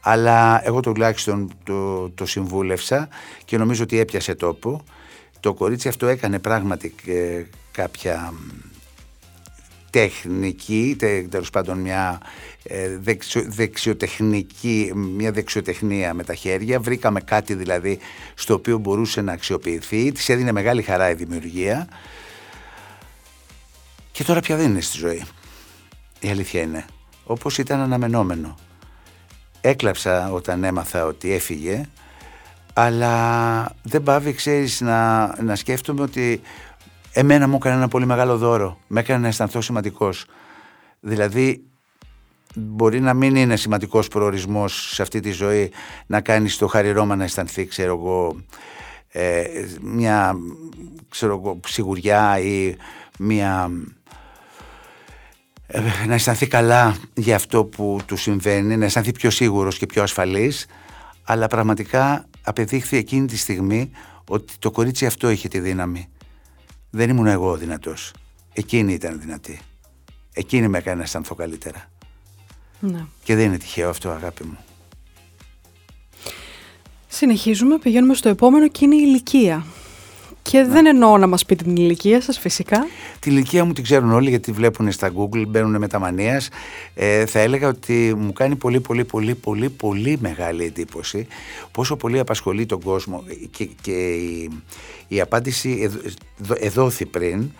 αλλά 0.00 0.66
εγώ 0.66 0.80
τουλάχιστον 0.80 1.50
το, 1.64 2.10
το 2.10 2.26
συμβούλευσα 2.26 3.08
και 3.44 3.58
νομίζω 3.58 3.82
ότι 3.82 3.98
έπιασε 3.98 4.34
τόπο 4.34 4.84
το 5.40 5.54
κορίτσι 5.54 5.88
αυτό 5.88 6.06
έκανε 6.06 6.38
πράγματι 6.38 6.94
κάποια 7.72 8.32
τεχνική, 9.90 10.96
τέλος 11.30 11.50
πάντων 11.50 11.78
μια 11.78 12.20
ε, 12.70 12.98
δεξιοτεχνική, 13.48 14.92
μια 14.94 15.32
δεξιοτεχνία 15.32 16.14
με 16.14 16.24
τα 16.24 16.34
χέρια. 16.34 16.80
Βρήκαμε 16.80 17.20
κάτι 17.20 17.54
δηλαδή 17.54 17.98
στο 18.34 18.54
οποίο 18.54 18.78
μπορούσε 18.78 19.20
να 19.20 19.32
αξιοποιηθεί. 19.32 20.12
Της 20.12 20.28
έδινε 20.28 20.52
μεγάλη 20.52 20.82
χαρά 20.82 21.10
η 21.10 21.14
δημιουργία. 21.14 21.88
Και 24.12 24.24
τώρα 24.24 24.40
πια 24.40 24.56
δεν 24.56 24.70
είναι 24.70 24.80
στη 24.80 24.98
ζωή. 24.98 25.22
Η 26.20 26.28
αλήθεια 26.28 26.62
είναι. 26.62 26.84
Όπως 27.24 27.58
ήταν 27.58 27.80
αναμενόμενο. 27.80 28.58
Έκλαψα 29.60 30.32
όταν 30.32 30.64
έμαθα 30.64 31.04
ότι 31.06 31.32
έφυγε 31.32 31.88
αλλά 32.72 33.74
δεν 33.82 34.02
πάβει, 34.02 34.32
ξέρεις, 34.32 34.80
να, 34.80 35.26
να 35.42 35.56
σκέφτομαι 35.56 36.02
ότι 36.02 36.40
εμένα 37.12 37.48
μου 37.48 37.56
έκανε 37.56 37.74
ένα 37.74 37.88
πολύ 37.88 38.06
μεγάλο 38.06 38.36
δώρο. 38.36 38.78
Με 38.86 39.00
έκανε 39.00 39.18
να 39.18 39.28
αισθανθώ 39.28 39.60
σημαντικός. 39.60 40.26
Δηλαδή, 41.00 41.64
μπορεί 42.54 43.00
να 43.00 43.14
μην 43.14 43.36
είναι 43.36 43.56
σημαντικός 43.56 44.08
προορισμός 44.08 44.92
σε 44.92 45.02
αυτή 45.02 45.20
τη 45.20 45.30
ζωή 45.30 45.72
να 46.06 46.20
κάνεις 46.20 46.56
το 46.56 46.66
χαριρώμα 46.66 47.16
να 47.16 47.24
αισθανθεί, 47.24 47.66
ξέρω 47.66 47.96
εγώ, 47.96 48.36
ε, 49.08 49.44
μια 49.80 50.36
ξέρω 51.08 51.32
εγώ, 51.32 51.60
σιγουριά 51.66 52.38
ή 52.38 52.76
μια 53.18 53.70
ε, 55.66 55.80
να 56.06 56.14
αισθανθεί 56.14 56.46
καλά 56.46 56.96
για 57.14 57.36
αυτό 57.36 57.64
που 57.64 57.98
του 58.06 58.16
συμβαίνει, 58.16 58.76
να 58.76 58.84
αισθανθεί 58.84 59.12
πιο 59.12 59.30
σίγουρος 59.30 59.78
και 59.78 59.86
πιο 59.86 60.02
ασφαλής 60.02 60.66
αλλά 61.22 61.46
πραγματικά 61.46 62.26
απεδείχθη 62.42 62.96
εκείνη 62.96 63.26
τη 63.26 63.36
στιγμή 63.36 63.90
ότι 64.28 64.52
το 64.58 64.70
κορίτσι 64.70 65.06
αυτό 65.06 65.30
είχε 65.30 65.48
τη 65.48 65.60
δύναμη. 65.60 66.08
Δεν 66.90 67.10
ήμουν 67.10 67.26
εγώ 67.26 67.56
δυνατός. 67.56 68.14
Εκείνη 68.52 68.92
ήταν 68.92 69.20
δυνατή. 69.20 69.60
Εκείνη 70.32 70.68
με 70.68 70.78
έκανε 70.78 70.96
να 70.96 71.02
αισθανθώ 71.02 71.34
καλύτερα. 71.34 71.90
Ναι. 72.80 73.04
Και 73.22 73.34
δεν 73.34 73.44
είναι 73.44 73.58
τυχαίο 73.58 73.88
αυτό 73.88 74.08
αγάπη 74.08 74.44
μου. 74.44 74.58
Συνεχίζουμε, 77.08 77.78
πηγαίνουμε 77.78 78.14
στο 78.14 78.28
επόμενο 78.28 78.68
και 78.68 78.84
είναι 78.84 78.94
η 78.94 79.02
ηλικία. 79.02 79.64
Και 80.42 80.64
δεν 80.64 80.86
εννοώ 80.86 81.18
να 81.18 81.26
μας 81.26 81.44
πείτε 81.44 81.64
την 81.64 81.76
ηλικία 81.76 82.20
σας 82.20 82.38
φυσικά. 82.38 82.86
Την 83.18 83.32
ηλικία 83.32 83.64
μου 83.64 83.72
την 83.72 83.84
ξέρουν 83.84 84.12
όλοι 84.12 84.28
γιατί 84.28 84.52
βλέπουν 84.52 84.92
στα 84.92 85.12
Google, 85.16 85.46
μπαίνουν 85.48 85.76
με 85.78 85.88
τα 85.88 85.98
μανίας. 85.98 86.48
Ε, 86.94 87.26
θα 87.26 87.38
έλεγα 87.38 87.68
ότι 87.68 88.14
μου 88.16 88.32
κάνει 88.32 88.56
πολύ 88.56 88.80
πολύ 88.80 89.04
πολύ 89.04 89.34
πολύ 89.34 89.68
πολύ 89.70 90.18
μεγάλη 90.20 90.64
εντύπωση 90.64 91.26
πόσο 91.70 91.96
πολύ 91.96 92.18
απασχολεί 92.18 92.66
τον 92.66 92.82
κόσμο 92.82 93.24
και, 93.50 93.68
και 93.80 94.12
η, 94.12 94.50
η 95.08 95.20
απάντηση 95.20 95.90
εδόθη 96.54 97.06
πριν 97.06 97.50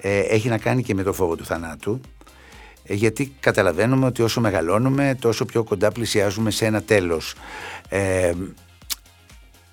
ε, 0.00 0.18
έχει 0.18 0.48
να 0.48 0.58
κάνει 0.58 0.82
και 0.82 0.94
με 0.94 1.02
το 1.02 1.12
φόβο 1.12 1.36
του 1.36 1.44
θανάτου 1.44 2.00
ε, 2.00 2.15
γιατί 2.88 3.34
καταλαβαίνουμε 3.40 4.06
ότι 4.06 4.22
όσο 4.22 4.40
μεγαλώνουμε 4.40 5.16
τόσο 5.20 5.44
πιο 5.44 5.64
κοντά 5.64 5.92
πλησιάζουμε 5.92 6.50
σε 6.50 6.66
ένα 6.66 6.82
τέλος. 6.82 7.34
Ε, 7.88 8.32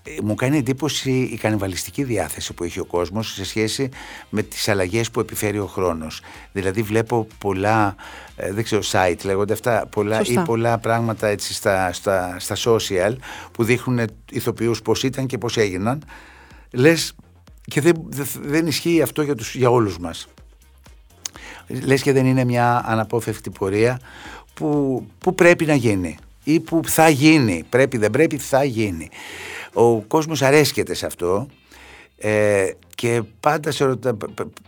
ε, 0.06 0.12
μου 0.24 0.36
κάνει 0.36 0.58
εντύπωση 0.58 1.12
η 1.12 1.38
κανιβαλιστική 1.38 2.04
διάθεση 2.04 2.54
που 2.54 2.64
έχει 2.64 2.80
ο 2.80 2.86
κόσμος 2.86 3.34
σε 3.34 3.46
σχέση 3.46 3.90
με 4.30 4.44
τις 4.44 4.68
αλλαγές 4.68 5.12
που 5.12 5.20
επιφέρει 5.20 5.60
ο 5.60 5.66
χρόνος. 5.66 6.22
Δηλαδή 6.52 6.82
βλέπω 6.82 7.28
πολλά, 7.38 7.96
ε, 8.36 8.54
δεν 8.54 8.64
ξέρω, 8.64 8.82
site 8.92 9.24
λέγονται 9.24 9.54
αυτά, 9.54 9.88
πολλά 9.92 10.22
ή 10.24 10.40
πολλά 10.40 10.78
πράγματα 10.78 11.28
έτσι 11.28 11.54
στα, 11.54 11.94
στα, 11.94 12.36
στα 12.40 12.56
social 12.66 13.16
που 13.52 13.64
δείχνουν 13.64 14.00
ηθοποιούς 14.32 14.82
πώς 14.82 15.04
ήταν 15.04 15.26
και 15.26 15.38
πώς 15.38 15.58
έγιναν. 15.58 16.04
Λες 16.72 17.16
και 17.64 17.82
δεν, 17.82 17.94
δεν 18.42 18.68
ισχύει 18.68 19.02
αυτό 19.02 19.22
για, 19.22 19.36
τους, 19.36 19.56
για 19.56 19.70
όλους 19.70 19.98
μας. 20.00 20.28
Λες 21.82 22.02
και 22.02 22.12
δεν 22.12 22.26
είναι 22.26 22.44
μια 22.44 22.84
αναπόφευκτη 22.86 23.50
πορεία 23.50 24.00
που, 24.54 25.04
που 25.20 25.36
πρέπει 25.36 25.66
να 25.66 25.76
γίνει 25.76 26.18
ή 26.44 26.60
που 26.60 26.82
θα 26.86 27.10
γίνει. 27.10 27.64
Πρέπει, 27.70 27.98
δεν 27.98 28.12
πρέπει, 28.12 28.38
θα 28.38 28.64
γίνει. 28.64 29.10
Ο 29.74 30.00
κόσμος 30.02 30.42
αρέσκεται 30.42 30.94
σε 30.94 31.06
αυτό 31.06 31.48
ε, 32.18 32.72
και 32.96 33.22
πάντα 33.40 33.72
σε 33.72 34.00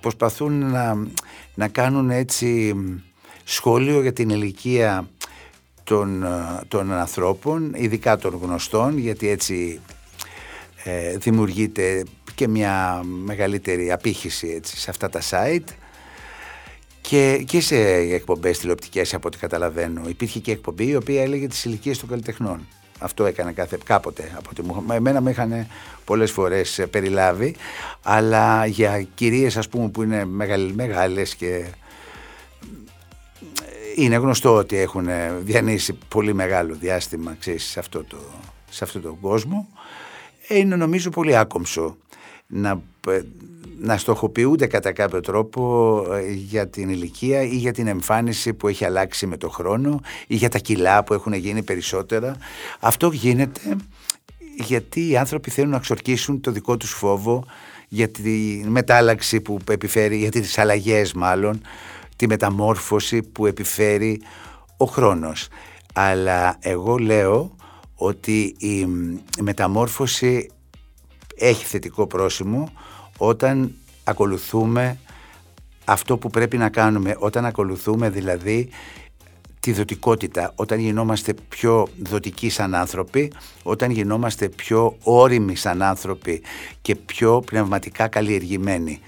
προσπαθούν 0.01 0.69
να, 0.71 1.07
να 1.55 1.67
κάνουν 1.67 2.09
έτσι 2.09 2.75
σχόλιο 3.43 4.01
για 4.01 4.13
την 4.13 4.29
ηλικία 4.29 5.09
των, 5.83 6.23
ε, 6.23 6.59
των 6.67 6.93
ανθρώπων, 6.93 7.73
ειδικά 7.75 8.17
των 8.17 8.39
γνωστών, 8.41 8.97
γιατί 8.97 9.29
έτσι 9.29 9.79
ε, 10.83 11.17
δημιουργείται 11.17 12.03
και 12.35 12.47
μια 12.47 13.01
μεγαλύτερη 13.03 13.91
απήχηση 13.91 14.47
έτσι, 14.47 14.77
σε 14.77 14.89
αυτά 14.89 15.09
τα 15.09 15.21
site 15.29 15.73
και, 17.09 17.43
και 17.47 17.61
σε 17.61 17.75
εκπομπές 17.93 18.59
τηλεοπτικές 18.59 19.13
από 19.13 19.27
ό,τι 19.27 19.37
καταλαβαίνω. 19.37 20.01
Υπήρχε 20.07 20.39
και 20.39 20.51
εκπομπή 20.51 20.87
η 20.87 20.95
οποία 20.95 21.21
έλεγε 21.21 21.47
τις 21.47 21.65
ηλικίες 21.65 21.99
των 21.99 22.09
καλλιτεχνών. 22.09 22.67
Αυτό 22.99 23.25
έκανε 23.25 23.51
κάθε, 23.51 23.77
κάποτε. 23.83 24.31
Από 24.37 24.49
ότι 24.51 24.61
μου, 24.61 24.85
εμένα 24.93 25.21
με 25.21 25.29
είχαν 25.29 25.67
πολλές 26.05 26.31
φορές 26.31 26.79
ε, 26.79 26.85
περιλάβει, 26.85 27.55
αλλά 28.01 28.65
για 28.65 29.01
κυρίες 29.01 29.57
ας 29.57 29.69
πούμε 29.69 29.89
που 29.89 30.03
είναι 30.03 30.25
μεγάλες 30.73 31.35
και 31.35 31.47
ε, 31.55 31.65
είναι 33.95 34.15
γνωστό 34.15 34.55
ότι 34.55 34.77
έχουν 34.77 35.07
διανύσει 35.39 35.97
πολύ 36.07 36.33
μεγάλο 36.33 36.75
διάστημα 36.75 37.35
ξέρεις, 37.39 37.63
σε, 37.63 37.79
αυτό 37.79 38.03
το, 38.03 38.17
σε 38.69 38.83
αυτόν 38.83 39.01
τον 39.01 39.19
κόσμο. 39.19 39.67
Είναι 40.47 40.75
νομίζω 40.75 41.09
πολύ 41.09 41.37
άκομψο 41.37 41.97
να, 42.47 42.81
ε, 43.07 43.21
να 43.85 43.97
στοχοποιούνται 43.97 44.67
κατά 44.67 44.91
κάποιο 44.91 45.19
τρόπο 45.19 46.03
για 46.35 46.67
την 46.67 46.89
ηλικία 46.89 47.41
ή 47.41 47.55
για 47.55 47.73
την 47.73 47.87
εμφάνιση 47.87 48.53
που 48.53 48.67
έχει 48.67 48.85
αλλάξει 48.85 49.25
με 49.27 49.37
το 49.37 49.49
χρόνο 49.49 50.01
ή 50.27 50.35
για 50.35 50.49
τα 50.49 50.57
κιλά 50.57 51.03
που 51.03 51.13
έχουν 51.13 51.33
γίνει 51.33 51.63
περισσότερα. 51.63 52.35
Αυτό 52.79 53.11
γίνεται 53.11 53.77
γιατί 54.57 55.09
οι 55.09 55.17
άνθρωποι 55.17 55.49
θέλουν 55.49 55.71
να 55.71 55.79
ξορκίσουν 55.79 56.41
το 56.41 56.51
δικό 56.51 56.77
τους 56.77 56.91
φόβο 56.91 57.45
για 57.87 58.09
τη 58.09 58.61
μετάλλαξη 58.67 59.41
που 59.41 59.59
επιφέρει, 59.69 60.17
για 60.17 60.31
τις 60.31 60.57
αλλαγές 60.57 61.13
μάλλον, 61.13 61.61
τη 62.15 62.27
μεταμόρφωση 62.27 63.21
που 63.21 63.45
επιφέρει 63.45 64.21
ο 64.77 64.85
χρόνος. 64.85 65.47
Αλλά 65.93 66.57
εγώ 66.59 66.97
λέω 66.97 67.55
ότι 67.95 68.55
η 68.57 68.87
μεταμόρφωση 69.41 70.49
έχει 71.35 71.65
θετικό 71.65 72.07
πρόσημο 72.07 72.71
όταν 73.17 73.75
ακολουθούμε 74.03 74.99
αυτό 75.85 76.17
που 76.17 76.29
πρέπει 76.29 76.57
να 76.57 76.69
κάνουμε, 76.69 77.15
όταν 77.19 77.45
ακολουθούμε 77.45 78.09
δηλαδή 78.09 78.69
τη 79.59 79.71
δοτικότητα, 79.71 80.51
όταν 80.55 80.79
γινόμαστε 80.79 81.33
πιο 81.49 81.87
δοτικοί 82.03 82.49
σαν 82.49 82.75
άνθρωποι, 82.75 83.31
όταν 83.63 83.91
γινόμαστε 83.91 84.49
πιο 84.49 84.97
όριμοι 85.03 85.55
σαν 85.55 85.81
άνθρωποι 85.81 86.41
και 86.81 86.95
πιο 86.95 87.41
πνευματικά 87.45 88.07
καλλιεργημένοι, 88.07 88.99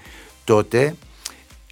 τότε 0.44 0.94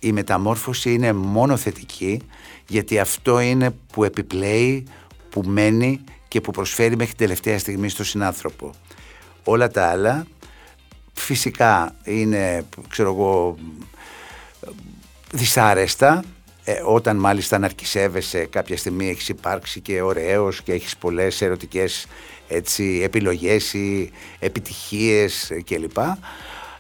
η 0.01 0.13
μεταμόρφωση 0.13 0.93
είναι 0.93 1.13
μόνο 1.13 1.57
θετική 1.57 2.21
γιατί 2.69 2.99
αυτό 2.99 3.41
είναι 3.41 3.71
που 3.93 4.05
επιπλέει, 4.05 4.87
που 5.31 5.43
μένει 5.47 6.01
και 6.29 6.41
που 6.41 6.51
προσφέρει 6.51 6.97
μέχρι 6.97 7.15
τελευταία 7.15 7.59
στιγμή 7.59 7.89
στον 7.89 8.05
συνάνθρωπο. 8.05 8.71
Όλα 9.45 9.69
τα 9.69 9.87
άλλα 9.89 10.27
φυσικά 11.17 11.95
είναι, 12.05 12.65
ξέρω 12.89 13.13
εγώ, 13.13 13.57
δυσάρεστα 15.33 16.25
ε, 16.65 16.81
όταν 16.85 17.17
μάλιστα 17.17 17.59
ναρκισεύεσαι 17.59 18.47
κάποια 18.47 18.77
στιγμή 18.77 19.09
έχεις 19.09 19.29
υπάρξει 19.29 19.81
και 19.81 20.03
ωραίος 20.03 20.63
και 20.63 20.73
έχεις 20.73 20.97
πολλές 20.97 21.41
ερωτικές 21.41 22.07
έτσι, 22.49 23.01
επιλογές 23.05 23.73
ή 23.73 24.11
επιτυχίες 24.39 25.53
κλπ. 25.65 25.97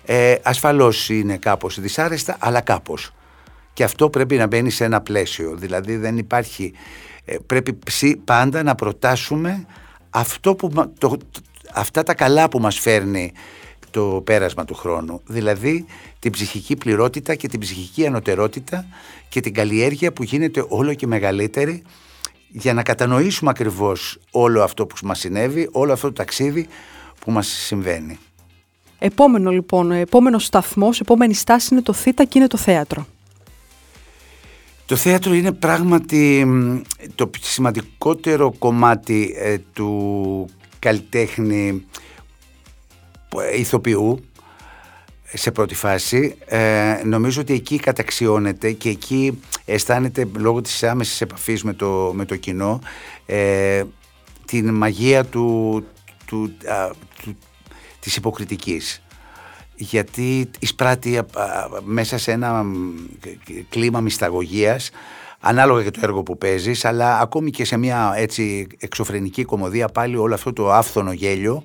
Ε, 0.04 0.34
ασφαλώς 0.42 1.08
είναι 1.08 1.36
κάπως 1.36 1.80
δυσάρεστα 1.80 2.36
αλλά 2.40 2.60
κάπως. 2.60 3.12
Και 3.72 3.84
αυτό 3.84 4.10
πρέπει 4.10 4.36
να 4.36 4.46
μπαίνει 4.46 4.70
σε 4.70 4.84
ένα 4.84 5.00
πλαίσιο. 5.00 5.54
Δηλαδή 5.56 5.96
δεν 5.96 6.18
υπάρχει... 6.18 6.72
Ε, 7.24 7.36
πρέπει 7.46 7.78
πάντα 8.24 8.62
να 8.62 8.74
προτάσουμε 8.74 9.66
αυτό 10.10 10.54
που, 10.54 10.92
το, 10.98 11.16
αυτά 11.72 12.02
τα 12.02 12.14
καλά 12.14 12.48
που 12.48 12.58
μας 12.58 12.78
φέρνει 12.78 13.32
το 13.96 14.20
πέρασμα 14.24 14.64
του 14.64 14.74
χρόνου. 14.74 15.20
Δηλαδή 15.26 15.84
την 16.18 16.32
ψυχική 16.32 16.76
πληρότητα 16.76 17.34
και 17.34 17.48
την 17.48 17.60
ψυχική 17.60 18.06
ανωτερότητα 18.06 18.86
και 19.28 19.40
την 19.40 19.54
καλλιέργεια 19.54 20.12
που 20.12 20.22
γίνεται 20.22 20.64
όλο 20.68 20.94
και 20.94 21.06
μεγαλύτερη 21.06 21.82
για 22.48 22.74
να 22.74 22.82
κατανοήσουμε 22.82 23.50
ακριβώς 23.50 24.18
όλο 24.30 24.62
αυτό 24.62 24.86
που 24.86 24.94
μας 25.02 25.18
συνέβη, 25.18 25.68
όλο 25.72 25.92
αυτό 25.92 26.06
το 26.06 26.12
ταξίδι 26.12 26.66
που 27.20 27.30
μας 27.30 27.46
συμβαίνει. 27.46 28.18
Επόμενο 28.98 29.50
λοιπόν, 29.50 29.92
επόμενος 29.92 30.44
σταθμός, 30.44 31.00
επόμενη 31.00 31.34
στάση 31.34 31.68
είναι 31.72 31.82
το 31.82 31.92
θήτα 31.92 32.24
και 32.24 32.38
είναι 32.38 32.48
το 32.48 32.56
θέατρο. 32.56 33.06
Το 34.86 34.96
θέατρο 34.96 35.34
είναι 35.34 35.52
πράγματι 35.52 36.46
το 37.14 37.30
σημαντικότερο 37.40 38.52
κομμάτι 38.58 39.34
ε, 39.38 39.58
του 39.72 40.48
καλλιτέχνη 40.78 41.68
ε, 41.68 42.04
ηθοποιού 43.56 44.24
σε 45.32 45.50
πρώτη 45.50 45.74
φάση. 45.74 46.36
Ε, 46.46 47.00
νομίζω 47.04 47.40
ότι 47.40 47.52
εκεί 47.52 47.78
καταξιώνεται 47.78 48.72
και 48.72 48.88
εκεί 48.88 49.40
αισθάνεται 49.64 50.28
λόγω 50.36 50.60
της 50.60 50.82
άμεσης 50.82 51.20
επαφής 51.20 51.62
με 51.62 51.72
το, 51.72 52.12
με 52.14 52.24
το 52.24 52.36
κοινό 52.36 52.80
ε, 53.26 53.84
την 54.44 54.74
μαγεία 54.74 55.24
του, 55.24 55.84
του, 56.26 56.56
α, 56.66 56.90
του, 57.22 57.36
της 58.00 58.16
υποκριτικής. 58.16 59.02
Γιατί 59.74 60.50
εισπράττει 60.58 61.20
μέσα 61.84 62.18
σε 62.18 62.32
ένα 62.32 62.64
κλίμα 63.68 64.00
μυσταγωγίας 64.00 64.90
ανάλογα 65.40 65.82
και 65.82 65.90
το 65.90 66.00
έργο 66.02 66.22
που 66.22 66.38
παίζεις 66.38 66.84
αλλά 66.84 67.18
ακόμη 67.18 67.50
και 67.50 67.64
σε 67.64 67.76
μια 67.76 68.12
έτσι 68.16 68.66
εξωφρενική 68.78 69.44
κομμωδία 69.44 69.88
πάλι 69.88 70.16
όλο 70.16 70.34
αυτό 70.34 70.52
το 70.52 70.72
άφθονο 70.72 71.12
γέλιο 71.12 71.62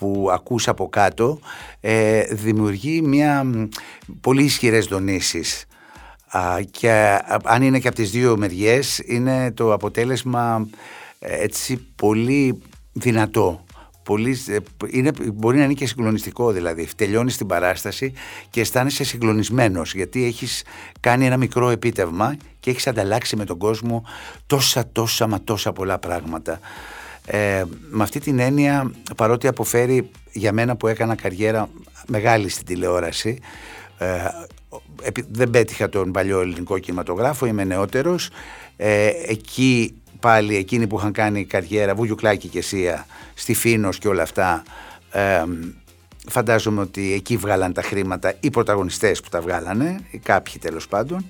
που 0.00 0.28
ακούς 0.32 0.68
από 0.68 0.88
κάτω 0.88 1.38
ε, 1.80 2.22
δημιουργεί 2.22 3.02
μια 3.02 3.44
πολύ 4.20 4.44
ισχυρές 4.44 4.86
δονήσεις. 4.86 5.64
Και 6.70 7.18
αν 7.44 7.62
είναι 7.62 7.78
και 7.78 7.88
από 7.88 7.96
τις 7.96 8.10
δύο 8.10 8.36
μεριές 8.36 9.02
είναι 9.04 9.52
το 9.52 9.72
αποτέλεσμα 9.72 10.68
ε, 11.18 11.42
έτσι 11.42 11.86
πολύ 11.96 12.62
δυνατό. 12.92 13.64
Πολύ, 14.02 14.38
ε, 14.48 14.56
είναι, 14.90 15.12
μπορεί 15.32 15.58
να 15.58 15.64
είναι 15.64 15.72
και 15.72 15.86
συγκλονιστικό 15.86 16.52
δηλαδή. 16.52 16.88
Τελειώνεις 16.96 17.36
την 17.36 17.46
παράσταση 17.46 18.12
και 18.50 18.60
αισθάνεσαι 18.60 19.04
συγκλονισμένος 19.04 19.94
γιατί 19.94 20.24
έχεις 20.24 20.64
κάνει 21.00 21.26
ένα 21.26 21.36
μικρό 21.36 21.70
επίτευγμα 21.70 22.36
και 22.60 22.70
έχεις 22.70 22.86
ανταλλάξει 22.86 23.36
με 23.36 23.44
τον 23.44 23.58
κόσμο 23.58 24.04
τόσα 24.46 24.88
τόσα 24.92 25.26
μα 25.26 25.40
τόσα 25.44 25.72
πολλά 25.72 25.98
πράγματα 25.98 26.60
ε, 27.26 27.62
με 27.90 28.02
αυτή 28.02 28.20
την 28.20 28.38
έννοια, 28.38 28.92
παρότι 29.16 29.46
αποφέρει 29.46 30.10
για 30.32 30.52
μένα 30.52 30.76
που 30.76 30.86
έκανα 30.86 31.14
καριέρα 31.14 31.68
μεγάλη 32.06 32.48
στην 32.48 32.66
τηλεόραση, 32.66 33.38
ε, 33.98 34.18
δεν 35.28 35.50
πέτυχα 35.50 35.88
τον 35.88 36.12
παλιό 36.12 36.40
ελληνικό 36.40 36.78
κινηματογράφο, 36.78 37.46
είμαι 37.46 37.64
νεότερος. 37.64 38.30
Ε, 38.76 39.10
εκεί 39.26 39.94
πάλι 40.20 40.56
εκείνοι 40.56 40.86
που 40.86 40.98
είχαν 40.98 41.12
κάνει 41.12 41.44
καριέρα, 41.44 41.94
Βουγιουκλάκη 41.94 42.48
και 42.48 42.62
Σία, 42.62 43.06
στη 43.34 43.54
Φίνος 43.54 43.98
και 43.98 44.08
όλα 44.08 44.22
αυτά, 44.22 44.62
ε, 45.10 45.42
φαντάζομαι 46.28 46.80
ότι 46.80 47.12
εκεί 47.12 47.36
βγάλαν 47.36 47.72
τα 47.72 47.82
χρήματα 47.82 48.34
οι 48.40 48.50
πρωταγωνιστές 48.50 49.20
που 49.20 49.28
τα 49.28 49.40
βγάλανε, 49.40 50.00
οι 50.10 50.18
κάποιοι 50.18 50.58
τέλος 50.60 50.88
πάντων. 50.88 51.26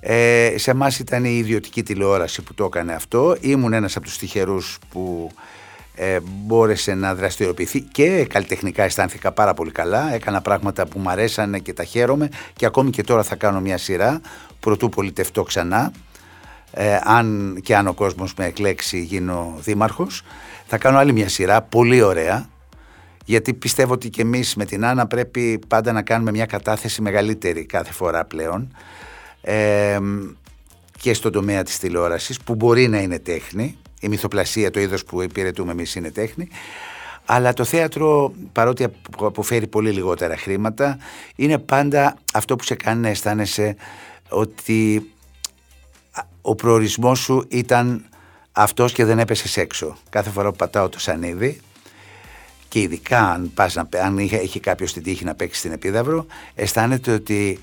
Ε, 0.00 0.54
σε 0.56 0.70
εμάς 0.70 0.98
ήταν 0.98 1.24
η 1.24 1.36
ιδιωτική 1.36 1.82
τηλεόραση 1.82 2.42
που 2.42 2.54
το 2.54 2.64
έκανε 2.64 2.92
αυτό. 2.92 3.36
Ήμουν 3.40 3.72
ένας 3.72 3.96
από 3.96 4.04
τους 4.04 4.18
τυχερούς 4.18 4.78
που 4.90 5.30
ε, 5.94 6.18
μπόρεσε 6.22 6.94
να 6.94 7.14
δραστηριοποιηθεί 7.14 7.80
και 7.80 8.26
καλλιτεχνικά 8.28 8.82
αισθάνθηκα 8.82 9.32
πάρα 9.32 9.54
πολύ 9.54 9.70
καλά. 9.70 10.14
Έκανα 10.14 10.40
πράγματα 10.40 10.86
που 10.86 10.98
μου 10.98 11.10
αρέσανε 11.10 11.58
και 11.58 11.72
τα 11.72 11.84
χαίρομαι 11.84 12.28
και 12.56 12.66
ακόμη 12.66 12.90
και 12.90 13.02
τώρα 13.02 13.22
θα 13.22 13.36
κάνω 13.36 13.60
μια 13.60 13.78
σειρά 13.78 14.20
προτού 14.60 14.88
πολιτευτώ 14.88 15.42
ξανά. 15.42 15.92
Ε, 16.72 16.98
αν 17.02 17.58
και 17.62 17.76
αν 17.76 17.86
ο 17.86 17.94
κόσμος 17.94 18.34
με 18.34 18.44
εκλέξει 18.44 19.02
γίνω 19.02 19.54
δήμαρχος 19.58 20.22
θα 20.66 20.78
κάνω 20.78 20.98
άλλη 20.98 21.12
μια 21.12 21.28
σειρά 21.28 21.62
πολύ 21.62 22.02
ωραία 22.02 22.48
γιατί 23.24 23.54
πιστεύω 23.54 23.92
ότι 23.92 24.10
και 24.10 24.22
εμείς 24.22 24.54
με 24.54 24.64
την 24.64 24.84
Άννα 24.84 25.06
πρέπει 25.06 25.58
πάντα 25.68 25.92
να 25.92 26.02
κάνουμε 26.02 26.30
μια 26.30 26.46
κατάθεση 26.46 27.02
μεγαλύτερη 27.02 27.64
κάθε 27.64 27.92
φορά 27.92 28.24
πλέον 28.24 28.76
και 30.98 31.14
στον 31.14 31.32
τομέα 31.32 31.62
της 31.62 31.78
τηλεόρασης 31.78 32.40
που 32.40 32.54
μπορεί 32.54 32.88
να 32.88 32.98
είναι 32.98 33.18
τέχνη. 33.18 33.78
Η 34.00 34.08
μυθοπλασία, 34.08 34.70
το 34.70 34.80
είδος 34.80 35.04
που 35.04 35.22
υπηρετούμε 35.22 35.72
εμείς 35.72 35.94
είναι 35.94 36.10
τέχνη. 36.10 36.48
Αλλά 37.24 37.52
το 37.52 37.64
θέατρο 37.64 38.32
παρότι 38.52 38.86
αποφέρει 39.20 39.66
πολύ 39.66 39.90
λιγότερα 39.90 40.36
χρήματα 40.36 40.98
είναι 41.36 41.58
πάντα 41.58 42.16
αυτό 42.32 42.56
που 42.56 42.64
σε 42.64 42.74
κάνει 42.74 43.00
να 43.00 43.08
αισθάνεσαι 43.08 43.76
ότι 44.28 45.10
ο 46.40 46.54
προορισμός 46.54 47.18
σου 47.18 47.44
ήταν 47.48 48.04
αυτός 48.52 48.92
και 48.92 49.04
δεν 49.04 49.18
έπεσες 49.18 49.56
έξω. 49.56 49.96
Κάθε 50.10 50.30
φορά 50.30 50.50
που 50.50 50.56
πατάω 50.56 50.88
το 50.88 50.98
σανίδι 50.98 51.60
και 52.68 52.80
ειδικά 52.80 53.30
αν, 53.30 53.50
πας 53.54 53.74
να, 53.74 53.88
αν 54.02 54.18
έχει 54.18 54.60
κάποιος 54.60 54.92
την 54.92 55.02
τύχη 55.02 55.24
να 55.24 55.34
παίξει 55.34 55.58
στην 55.58 55.72
Επίδαυρο 55.72 56.26
αισθάνεται 56.54 57.12
ότι 57.12 57.58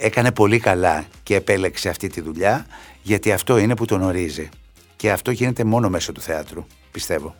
έκανε 0.00 0.32
πολύ 0.32 0.58
καλά 0.58 1.04
και 1.22 1.34
επέλεξε 1.34 1.88
αυτή 1.88 2.08
τη 2.08 2.20
δουλειά 2.20 2.66
γιατί 3.02 3.32
αυτό 3.32 3.58
είναι 3.58 3.76
που 3.76 3.84
τον 3.84 4.02
ορίζει. 4.02 4.48
Και 4.96 5.10
αυτό 5.10 5.30
γίνεται 5.30 5.64
μόνο 5.64 5.88
μέσω 5.88 6.12
του 6.12 6.20
θεάτρου, 6.20 6.66
πιστεύω. 6.90 7.34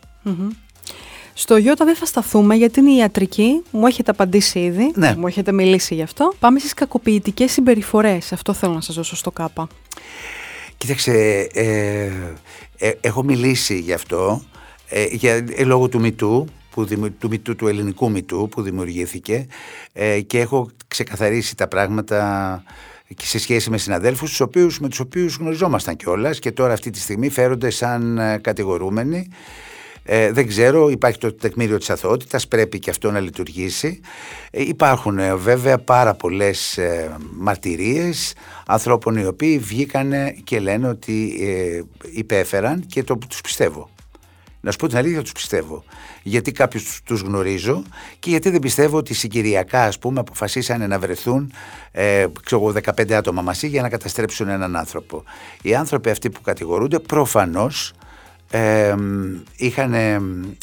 Στο 1.35 1.57
Ιώτα 1.57 1.85
δεν 1.85 1.97
θα 1.97 2.07
σταθούμε 2.07 2.55
γιατί 2.55 2.81
είναι 2.81 2.91
η 2.91 2.97
ιατρική. 2.97 3.63
Μου 3.71 3.87
έχετε 3.87 4.11
απαντήσει 4.11 4.59
ήδη. 4.59 4.93
Ναι. 4.95 5.15
Μου 5.17 5.27
έχετε 5.27 5.53
μιλήσει 5.53 5.95
γι' 5.95 6.03
αυτό. 6.03 6.35
Πάμε 6.39 6.59
στις 6.59 6.75
κακοποιητικές 6.75 7.53
συμπεριφορές. 7.53 8.33
Αυτό 8.33 8.53
θέλω 8.53 8.73
να 8.73 8.81
σας 8.81 8.95
δώσω 8.95 9.17
στο 9.17 9.31
ΚΑΠΑ. 9.31 9.69
Κοίταξε, 10.77 11.13
ε, 11.53 12.11
ε, 12.77 12.93
έχω 13.01 13.23
μιλήσει 13.23 13.79
γι' 13.79 13.93
αυτό 13.93 14.43
ε, 14.89 15.07
για, 15.11 15.45
ε, 15.57 15.65
λόγω 15.65 15.89
του 15.89 16.01
Μητού, 16.01 16.47
που, 16.71 16.85
του, 17.19 17.29
μητού, 17.29 17.57
του 17.57 17.69
ελληνικού 17.69 18.11
Μητού 18.11 18.49
που 18.51 18.63
δημιουργήθηκε 18.63 19.47
ε, 19.93 20.21
και 20.21 20.39
έχω 20.41 20.71
ξεκαθαρίσει 20.89 21.57
τα 21.57 21.69
πράγματα 21.69 22.63
και 23.17 23.25
σε 23.27 23.39
σχέση 23.39 23.71
με 23.71 23.79
συναδέλφους 23.79 24.29
τους 24.29 24.41
οποίους, 24.41 24.81
με 24.81 24.89
τους 24.89 25.01
οποίους 25.01 25.37
γνωριζόμασταν 25.37 25.97
κιόλας 25.97 26.39
και 26.39 26.53
τώρα 26.53 26.73
αυτή 26.73 26.91
τη 26.91 26.99
στιγμή 26.99 27.29
φέρονται 27.29 27.71
σαν 27.71 28.19
ε, 28.19 28.39
κατηγορούμενοι 28.39 29.29
ε, 30.13 30.33
δεν 30.33 30.47
ξέρω, 30.47 30.89
υπάρχει 30.89 31.19
το 31.19 31.33
τεκμήριο 31.33 31.79
της 31.79 31.91
αθωότητας, 31.91 32.49
πρέπει 32.49 32.79
και 32.79 32.91
αυτό 32.91 33.11
να 33.11 33.21
λειτουργήσει. 33.21 34.01
Ε, 34.51 34.63
υπάρχουν 34.63 35.19
ε, 35.19 35.35
βέβαια 35.35 35.79
πάρα 35.79 36.15
πολλές 36.15 36.79
ε, 36.79 37.17
μαρτυρίες 37.33 38.35
ανθρώπων 38.67 39.17
οι 39.17 39.27
οποίοι 39.27 39.59
βγήκαν 39.59 40.13
και 40.45 40.61
λένε 40.61 40.89
ότι 40.89 41.39
ε, 41.41 41.83
υπέφεραν 42.13 42.87
και 42.87 43.03
το 43.03 43.19
τους 43.29 43.41
πιστεύω. 43.41 43.91
Να 44.61 44.71
σου 44.71 44.77
πω 44.77 44.87
την 44.87 44.97
αλήθεια, 44.97 45.23
τους 45.23 45.33
πιστεύω. 45.33 45.85
Γιατί 46.23 46.53
κάποιους 46.53 47.01
τους 47.05 47.21
γνωρίζω 47.21 47.83
και 48.19 48.31
γιατί 48.31 48.51
δεν 48.51 48.61
πιστεύω 48.61 48.97
ότι 48.97 49.15
συγκυριακά, 49.15 49.85
ας 49.85 49.99
πούμε, 49.99 50.21
αποφασίσανε 50.21 50.87
να 50.87 50.99
βρεθούν 50.99 51.53
ε, 51.93 52.27
ξέρω, 52.45 52.73
15 52.97 53.13
άτομα 53.13 53.43
μαζί 53.43 53.67
για 53.69 53.83
να 53.83 53.89
καταστρέψουν 53.89 54.49
έναν 54.49 54.77
άνθρωπο. 54.77 55.25
Οι 55.63 55.75
άνθρωποι 55.75 56.11
αυτοί 56.11 56.31
που 56.31 56.41
κατηγορούνται 56.41 56.99
προφανώς 56.99 57.93
ε, 58.51 58.95
είχαν 59.57 59.95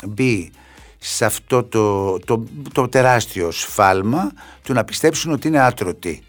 μπει 0.07 0.51
σε 0.97 1.25
αυτό 1.25 1.63
το, 1.63 2.19
το, 2.19 2.43
το 2.73 2.87
τεράστιο 2.87 3.51
σφάλμα 3.51 4.31
του 4.63 4.73
να 4.73 4.83
πιστέψουν 4.83 5.31
ότι 5.31 5.47
είναι 5.47 5.59
άτρωτοι 5.59 6.21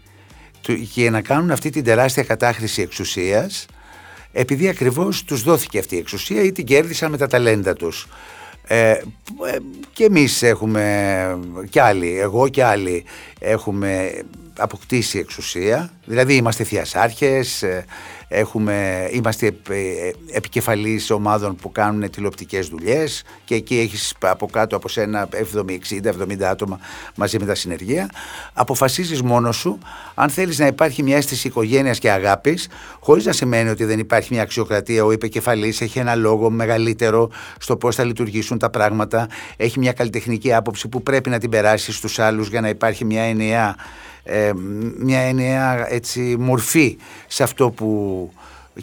και 0.93 1.09
να 1.09 1.21
κάνουν 1.21 1.51
αυτή 1.51 1.69
την 1.69 1.83
τεράστια 1.83 2.23
κατάχρηση 2.23 2.81
εξουσίας 2.81 3.65
επειδή 4.31 4.67
ακριβώς 4.67 5.23
τους 5.23 5.43
δόθηκε 5.43 5.79
αυτή 5.79 5.95
η 5.95 5.97
εξουσία 5.97 6.43
ή 6.43 6.51
την 6.51 6.65
κέρδισαν 6.65 7.11
με 7.11 7.17
τα 7.17 7.27
ταλέντα 7.27 7.73
τους. 7.73 8.07
Ε, 8.67 8.89
ε 8.89 9.01
και 9.93 10.03
εμείς 10.03 10.43
έχουμε 10.43 11.39
και 11.69 11.81
άλλοι, 11.81 12.19
εγώ 12.19 12.49
και 12.49 12.63
άλλοι 12.63 13.03
έχουμε 13.39 14.21
αποκτήσει 14.57 15.19
εξουσία, 15.19 15.93
δηλαδή 16.05 16.35
είμαστε 16.35 16.63
θειασάρχες, 16.63 17.63
ε, 17.63 17.85
Έχουμε, 18.31 19.07
είμαστε 19.11 19.47
ε, 19.47 20.11
επικεφαλής 20.31 21.11
ομάδων 21.11 21.55
που 21.55 21.71
κάνουν 21.71 22.09
τηλεοπτικές 22.09 22.67
δουλειές 22.67 23.23
και 23.45 23.55
εκεί 23.55 23.79
έχεις 23.79 24.13
από 24.19 24.47
κάτω 24.47 24.75
από 24.75 24.89
σένα 24.89 25.29
70, 25.55 25.63
60, 26.01 26.13
70 26.31 26.41
άτομα 26.41 26.79
μαζί 27.15 27.39
με 27.39 27.45
τα 27.45 27.55
συνεργεία. 27.55 28.09
Αποφασίζεις 28.53 29.21
μόνος 29.21 29.55
σου 29.55 29.79
αν 30.15 30.29
θέλεις 30.29 30.59
να 30.59 30.67
υπάρχει 30.67 31.03
μια 31.03 31.17
αίσθηση 31.17 31.47
οικογένειας 31.47 31.99
και 31.99 32.11
αγάπης 32.11 32.67
χωρίς 32.99 33.25
να 33.25 33.31
σημαίνει 33.31 33.69
ότι 33.69 33.85
δεν 33.85 33.99
υπάρχει 33.99 34.33
μια 34.33 34.41
αξιοκρατία. 34.41 35.03
Ο 35.05 35.11
επικεφαλής 35.11 35.81
έχει 35.81 35.99
ένα 35.99 36.15
λόγο 36.15 36.49
μεγαλύτερο 36.49 37.29
στο 37.59 37.77
πώς 37.77 37.95
θα 37.95 38.03
λειτουργήσουν 38.03 38.57
τα 38.57 38.69
πράγματα. 38.69 39.27
Έχει 39.57 39.79
μια 39.79 39.93
καλλιτεχνική 39.93 40.53
άποψη 40.53 40.87
που 40.87 41.03
πρέπει 41.03 41.29
να 41.29 41.39
την 41.39 41.49
περάσεις 41.49 41.95
στους 41.95 42.19
άλλους 42.19 42.49
για 42.49 42.61
να 42.61 42.69
υπάρχει 42.69 43.05
μια 43.05 43.23
ενιαία 43.23 43.75
ε, 44.23 44.51
μια 44.97 45.19
ενιαία 45.19 45.93
έτσι, 45.93 46.35
μορφή 46.39 46.97
σε 47.27 47.43
αυτό 47.43 47.69
που 47.69 48.31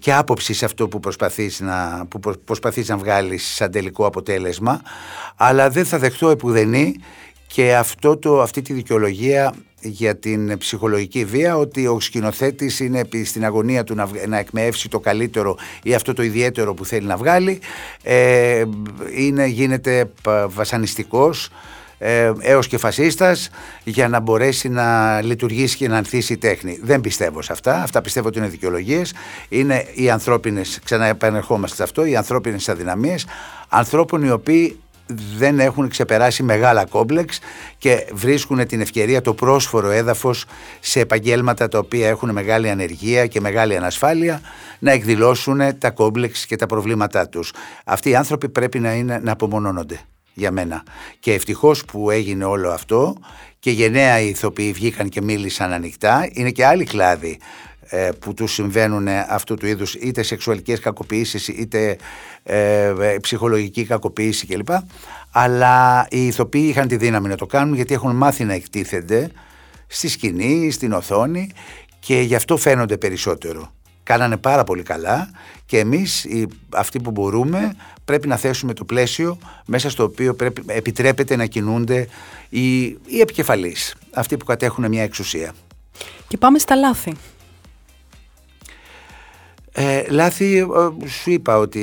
και 0.01 0.12
άποψη 0.12 0.55
σε 0.55 0.64
αυτό 0.64 0.89
που 0.89 1.01
προσπαθείς 1.01 1.61
να, 1.61 2.07
που 2.09 2.20
προσπαθείς 2.45 2.89
να 2.89 2.97
βγάλεις 2.97 3.45
σαν 3.55 3.70
τελικό 3.70 4.07
αποτέλεσμα. 4.07 4.82
Αλλά 5.37 5.70
δεν 5.70 5.84
θα 5.84 5.99
δεχτώ 5.99 6.28
επουδενή 6.28 6.97
και 7.47 7.76
αυτό 7.76 8.16
το, 8.16 8.43
αυτή 8.43 8.62
τη 8.62 8.72
δικαιολογία 8.72 9.55
για 9.80 10.16
την 10.16 10.59
ψυχολογική 10.59 11.24
βία 11.24 11.57
ότι 11.57 11.87
ο 11.87 12.01
σκηνοθέτης 12.01 12.80
είναι 12.80 13.09
στην 13.24 13.45
αγωνία 13.45 13.84
του 13.84 13.95
να, 13.95 14.09
να 14.28 14.39
εκμεύσει 14.39 14.89
το 14.89 15.01
καλύτερο 15.01 15.57
ή 15.82 15.95
αυτό 15.95 16.12
το 16.12 16.22
ιδιαίτερο 16.22 16.74
που 16.74 16.84
θέλει 16.84 17.07
να 17.07 17.16
βγάλει 17.16 17.61
ε, 18.03 18.64
είναι, 19.16 19.47
γίνεται 19.47 20.11
βασανιστικός 20.47 21.51
ε, 21.99 22.32
έως 22.40 22.66
και 22.66 22.78
φασίστας 22.78 23.51
για 23.84 24.09
να 24.09 24.20
μπορέσει 24.20 24.68
να 24.68 25.20
λειτουργήσει 25.22 25.76
και 25.76 25.88
να 25.88 25.97
ανθίσει 25.97 26.32
η 26.32 26.36
τέχνη. 26.36 26.78
Δεν 26.82 27.01
πιστεύω 27.01 27.42
σε 27.42 27.53
αυτά. 27.53 27.82
Αυτά 27.82 28.01
πιστεύω 28.01 28.28
ότι 28.28 28.38
είναι 28.38 28.49
δικαιολογίες. 28.49 29.14
Είναι 29.49 29.86
οι 29.94 30.11
ανθρώπινες, 30.11 30.80
ξαναεπανερχόμαστε 30.84 31.76
σε 31.76 31.82
αυτό, 31.82 32.05
οι 32.05 32.16
ανθρώπινες 32.16 32.68
αδυναμίες 32.68 33.26
ανθρώπων 33.68 34.22
οι 34.22 34.30
οποίοι 34.30 34.80
δεν 35.36 35.61
έχουν 35.61 35.88
ξεπεράσει 35.88 36.42
μεγάλα 36.42 36.84
κόμπλεξ 36.84 37.38
και 37.78 38.07
βρίσκουν 38.12 38.66
την 38.66 38.80
ευκαιρία, 38.80 39.20
το 39.20 39.34
πρόσφορο 39.34 39.90
έδαφος 39.90 40.44
σε 40.80 41.01
επαγγέλματα 41.01 41.68
τα 41.68 41.78
οποία 41.78 42.09
έχουν 42.09 42.30
μεγάλη 42.32 42.70
ανεργία 42.70 43.26
και 43.26 43.40
μεγάλη 43.40 43.76
ανασφάλεια 43.76 44.40
να 44.78 44.92
εκδηλώσουν 44.92 45.78
τα 45.78 45.90
κόμπλεξ 45.90 46.47
και 46.47 46.57
τα 46.57 46.66
προβλήματά 46.66 47.28
τους. 47.28 47.53
Αυτοί 47.84 48.11
οι 48.11 48.14
άνθρωποι 48.16 48.49
πρέπει 48.49 48.78
να, 48.78 48.92
είναι, 48.92 49.20
να 49.22 49.32
απομονώνονται 49.32 50.01
για 50.37 50.51
μένα. 50.51 50.82
Και 51.20 51.32
ευτυχώς 51.32 51.84
που 51.84 52.11
έγινε 52.11 52.45
όλο 52.45 52.70
αυτό 52.70 53.16
και 53.59 53.70
γενναία 53.70 54.20
οι 54.20 54.28
ηθοποιοί 54.28 54.72
βγήκαν 54.72 55.09
και 55.09 55.22
μίλησαν 55.22 55.72
ανοιχτά. 55.72 56.28
Είναι 56.32 56.51
και 56.51 56.66
άλλοι 56.66 56.84
κλάδοι 56.84 57.39
ε, 57.89 58.11
που 58.18 58.34
τους 58.34 58.53
συμβαίνουν 58.53 59.09
αυτού 59.28 59.55
του 59.55 59.66
είδους 59.66 59.95
είτε 59.95 60.22
σεξουαλικές 60.22 60.80
κακοποιήσεις 60.80 61.49
είτε 61.49 61.97
ε, 62.43 62.84
ε, 63.01 63.18
ψυχολογική 63.20 63.84
κακοποίηση 63.84 64.47
κλπ. 64.47 64.68
Αλλά 65.30 66.07
οι 66.11 66.26
ηθοποιοί 66.26 66.66
είχαν 66.68 66.89
τη 66.89 66.97
δύναμη 66.97 67.28
να 67.28 67.37
το 67.37 67.47
κάνουν 67.47 67.74
γιατί 67.74 67.95
έχουν 67.95 68.16
μάθει 68.16 68.45
να 68.45 68.53
εκτίθενται 68.53 69.30
στη 69.87 70.09
σκηνή, 70.09 70.70
στην 70.70 70.93
οθόνη 70.93 71.51
και 71.99 72.20
γι' 72.20 72.34
αυτό 72.34 72.57
φαίνονται 72.57 72.97
περισσότερο. 72.97 73.76
Κάνανε 74.07 74.37
πάρα 74.37 74.65
πολύ 74.65 74.83
καλά 74.83 75.31
και 75.67 75.79
εμείς 75.79 76.25
οι, 76.25 76.47
αυτοί 76.75 77.01
που 77.01 77.11
μπορούμε 77.11 77.77
πρέπει 78.05 78.29
να 78.29 78.37
θέσουμε 78.37 78.73
το 78.73 78.85
πλαίσιο 78.85 79.39
μέσα 79.67 79.91
στο 79.91 80.05
οποίο 80.05 80.35
πρέπει, 80.35 80.63
επιτρέπεται 80.67 81.37
να 81.37 81.47
κινούνται 81.47 82.09
οι, 82.49 82.83
οι 82.85 83.21
επικεφαλείς, 83.21 83.95
αυτοί 84.15 84.37
που 84.37 84.45
κατέχουν 84.45 84.89
μια 84.89 85.03
εξουσία. 85.03 85.55
Και 86.29 86.37
πάμε 86.37 86.59
στα 86.59 86.75
λάθη. 86.75 87.15
Ε, 89.73 90.03
λάθη, 90.09 90.59
ε, 90.59 91.09
σου 91.09 91.31
είπα 91.31 91.59
ότι 91.59 91.81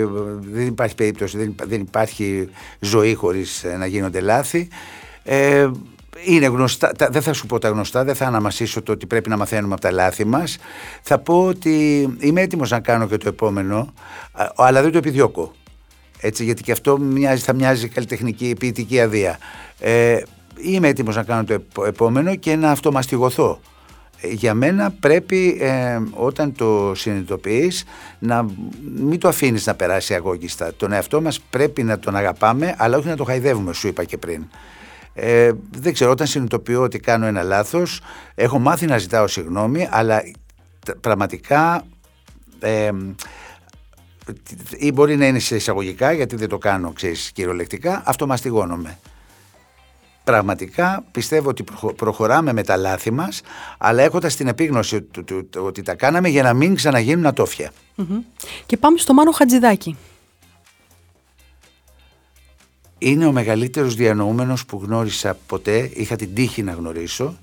ε, 0.00 0.06
δεν 0.40 0.66
υπάρχει 0.66 0.94
περίπτωση, 0.94 1.38
δεν, 1.38 1.54
δεν 1.66 1.80
υπάρχει 1.80 2.48
ζωή 2.80 3.14
χωρίς 3.14 3.64
ε, 3.64 3.76
να 3.76 3.86
γίνονται 3.86 4.20
λάθη. 4.20 4.68
Ε, 5.22 5.70
είναι 6.24 6.46
γνωστά, 6.46 6.92
δεν 7.10 7.22
θα 7.22 7.32
σου 7.32 7.46
πω 7.46 7.58
τα 7.58 7.68
γνωστά, 7.68 8.04
δεν 8.04 8.14
θα 8.14 8.26
αναμασίσω 8.26 8.82
το 8.82 8.92
ότι 8.92 9.06
πρέπει 9.06 9.28
να 9.28 9.36
μαθαίνουμε 9.36 9.72
από 9.72 9.82
τα 9.82 9.90
λάθη 9.90 10.24
μας. 10.24 10.58
Θα 11.02 11.18
πω 11.18 11.44
ότι 11.44 12.00
είμαι 12.18 12.40
έτοιμος 12.40 12.70
να 12.70 12.80
κάνω 12.80 13.06
και 13.06 13.16
το 13.16 13.28
επόμενο, 13.28 13.92
αλλά 14.56 14.82
δεν 14.82 14.92
το 14.92 14.98
επιδιώκω. 14.98 15.52
Έτσι, 16.20 16.44
γιατί 16.44 16.62
και 16.62 16.72
αυτό 16.72 16.98
μοιάζει, 16.98 17.42
θα 17.42 17.52
μοιάζει 17.52 17.88
καλλιτεχνική 17.88 18.54
ποιητική 18.58 19.00
αδεία. 19.00 19.38
Ε, 19.78 20.20
είμαι 20.56 20.88
έτοιμος 20.88 21.16
να 21.16 21.22
κάνω 21.22 21.44
το 21.44 21.84
επόμενο 21.84 22.34
και 22.34 22.56
να 22.56 22.70
αυτομαστιγωθώ. 22.70 23.60
Ε, 24.20 24.28
για 24.28 24.54
μένα 24.54 24.94
πρέπει 25.00 25.56
ε, 25.60 25.98
όταν 26.10 26.52
το 26.52 26.92
συνειδητοποιείς 26.94 27.84
να 28.18 28.46
μην 28.96 29.18
το 29.20 29.28
αφήνεις 29.28 29.66
να 29.66 29.74
περάσει 29.74 30.14
αγώγιστα. 30.14 30.74
Τον 30.76 30.92
εαυτό 30.92 31.20
μας 31.20 31.40
πρέπει 31.40 31.82
να 31.82 31.98
τον 31.98 32.16
αγαπάμε 32.16 32.74
αλλά 32.78 32.96
όχι 32.96 33.08
να 33.08 33.16
τον 33.16 33.26
χαϊδεύουμε 33.26 33.72
σου 33.72 33.88
είπα 33.88 34.04
και 34.04 34.16
πριν. 34.16 34.44
Ε, 35.18 35.52
δεν 35.70 35.92
ξέρω, 35.92 36.10
όταν 36.10 36.26
συνειδητοποιώ 36.26 36.82
ότι 36.82 36.98
κάνω 36.98 37.26
ένα 37.26 37.42
λάθος, 37.42 38.00
έχω 38.34 38.58
μάθει 38.58 38.86
να 38.86 38.98
ζητάω 38.98 39.26
συγγνώμη, 39.26 39.88
αλλά 39.90 40.22
πραγματικά 41.00 41.84
ε, 42.58 42.90
ή 44.76 44.92
μπορεί 44.92 45.16
να 45.16 45.26
είναι 45.26 45.38
σε 45.38 45.56
εισαγωγικά 45.56 46.12
γιατί 46.12 46.36
δεν 46.36 46.48
το 46.48 46.58
κάνω 46.58 46.92
ξέρεις, 46.92 47.32
κυριολεκτικά, 47.32 48.02
αυτομαστιγώνομαι. 48.06 48.98
Πραγματικά 50.24 51.04
πιστεύω 51.10 51.48
ότι 51.48 51.64
προχωράμε 51.96 52.52
με 52.52 52.62
τα 52.62 52.76
λάθη 52.76 53.10
μας 53.10 53.40
αλλά 53.78 54.02
έχοντας 54.02 54.36
την 54.36 54.48
επίγνωση 54.48 55.08
ότι 55.58 55.82
τα 55.82 55.94
κάναμε 55.94 56.28
για 56.28 56.42
να 56.42 56.54
μην 56.54 56.74
ξαναγίνουν 56.74 57.26
Και 58.66 58.76
πάμε 58.76 58.98
στο 58.98 59.14
Μάνο 59.14 59.30
Χατζηδάκη. 59.30 59.96
Είναι 62.98 63.26
ο 63.26 63.32
μεγαλύτερος 63.32 63.94
διανοούμενος 63.94 64.66
που 64.66 64.80
γνώρισα 64.84 65.36
ποτέ, 65.46 65.90
είχα 65.94 66.16
την 66.16 66.34
τύχη 66.34 66.62
να 66.62 66.72
γνωρίσω 66.72 67.36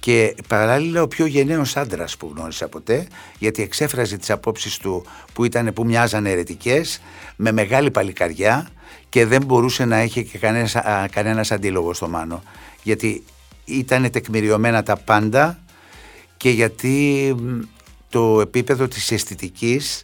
και 0.00 0.34
παράλληλα 0.48 1.02
ο 1.02 1.08
πιο 1.08 1.26
γενναίος 1.26 1.76
άντρας 1.76 2.16
που 2.16 2.32
γνώρισα 2.34 2.68
ποτέ 2.68 3.06
γιατί 3.38 3.62
εξέφραζε 3.62 4.16
τις 4.16 4.30
απόψεις 4.30 4.76
του 4.76 5.04
που, 5.32 5.44
ήταν, 5.44 5.72
που 5.72 5.84
μοιάζαν 5.84 6.26
αιρετικές 6.26 7.00
με 7.36 7.52
μεγάλη 7.52 7.90
παλικαριά 7.90 8.68
και 9.08 9.26
δεν 9.26 9.44
μπορούσε 9.44 9.84
να 9.84 9.96
έχει 9.96 10.24
και 10.24 10.38
κανένας, 10.38 10.76
κανένας 11.10 11.52
αντίλογο 11.52 11.92
στο 11.92 12.08
Μάνο 12.08 12.42
γιατί 12.82 13.22
ήταν 13.64 14.10
τεκμηριωμένα 14.10 14.82
τα 14.82 14.96
πάντα 14.96 15.58
και 16.36 16.50
γιατί 16.50 17.34
το 18.08 18.40
επίπεδο 18.40 18.88
της 18.88 19.10
αισθητικής 19.10 20.02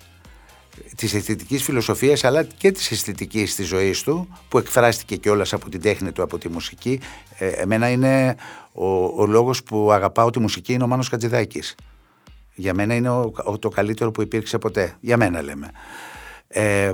της 0.97 1.15
αισθητικής 1.15 1.63
φιλοσοφίας 1.63 2.25
αλλά 2.25 2.43
και 2.43 2.73
της 2.73 2.91
αισθητικής 2.91 3.55
της 3.55 3.67
ζωής 3.67 4.03
του 4.03 4.29
που 4.49 4.59
εκφράστηκε 4.59 5.17
κιόλας 5.17 5.53
από 5.53 5.71
την 5.71 5.81
τέχνη 5.81 6.13
του, 6.13 6.23
από 6.23 6.39
τη 6.39 6.49
μουσική. 6.49 7.01
Ε, 7.39 7.49
εμένα 7.49 7.91
είναι 7.91 8.37
ο, 8.73 9.05
ο 9.05 9.27
λόγος 9.27 9.63
που 9.63 9.93
αγαπάω 9.93 10.31
τη 10.31 10.39
μουσική 10.39 10.73
είναι 10.73 10.85
ο 10.85 10.87
Μάνος 10.87 11.09
Κατζηδάκης. 11.09 11.75
Για 12.55 12.75
μένα 12.75 12.95
είναι 12.95 13.11
ο, 13.11 13.59
το 13.59 13.69
καλύτερο 13.69 14.11
που 14.11 14.23
υπήρξε 14.23 14.59
ποτέ. 14.59 14.97
Για 15.01 15.17
μένα 15.17 15.43
λέμε. 15.43 15.71
Ε, 16.49 16.93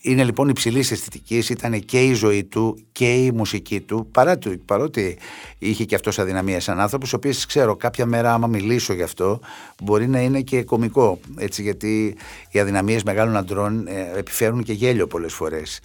είναι 0.00 0.24
λοιπόν 0.24 0.48
υψηλής 0.48 0.90
αισθητικής, 0.90 1.48
ήταν 1.48 1.80
και 1.80 2.04
η 2.04 2.14
ζωή 2.14 2.44
του 2.44 2.78
και 2.92 3.14
η 3.14 3.32
μουσική 3.32 3.80
του, 3.80 4.08
παρά 4.12 4.38
του, 4.38 4.60
παρότι 4.64 5.18
είχε 5.58 5.84
και 5.84 5.94
αυτός 5.94 6.18
αδυναμία 6.18 6.60
σαν 6.60 6.80
άνθρωπος, 6.80 7.12
ο 7.12 7.16
οποίο 7.16 7.32
ξέρω 7.46 7.76
κάποια 7.76 8.06
μέρα, 8.06 8.32
άμα 8.32 8.46
μιλήσω 8.46 8.92
γι' 8.92 9.02
αυτό, 9.02 9.40
μπορεί 9.82 10.08
να 10.08 10.20
είναι 10.20 10.40
και 10.40 10.62
κωμικό. 10.62 11.20
Έτσι, 11.36 11.62
γιατί 11.62 12.16
οι 12.50 12.58
αδυναμίες 12.58 13.02
μεγάλων 13.02 13.36
αντρών 13.36 13.86
ε, 13.86 14.18
επιφέρουν 14.18 14.62
και 14.62 14.72
γέλιο 14.72 15.06
πολλές 15.06 15.32
φορές. 15.32 15.80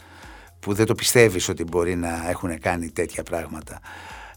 Που 0.60 0.74
δεν 0.74 0.86
το 0.86 0.96
πιστεύεις 0.96 1.50
ότι 1.50 1.64
μπορεί 1.64 1.96
να 1.96 2.30
έχουν 2.30 2.60
κάνει 2.60 2.90
τέτοια 2.90 3.24
πράγματα. 3.24 3.80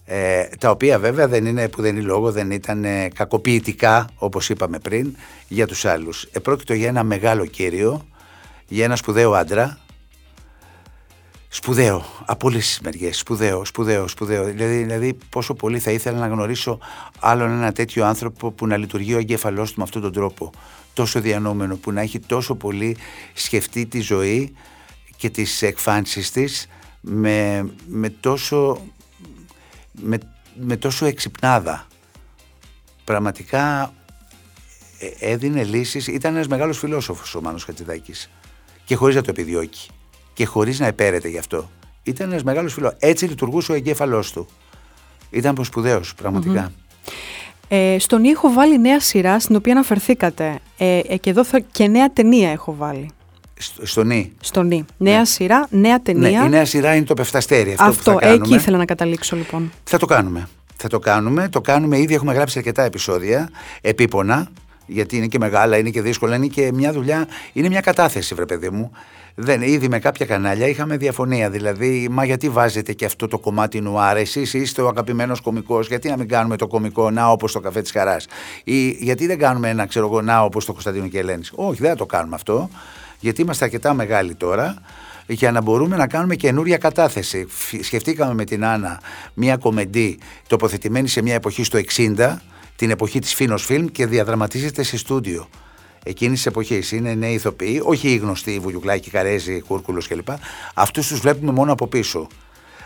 Ε, 0.04 0.48
τα 0.58 0.70
οποία 0.70 0.98
βέβαια 0.98 1.28
δεν 1.28 1.46
είναι 1.46 1.68
που 1.68 1.82
δεν 1.82 1.96
είναι 1.96 2.04
λόγο, 2.04 2.32
δεν 2.32 2.50
ήταν 2.50 2.84
ε, 2.84 3.08
κακοποιητικά 3.14 4.08
όπως 4.16 4.48
είπαμε 4.48 4.78
πριν 4.78 5.16
για 5.48 5.66
τους 5.66 5.84
άλλους. 5.84 6.22
Επρόκειτο 6.32 6.74
για 6.74 6.88
ένα 6.88 7.04
μεγάλο 7.04 7.46
κύριο 7.46 8.06
για 8.68 8.84
ένα 8.84 8.96
σπουδαίο 8.96 9.32
άντρα. 9.32 9.78
Σπουδαίο, 11.48 12.04
από 12.24 12.46
όλες 12.48 12.66
τις 12.66 12.80
μεριές. 12.80 13.18
Σπουδαίο, 13.18 13.64
σπουδαίο, 13.64 14.08
σπουδαίο. 14.08 14.44
Δηλαδή, 14.44 14.76
δηλαδή, 14.76 15.18
πόσο 15.30 15.54
πολύ 15.54 15.78
θα 15.78 15.90
ήθελα 15.90 16.18
να 16.18 16.26
γνωρίσω 16.26 16.78
άλλον 17.20 17.50
ένα 17.50 17.72
τέτοιο 17.72 18.04
άνθρωπο 18.04 18.50
που 18.50 18.66
να 18.66 18.76
λειτουργεί 18.76 19.14
ο 19.14 19.18
εγκέφαλός 19.18 19.70
του 19.72 19.78
με 19.78 19.84
αυτόν 19.84 20.02
τον 20.02 20.12
τρόπο. 20.12 20.50
Τόσο 20.92 21.20
διανόμενο, 21.20 21.76
που 21.76 21.92
να 21.92 22.00
έχει 22.00 22.18
τόσο 22.20 22.54
πολύ 22.54 22.96
σκεφτεί 23.34 23.86
τη 23.86 24.00
ζωή 24.00 24.54
και 25.16 25.30
τις 25.30 25.62
εκφάνσεις 25.62 26.30
της 26.30 26.68
με, 27.00 27.68
με, 27.88 28.08
τόσο, 28.08 28.86
με, 29.92 30.18
με 30.54 30.76
τόσο 30.76 31.06
εξυπνάδα. 31.06 31.86
Πραγματικά 33.04 33.92
ε, 34.98 35.30
έδινε 35.32 35.64
λύσεις, 35.64 36.06
ήταν 36.06 36.34
ένας 36.34 36.48
μεγάλος 36.48 36.78
φιλόσοφος 36.78 37.34
ο 37.34 37.40
Μάνος 37.40 37.64
Χατζηδάκης 37.64 38.30
και 38.86 38.94
χωρίς 38.94 39.14
να 39.14 39.22
το 39.22 39.30
επιδιώκει 39.30 39.88
και 40.32 40.46
χωρίς 40.46 40.80
να 40.80 40.86
επέρεται 40.86 41.28
γι' 41.28 41.38
αυτό. 41.38 41.70
Ήταν 42.02 42.30
ένας 42.30 42.42
μεγάλος 42.42 42.72
φιλό. 42.72 42.92
Έτσι 42.98 43.24
λειτουργούσε 43.24 43.72
ο 43.72 43.74
εγκέφαλός 43.74 44.32
του. 44.32 44.46
Ήταν 45.30 45.64
σπουδαίο, 45.64 46.00
πραγματικά. 46.16 46.72
Ε, 47.68 47.96
στον 47.98 48.24
Ή 48.24 48.28
έχω 48.28 48.52
βάλει 48.52 48.78
νέα 48.80 49.00
σειρά 49.00 49.40
στην 49.40 49.56
οποία 49.56 49.72
αναφερθήκατε. 49.72 50.58
Ε, 50.76 50.98
ε, 50.98 51.16
και 51.16 51.30
εδώ 51.30 51.44
θα, 51.44 51.58
και 51.58 51.86
νέα 51.86 52.12
ταινία 52.12 52.50
έχω 52.50 52.74
βάλει. 52.74 53.10
στον 53.82 54.10
Ή. 54.10 54.32
Στον 54.40 54.70
Ή. 54.70 54.84
Νέα 54.96 55.18
ναι. 55.18 55.24
σειρά, 55.24 55.66
νέα 55.70 56.02
ταινία. 56.02 56.40
Ναι, 56.40 56.46
η 56.46 56.48
νέα 56.48 56.64
σειρά 56.64 56.94
είναι 56.94 57.04
το 57.04 57.14
Πεφταστέρι. 57.14 57.70
Αυτό, 57.72 57.84
αυτό 57.84 58.12
που 58.12 58.20
θα 58.20 58.28
εκεί 58.28 58.54
ήθελα 58.54 58.76
να 58.76 58.84
καταλήξω 58.84 59.36
λοιπόν. 59.36 59.72
Θα 59.84 59.98
το 59.98 60.06
κάνουμε. 60.06 60.48
Θα 60.76 60.88
το 60.88 60.98
κάνουμε. 60.98 61.48
Το 61.48 61.60
κάνουμε 61.60 61.98
ήδη. 61.98 62.14
Έχουμε 62.14 62.34
γράψει 62.34 62.58
αρκετά 62.58 62.82
επεισόδια. 62.82 63.50
Επίπονα 63.80 64.48
γιατί 64.86 65.16
είναι 65.16 65.26
και 65.26 65.38
μεγάλα, 65.38 65.76
είναι 65.76 65.90
και 65.90 66.02
δύσκολα, 66.02 66.36
είναι 66.36 66.46
και 66.46 66.72
μια 66.72 66.92
δουλειά, 66.92 67.28
είναι 67.52 67.68
μια 67.68 67.80
κατάθεση, 67.80 68.34
βρε 68.34 68.46
παιδί 68.46 68.70
μου. 68.70 68.90
Δεν, 69.38 69.62
ήδη 69.62 69.88
με 69.88 69.98
κάποια 69.98 70.26
κανάλια 70.26 70.68
είχαμε 70.68 70.96
διαφωνία. 70.96 71.50
Δηλαδή, 71.50 72.08
μα 72.10 72.24
γιατί 72.24 72.48
βάζετε 72.48 72.92
και 72.92 73.04
αυτό 73.04 73.28
το 73.28 73.38
κομμάτι 73.38 73.80
νουάρ, 73.80 74.16
εσείς 74.16 74.54
είστε 74.54 74.82
ο 74.82 74.88
αγαπημένος 74.88 75.40
κωμικός, 75.40 75.88
γιατί 75.88 76.08
να 76.08 76.16
μην 76.16 76.28
κάνουμε 76.28 76.56
το 76.56 76.66
κωμικό 76.66 77.10
να 77.10 77.30
όπως 77.30 77.52
το 77.52 77.60
καφέ 77.60 77.82
της 77.82 77.90
χαράς. 77.90 78.26
Ή 78.64 78.88
γιατί 78.88 79.26
δεν 79.26 79.38
κάνουμε 79.38 79.68
ένα, 79.68 79.86
ξέρω 79.86 80.06
εγώ, 80.06 80.20
να 80.20 80.42
όπως 80.42 80.64
το 80.64 80.72
Κωνσταντίνο 80.72 81.08
και 81.08 81.18
Ελένης. 81.18 81.52
Όχι, 81.54 81.80
δεν 81.80 81.90
θα 81.90 81.96
το 81.96 82.06
κάνουμε 82.06 82.34
αυτό, 82.34 82.70
γιατί 83.20 83.42
είμαστε 83.42 83.64
αρκετά 83.64 83.94
μεγάλοι 83.94 84.34
τώρα 84.34 84.82
για 85.26 85.50
να 85.50 85.60
μπορούμε 85.60 85.96
να 85.96 86.06
κάνουμε 86.06 86.34
καινούρια 86.34 86.76
κατάθεση. 86.76 87.46
Σκεφτήκαμε 87.80 88.34
με 88.34 88.44
την 88.44 88.64
Άννα 88.64 89.00
μια 89.34 89.56
κομμεντή 89.56 90.18
τοποθετημένη 90.46 91.08
σε 91.08 91.22
μια 91.22 91.34
εποχή 91.34 91.64
στο 91.64 91.78
60 92.16 92.36
την 92.76 92.90
εποχή 92.90 93.18
της 93.18 93.34
Φίνος 93.34 93.64
Φιλμ 93.64 93.86
και 93.86 94.06
διαδραματίζεται 94.06 94.82
σε 94.82 94.96
στούντιο. 94.96 95.48
Εκείνης 96.02 96.36
της 96.36 96.46
εποχής 96.46 96.92
είναι 96.92 97.14
νέοι 97.14 97.32
ηθοποιοί, 97.32 97.80
όχι 97.84 98.08
οι 98.08 98.16
γνωστοί 98.16 98.58
Βουγιουκλάκη, 98.58 99.10
Καρέζη, 99.10 99.60
Κούρκουλος 99.60 100.08
κλπ. 100.08 100.28
Αυτούς 100.74 101.06
τους 101.08 101.20
βλέπουμε 101.20 101.52
μόνο 101.52 101.72
από 101.72 101.86
πίσω. 101.86 102.26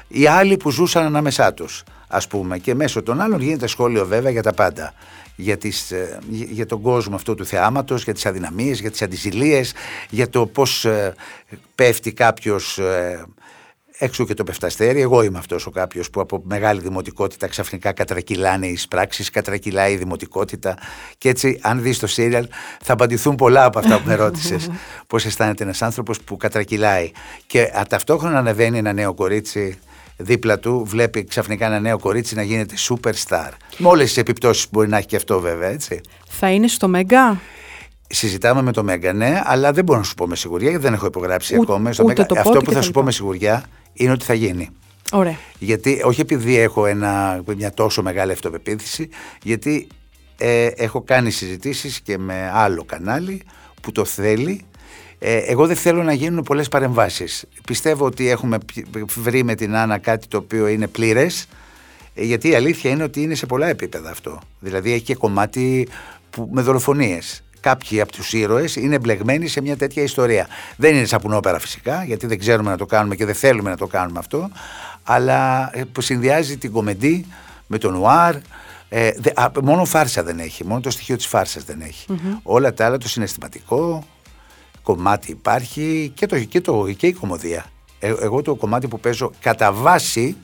Οι 0.09 0.27
άλλοι 0.27 0.57
που 0.57 0.71
ζούσαν 0.71 1.05
ανάμεσά 1.05 1.55
τους, 1.55 1.83
ας 2.09 2.27
πούμε, 2.27 2.59
και 2.59 2.75
μέσω 2.75 3.03
των 3.03 3.21
άλλων 3.21 3.41
γίνεται 3.41 3.67
σχόλιο 3.67 4.07
βέβαια 4.07 4.31
για 4.31 4.43
τα 4.43 4.53
πάντα. 4.53 4.95
Για, 5.37 5.59
τις, 5.59 5.91
ε, 5.91 6.19
για 6.29 6.67
τον 6.67 6.81
κόσμο 6.81 7.15
αυτό 7.15 7.35
του 7.35 7.45
θεάματος, 7.45 8.05
για 8.05 8.15
τις 8.15 8.27
αδυναμίες, 8.27 8.81
για 8.81 8.91
τις 8.91 9.03
αντιζηλίες, 9.03 9.73
για 10.11 10.29
το 10.29 10.47
πώς 10.47 10.85
ε, 10.85 11.15
πέφτει 11.75 12.13
κάποιος 12.13 12.79
ε, 12.79 13.25
έξω 14.03 14.27
και 14.27 14.35
το 14.35 14.45
πεφταστέρι. 14.45 15.01
Εγώ 15.01 15.23
είμαι 15.23 15.39
αυτός 15.39 15.67
ο 15.67 15.71
κάποιος 15.71 16.11
που 16.11 16.21
από 16.21 16.43
μεγάλη 16.45 16.81
δημοτικότητα 16.81 17.47
ξαφνικά 17.47 17.93
κατρακυλάνε 17.93 18.67
οι 18.67 18.79
πράξει, 18.89 19.31
κατρακυλάει 19.31 19.93
η 19.93 19.97
δημοτικότητα. 19.97 20.77
Και 21.19 21.29
έτσι, 21.29 21.59
αν 21.63 21.83
δεις 21.83 21.99
το 21.99 22.07
σύριαλ, 22.07 22.49
θα 22.83 22.93
απαντηθούν 22.93 23.35
πολλά 23.35 23.65
από 23.65 23.79
αυτά 23.79 24.01
που 24.01 24.07
με 24.07 24.15
ρώτησες. 24.15 24.71
Πώς 25.07 25.25
αισθάνεται 25.25 25.63
ένας 25.63 25.83
άνθρωπος 25.83 26.21
που 26.21 26.37
κατρακυλάει. 26.37 27.11
Και 27.47 27.73
ταυτόχρονα 27.89 28.39
ανεβαίνει 28.39 28.79
ένα 28.79 28.93
νέο 28.93 29.15
κορίτσι 29.15 29.79
δίπλα 30.17 30.59
του, 30.59 30.85
βλέπει 30.87 31.25
ξαφνικά 31.25 31.67
ένα 31.67 31.81
νέο 31.81 31.99
κορίτσι 31.99 32.35
να 32.35 32.43
γίνεται 32.43 32.75
superstar. 32.89 33.51
Με 33.77 33.89
όλες 33.89 34.07
τις 34.07 34.17
επιπτώσεις 34.17 34.65
που 34.65 34.71
μπορεί 34.73 34.89
να 34.89 34.97
έχει 34.97 35.07
και 35.07 35.17
αυτό, 35.17 35.41
βέβαια, 35.41 35.69
έτσι. 35.69 36.01
Θα 36.29 36.51
είναι 36.51 36.69
στο 36.69 36.89
Μέγκα; 36.89 37.41
Συζητάμε 38.13 38.63
με 38.63 38.73
το 38.73 38.85
Μέγκα, 38.85 39.13
ναι, 39.13 39.43
αλλά 39.45 39.73
δεν 39.73 39.85
μπορώ 39.85 39.99
να 39.99 40.05
σου 40.05 40.15
πω 40.15 40.27
με 40.27 40.37
σιγουριά 40.37 40.69
γιατί 40.69 40.85
δεν 40.85 40.93
έχω 40.93 41.07
υπογράψει 41.07 41.55
ακόμα. 41.55 41.93
Στο 41.93 42.05
Μέγκα. 42.05 42.27
Αυτό 42.37 42.61
που 42.61 42.73
θα 42.73 42.83
σου 42.83 42.91
πω 42.91 43.03
με 43.03 43.13
σιγουριά 43.13 43.65
είναι 43.93 44.13
ότι 44.13 44.25
θα 44.25 44.35
γίνει. 44.35 44.69
Ωραία. 45.13 45.37
Γιατί, 45.59 46.03
όχι 46.05 46.21
επειδή 46.21 46.57
έχω 46.57 46.87
ένα, 46.87 47.43
μια 47.57 47.71
τόσο 47.71 48.03
μεγάλη 48.03 48.33
αυτοπεποίθηση, 48.33 49.09
γιατί 49.43 49.87
ε, 50.39 50.67
έχω 50.67 51.03
κάνει 51.03 51.31
συζητήσεις 51.31 52.01
και 52.01 52.19
με 52.19 52.51
άλλο 52.55 52.85
κανάλι 52.85 53.43
που 53.83 53.93
το 53.93 54.05
θέλει. 54.05 54.65
Ε, 55.19 55.37
εγώ 55.37 55.67
δεν 55.67 55.77
θέλω 55.77 56.03
να 56.03 56.13
γίνουν 56.13 56.43
πολλές 56.43 56.69
παρεμβάσεις. 56.69 57.45
Πιστεύω 57.67 58.05
ότι 58.05 58.29
έχουμε 58.29 58.59
βρει 59.17 59.45
με 59.45 59.55
την 59.55 59.77
Άννα 59.77 59.99
κάτι 59.99 60.27
το 60.27 60.37
οποίο 60.37 60.67
είναι 60.67 60.87
πλήρες, 60.87 61.47
ε, 62.15 62.25
γιατί 62.25 62.49
η 62.49 62.55
αλήθεια 62.55 62.91
είναι 62.91 63.03
ότι 63.03 63.23
είναι 63.23 63.35
σε 63.35 63.47
πολλά 63.47 63.67
επίπεδα 63.67 64.11
αυτό. 64.11 64.39
Δηλαδή 64.61 64.93
έχει 64.93 65.03
και 65.03 65.15
κομμάτι 65.15 65.89
που, 66.31 66.49
με 66.53 66.63
δολοφονίες 66.63 67.43
κάποιοι 67.61 68.01
από 68.01 68.13
τους 68.13 68.33
ήρωες 68.33 68.77
είναι 68.77 68.99
μπλεγμένοι 68.99 69.49
σε 69.49 69.61
μια 69.61 69.77
τέτοια 69.77 70.03
ιστορία. 70.03 70.47
Δεν 70.77 70.95
είναι 70.95 71.05
σαπουνόπερα 71.05 71.59
φυσικά, 71.59 72.05
γιατί 72.05 72.27
δεν 72.27 72.39
ξέρουμε 72.39 72.71
να 72.71 72.77
το 72.77 72.87
κάνουμε 72.87 73.15
και 73.17 73.25
δεν 73.25 73.35
θέλουμε 73.35 73.71
να 73.71 73.77
το 73.77 73.87
κάνουμε 73.87 74.19
αυτό, 74.19 74.51
αλλά 75.03 75.71
ε, 75.73 75.85
που 75.85 76.01
συνδυάζει 76.01 76.57
την 76.57 76.73
κομεντή 76.73 77.27
με 77.67 77.79
το 77.79 77.91
νουάρ. 77.91 78.35
Ε, 78.89 79.11
μόνο 79.63 79.85
φάρσα 79.85 80.23
δεν 80.23 80.39
έχει, 80.39 80.67
μόνο 80.67 80.81
το 80.81 80.91
στοιχείο 80.91 81.17
της 81.17 81.27
φάρσας 81.27 81.65
δεν 81.65 81.81
εχει 81.81 82.07
Όλα 82.43 82.75
τα 82.75 82.87
άλλα, 82.87 82.99
το 82.99 83.09
συναισθηματικό 83.09 84.05
κομμάτι 84.83 85.31
υπάρχει 85.31 86.13
και, 86.15 86.27
το, 86.27 86.39
και, 86.39 86.61
το, 86.61 86.93
και 86.97 87.07
η 87.07 87.13
κομμωδία. 87.13 87.65
Ε, 87.99 88.15
εγώ 88.21 88.43
το 88.43 88.55
κομμάτι 88.55 88.89
που 88.89 89.01
παίζω 89.01 89.31
κατά 89.41 89.73
βάση 89.73 90.37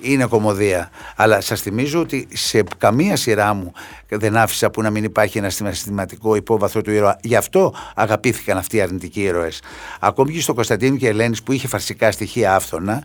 είναι 0.00 0.24
κομμωδία. 0.24 0.90
Αλλά 1.16 1.40
σας 1.40 1.60
θυμίζω 1.60 2.00
ότι 2.00 2.28
σε 2.32 2.62
καμία 2.78 3.16
σειρά 3.16 3.54
μου 3.54 3.72
δεν 4.08 4.36
άφησα 4.36 4.70
που 4.70 4.82
να 4.82 4.90
μην 4.90 5.04
υπάρχει 5.04 5.38
ένα 5.38 5.50
συναισθηματικό 5.50 6.34
υπόβαθρο 6.34 6.82
του 6.82 6.90
ήρωα. 6.90 7.18
Γι' 7.22 7.36
αυτό 7.36 7.74
αγαπήθηκαν 7.94 8.56
αυτοί 8.56 8.76
οι 8.76 8.80
αρνητικοί 8.80 9.22
ήρωες. 9.22 9.62
Ακόμη 10.00 10.32
και 10.32 10.40
στο 10.40 10.54
Κωνσταντίνο 10.54 10.96
και 10.96 11.08
Ελένης 11.08 11.42
που 11.42 11.52
είχε 11.52 11.68
φαρσικά 11.68 12.12
στοιχεία 12.12 12.54
άφθονα, 12.54 13.02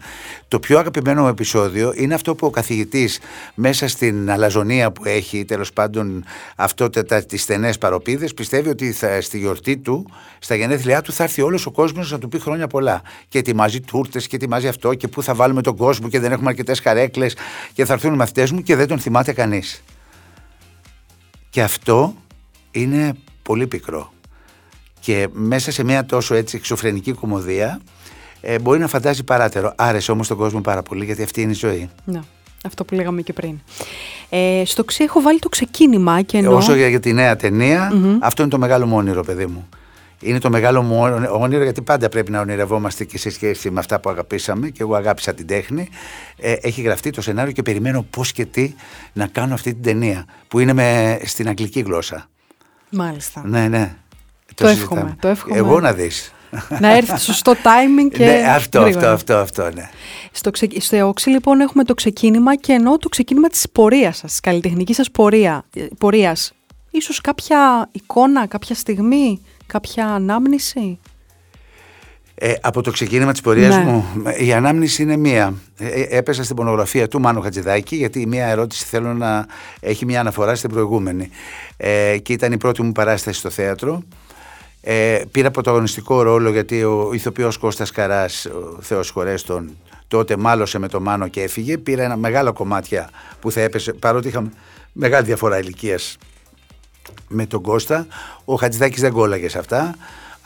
το 0.47 0.59
πιο 0.59 0.79
αγαπημένο 0.79 1.21
μου 1.21 1.27
επεισόδιο 1.27 1.93
είναι 1.95 2.13
αυτό 2.13 2.35
που 2.35 2.47
ο 2.47 2.49
καθηγητής 2.49 3.19
μέσα 3.55 3.87
στην 3.87 4.31
αλαζονία 4.31 4.91
που 4.91 5.01
έχει, 5.05 5.45
τέλος 5.45 5.73
πάντων 5.73 6.23
αυτό 6.55 6.89
τις 7.27 7.41
στενές 7.41 7.77
παροπίδες, 7.77 8.33
πιστεύει 8.33 8.69
ότι 8.69 8.91
θα, 8.91 9.21
στη 9.21 9.37
γιορτή 9.37 9.77
του, 9.77 10.05
στα 10.39 10.55
γενέθλιά 10.55 11.01
του, 11.01 11.13
θα 11.13 11.23
έρθει 11.23 11.41
όλος 11.41 11.65
ο 11.65 11.71
κόσμος 11.71 12.11
να 12.11 12.19
του 12.19 12.27
πει 12.27 12.39
χρόνια 12.39 12.67
πολλά. 12.67 13.01
Και 13.27 13.37
ετοιμάζει 13.37 13.81
τούρτες 13.81 14.27
και 14.27 14.35
ετοιμάζει 14.35 14.67
αυτό 14.67 14.93
και 14.93 15.07
πού 15.07 15.23
θα 15.23 15.33
βάλουμε 15.33 15.61
τον 15.61 15.75
κόσμο 15.75 16.09
και 16.09 16.19
δεν 16.19 16.31
έχουμε 16.31 16.49
αρκετές 16.49 16.79
καρέκλες 16.85 17.35
και 17.73 17.85
θα 17.85 17.93
έρθουν 17.93 18.13
οι 18.13 18.17
μαθητές 18.17 18.51
μου 18.51 18.61
και 18.61 18.75
δεν 18.75 18.87
τον 18.87 18.99
θυμάται 18.99 19.33
κανείς. 19.33 19.83
Και 21.49 21.61
αυτό 21.61 22.15
είναι 22.71 23.13
πολύ 23.41 23.67
πικρό. 23.67 24.13
Και 24.99 25.27
μέσα 25.31 25.71
σε 25.71 25.83
μια 25.83 26.05
τόσο 26.05 26.35
έτσι 26.35 26.55
εξωφρενική 26.57 27.11
κομμωδία 27.11 27.81
ε, 28.41 28.59
μπορεί 28.59 28.79
να 28.79 28.87
φαντάζει 28.87 29.23
παράτερο. 29.23 29.73
Άρεσε 29.75 30.11
όμως 30.11 30.27
τον 30.27 30.37
κόσμο 30.37 30.61
πάρα 30.61 30.83
πολύ 30.83 31.05
γιατί 31.05 31.23
αυτή 31.23 31.41
είναι 31.41 31.51
η 31.51 31.55
ζωή. 31.55 31.89
Ναι. 32.05 32.19
Αυτό 32.65 32.85
που 32.85 32.95
λέγαμε 32.95 33.21
και 33.21 33.33
πριν. 33.33 33.59
Ε, 34.29 34.63
στο 34.65 34.83
ξέ 34.83 35.03
έχω 35.03 35.21
βάλει 35.21 35.39
το 35.39 35.49
ξεκίνημα 35.49 36.21
και 36.21 36.37
ενώ... 36.37 36.55
Όσο 36.55 36.75
για, 36.75 36.87
για 36.87 36.99
τη 36.99 37.13
νέα 37.51 37.91
αυτό 38.21 38.41
είναι 38.41 38.51
το 38.51 38.57
μεγάλο 38.57 38.85
μου 38.85 38.95
όνειρο, 38.95 39.23
παιδί 39.23 39.45
μου 39.45 39.67
είναι 40.21 40.39
το 40.39 40.49
μεγάλο 40.49 40.81
μου 40.81 41.01
όνειρο, 41.31 41.63
γιατί 41.63 41.81
πάντα 41.81 42.09
πρέπει 42.09 42.31
να 42.31 42.39
ονειρευόμαστε 42.39 43.03
και 43.03 43.17
σε 43.17 43.29
σχέση 43.29 43.69
με 43.69 43.79
αυτά 43.79 43.99
που 43.99 44.09
αγαπήσαμε 44.09 44.69
και 44.69 44.81
εγώ 44.81 44.95
αγάπησα 44.95 45.33
την 45.33 45.47
τέχνη. 45.47 45.89
Ε, 46.37 46.53
έχει 46.61 46.81
γραφτεί 46.81 47.09
το 47.09 47.21
σενάριο 47.21 47.51
και 47.51 47.61
περιμένω 47.61 48.05
πώς 48.09 48.31
και 48.31 48.45
τι 48.45 48.73
να 49.13 49.27
κάνω 49.27 49.53
αυτή 49.53 49.73
την 49.73 49.83
ταινία, 49.83 50.25
που 50.47 50.59
είναι 50.59 50.73
με, 50.73 51.19
στην 51.23 51.47
αγγλική 51.47 51.79
γλώσσα. 51.79 52.29
Μάλιστα. 52.89 53.41
Ναι, 53.45 53.67
ναι. 53.67 53.95
Το, 54.53 54.67
εύχομαι, 54.67 55.15
το 55.19 55.27
εύχομαι. 55.27 55.57
Εγώ 55.57 55.79
να 55.79 55.93
δεις. 55.93 56.33
να 56.79 56.95
έρθει 56.95 57.19
σωστό 57.19 57.53
timing 57.53 58.15
και 58.17 58.25
ναι, 58.25 58.43
αυτό, 58.47 58.81
αυτό, 58.81 59.07
αυτό, 59.07 59.35
αυτό, 59.35 59.69
ναι. 59.73 59.89
Στο, 60.31 60.51
ξε... 60.51 60.67
στο 60.79 61.07
Όξι 61.07 61.29
λοιπόν 61.29 61.59
έχουμε 61.59 61.83
το 61.83 61.93
ξεκίνημα 61.93 62.55
και 62.55 62.73
ενώ 62.73 62.97
το 62.97 63.09
ξεκίνημα 63.09 63.47
της 63.47 63.65
πορείας 63.71 64.17
σας, 64.17 64.31
της 64.31 64.39
καλλιτεχνικής 64.39 64.95
σας 64.95 65.11
πορεία, 65.11 65.65
πορείας. 65.97 66.53
Ίσως 66.91 67.21
κάποια 67.21 67.89
εικόνα, 67.91 68.47
κάποια 68.47 68.75
στιγμή, 68.75 69.41
κάποια 69.67 70.07
ανάμνηση; 70.07 70.99
Ε, 72.37 72.53
από 72.61 72.81
το 72.81 72.91
ξεκίνημα 72.91 73.31
της 73.31 73.41
πορείας 73.41 73.75
ναι. 73.75 73.83
μου, 73.83 74.05
η 74.39 74.53
ανάμνηση 74.53 75.01
είναι 75.01 75.17
μία. 75.17 75.53
Ε, 75.77 75.87
ε, 75.87 76.17
έπεσα 76.17 76.43
στην 76.43 76.55
πονογραφία 76.55 77.07
του 77.07 77.19
Μάνου 77.19 77.41
Χατζηδάκη, 77.41 77.95
γιατί 77.95 78.21
η 78.21 78.25
μία 78.25 78.47
ερώτηση 78.47 78.85
θέλω 78.85 79.13
να 79.13 79.45
έχει 79.79 80.05
μια 80.05 80.19
αναφορά 80.19 80.55
στην 80.55 80.69
προηγούμενη. 80.69 81.29
Ε, 81.77 82.17
και 82.17 82.33
ήταν 82.33 82.51
η 82.51 82.57
πρώτη 82.57 82.81
μου 82.81 82.91
παράσταση 82.91 83.39
στο 83.39 83.49
θέατρο. 83.49 84.03
Ε, 84.81 85.21
πήρα 85.31 85.51
πρωταγωνιστικό 85.51 86.21
ρόλο 86.21 86.51
γιατί 86.51 86.83
ο 86.83 87.09
ηθοποιός 87.13 87.57
Κώστας 87.57 87.91
Καράς, 87.91 88.45
ο 88.45 88.81
Θεός 88.81 89.09
χωρέστον, 89.09 89.77
τότε 90.07 90.37
μάλωσε 90.37 90.79
με 90.79 90.87
το 90.87 91.01
Μάνο 91.01 91.27
και 91.27 91.41
έφυγε. 91.41 91.77
Πήρα 91.77 92.03
ένα 92.03 92.15
μεγάλο 92.15 92.53
κομμάτια 92.53 93.09
που 93.39 93.51
θα 93.51 93.61
έπεσε, 93.61 93.93
παρότι 93.93 94.27
είχαμε 94.27 94.51
μεγάλη 94.93 95.25
διαφορά 95.25 95.59
ηλικίας 95.59 96.17
με 97.27 97.45
τον 97.45 97.61
Κώστα. 97.61 98.07
Ο 98.45 98.55
Χατζηδάκης 98.55 99.01
δεν 99.01 99.11
κόλλαγε 99.11 99.49
σε 99.49 99.59
αυτά 99.59 99.95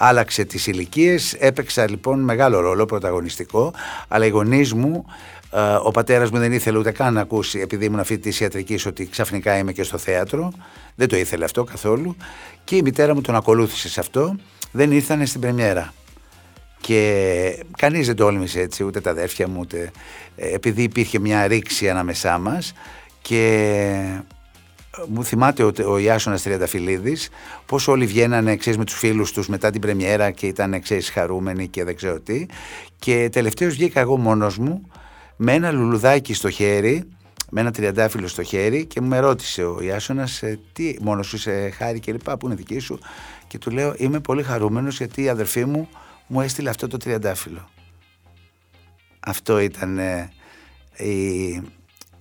άλλαξε 0.01 0.43
τις 0.43 0.67
ηλικίες, 0.67 1.33
έπαιξα 1.33 1.89
λοιπόν 1.89 2.19
μεγάλο 2.19 2.59
ρόλο 2.59 2.85
πρωταγωνιστικό, 2.85 3.73
αλλά 4.07 4.25
οι 4.25 4.29
γονείς 4.29 4.73
μου, 4.73 5.05
ε, 5.51 5.59
ο 5.83 5.91
πατέρας 5.91 6.29
μου 6.29 6.37
δεν 6.39 6.51
ήθελε 6.51 6.77
ούτε 6.77 6.91
καν 6.91 7.13
να 7.13 7.21
ακούσει, 7.21 7.59
επειδή 7.59 7.85
ήμουν 7.85 7.99
αυτή 7.99 8.17
της 8.17 8.39
ιατρικής, 8.39 8.85
ότι 8.85 9.07
ξαφνικά 9.07 9.57
είμαι 9.57 9.71
και 9.71 9.83
στο 9.83 9.97
θέατρο. 9.97 10.51
Δεν 10.95 11.07
το 11.07 11.17
ήθελε 11.17 11.45
αυτό 11.45 11.63
καθόλου. 11.63 12.15
Και 12.63 12.75
η 12.75 12.81
μητέρα 12.81 13.13
μου 13.13 13.21
τον 13.21 13.35
ακολούθησε 13.35 13.89
σε 13.89 13.99
αυτό. 13.99 14.35
Δεν 14.71 14.91
ήρθανε 14.91 15.25
στην 15.25 15.41
πρεμιέρα. 15.41 15.93
Και 16.81 17.63
κανείς 17.77 18.07
δεν 18.07 18.15
τόλμησε 18.15 18.59
έτσι, 18.59 18.83
ούτε 18.83 19.01
τα 19.01 19.09
αδέρφια 19.09 19.47
μου, 19.47 19.57
ούτε... 19.59 19.91
Ε, 20.35 20.53
επειδή 20.53 20.83
υπήρχε 20.83 21.19
μια 21.19 21.47
ρήξη 21.47 21.89
ανάμεσά 21.89 22.37
μας 22.37 22.73
και 23.21 24.21
μου 25.07 25.23
θυμάται 25.23 25.63
ο, 25.63 25.71
ο 25.85 25.97
Ιάσονας 25.97 26.41
Τριανταφυλλίδης 26.41 27.29
πως 27.65 27.87
όλοι 27.87 28.05
βγαίνανε 28.05 28.55
ξέρεις, 28.55 28.77
με 28.77 28.85
τους 28.85 28.97
φίλους 28.97 29.31
τους 29.31 29.47
μετά 29.47 29.69
την 29.71 29.81
πρεμιέρα 29.81 30.31
και 30.31 30.47
ήταν 30.47 30.81
ξέρεις, 30.81 31.09
χαρούμενοι 31.09 31.67
και 31.67 31.83
δεν 31.83 31.95
ξέρω 31.95 32.19
τι. 32.19 32.45
Και 32.99 33.29
τελευταίως 33.31 33.73
βγήκα 33.73 33.99
εγώ 33.99 34.17
μόνος 34.17 34.57
μου 34.57 34.87
με 35.35 35.53
ένα 35.53 35.71
λουλουδάκι 35.71 36.33
στο 36.33 36.49
χέρι 36.49 37.03
με 37.51 37.61
ένα 37.61 37.71
τριαντάφυλλο 37.71 38.27
στο 38.27 38.43
χέρι 38.43 38.85
και 38.85 39.01
μου 39.01 39.07
με 39.07 39.19
ρώτησε 39.19 39.63
ο 39.63 39.81
Ιάσονας 39.81 40.43
ε, 40.43 40.59
τι 40.73 40.95
μόνος 41.01 41.27
σου 41.27 41.35
είσαι 41.35 41.69
χάρη 41.69 41.99
και 41.99 42.11
λοιπά 42.11 42.37
που 42.37 42.45
είναι 42.45 42.55
δική 42.55 42.79
σου; 42.79 42.99
Και 43.47 43.57
του 43.57 43.71
λέω 43.71 43.93
είμαι 43.97 44.19
πολύ 44.19 44.43
χαρούμενος 44.43 44.97
γιατί 44.97 45.23
η 45.23 45.29
αδερφή 45.29 45.65
μου 45.65 45.89
μου 46.27 46.41
έστειλε 46.41 46.69
αυτό 46.69 46.87
το 46.87 46.97
τριαντάφυλλο 46.97 47.69
αυτό 49.19 49.59
ήταν 49.59 49.97
ε, 49.97 50.31
η, 50.97 51.61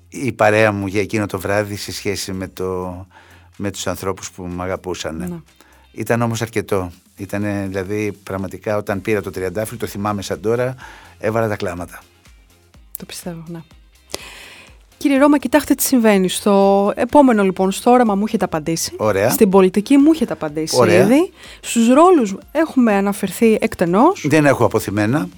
η 0.08 0.32
παρέα 0.32 0.72
μου 0.72 0.86
για 0.86 1.00
εκείνο 1.00 1.26
το 1.26 1.38
βράδυ 1.38 1.76
σε 1.76 1.92
σχέση 1.92 2.32
με, 2.32 2.48
το, 2.48 3.06
με 3.56 3.70
τους 3.70 3.86
ανθρώπους 3.86 4.30
που 4.30 4.42
με 4.42 4.62
αγαπούσαν. 4.62 5.16
Ναι. 5.16 5.28
Ήταν 5.92 6.22
όμως 6.22 6.42
αρκετό. 6.42 6.90
Ήταν 7.16 7.66
δηλαδή 7.68 8.18
πραγματικά 8.22 8.76
όταν 8.76 9.00
πήρα 9.00 9.22
το 9.22 9.30
τριαντάφυλλο, 9.30 9.78
το 9.78 9.86
θυμάμαι 9.86 10.22
σαν 10.22 10.40
τώρα, 10.40 10.74
έβαλα 11.18 11.48
τα 11.48 11.56
κλάματα. 11.56 12.00
Το 12.96 13.04
πιστεύω, 13.04 13.42
ναι. 13.46 13.60
Κύριε 14.98 15.18
Ρώμα, 15.18 15.38
κοιτάξτε 15.38 15.74
τι 15.74 15.82
συμβαίνει. 15.82 16.28
Στο 16.28 16.92
επόμενο 16.96 17.42
λοιπόν, 17.42 17.70
στο 17.70 17.90
όραμα 17.90 18.14
μου 18.14 18.24
έχετε 18.26 18.44
απαντήσει. 18.44 18.92
Ωραία. 18.96 19.30
Στην 19.30 19.50
πολιτική 19.50 19.96
μου 19.96 20.12
έχετε 20.12 20.32
απαντήσει 20.32 20.76
Ωραία. 20.78 21.02
ήδη. 21.02 21.32
Στους 21.60 21.88
ρόλους 21.88 22.36
έχουμε 22.52 22.92
αναφερθεί 22.92 23.58
εκτενώς. 23.60 24.24
Δεν 24.28 24.46
έχω 24.46 24.64
αποθυμένα 24.64 25.28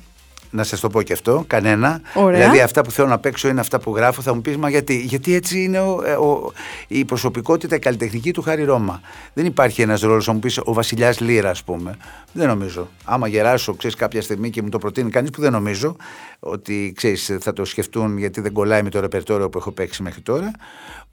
να 0.51 0.63
σας 0.63 0.81
το 0.81 0.89
πω 0.89 1.03
και 1.03 1.13
αυτό, 1.13 1.45
κανένα. 1.47 2.01
Ωραία. 2.15 2.39
Δηλαδή, 2.39 2.61
αυτά 2.61 2.83
που 2.83 2.91
θέλω 2.91 3.09
να 3.09 3.19
παίξω 3.19 3.49
είναι 3.49 3.61
αυτά 3.61 3.81
που 3.81 3.97
γράφω. 3.97 4.23
Θα 4.23 4.35
μου 4.35 4.41
πεις, 4.41 4.57
μα 4.57 4.71
γιατί, 4.71 4.97
γιατί 4.97 5.35
έτσι 5.35 5.63
είναι 5.63 5.81
ο, 5.81 6.03
ε, 6.05 6.13
ο, 6.13 6.53
η 6.89 7.05
προσωπικότητα, 7.05 7.75
η 7.77 7.79
καλλιτεχνική 7.79 8.33
του 8.33 8.43
Χάρη 8.43 8.65
Ρώμα. 8.65 9.01
Δεν 9.33 9.47
υπάρχει 9.47 9.83
ένας 9.83 10.01
ρόλος, 10.01 10.25
θα 10.25 10.33
μου 10.33 10.39
πεις, 10.39 10.59
ο 10.59 10.73
Βασιλιάς 10.73 11.21
Λύρα, 11.21 11.51
ας 11.51 11.65
πούμε. 11.65 11.97
Δεν 12.33 12.49
νομίζω. 12.49 12.89
Άμα 13.05 13.29
γεράσω, 13.29 13.75
ξέρεις, 13.75 13.97
κάποια 13.97 14.23
στιγμή 14.23 14.51
και 14.51 14.63
μου 14.63 14.69
το 14.69 14.79
προτείνει 14.79 15.11
κανείς 15.11 15.31
που 15.31 15.41
δεν 15.41 15.53
νομίζω 15.53 15.97
ότι 16.41 16.93
ξέρεις, 16.97 17.37
θα 17.41 17.53
το 17.53 17.65
σκεφτούν 17.65 18.19
γιατί 18.19 18.41
δεν 18.41 18.53
κολλάει 18.53 18.83
με 18.83 18.91
το 18.91 19.01
ρεπερτόριο 19.01 19.49
που 19.49 19.59
έχω 19.59 19.71
παίξει 19.71 20.03
μέχρι 20.03 20.21
τώρα. 20.21 20.51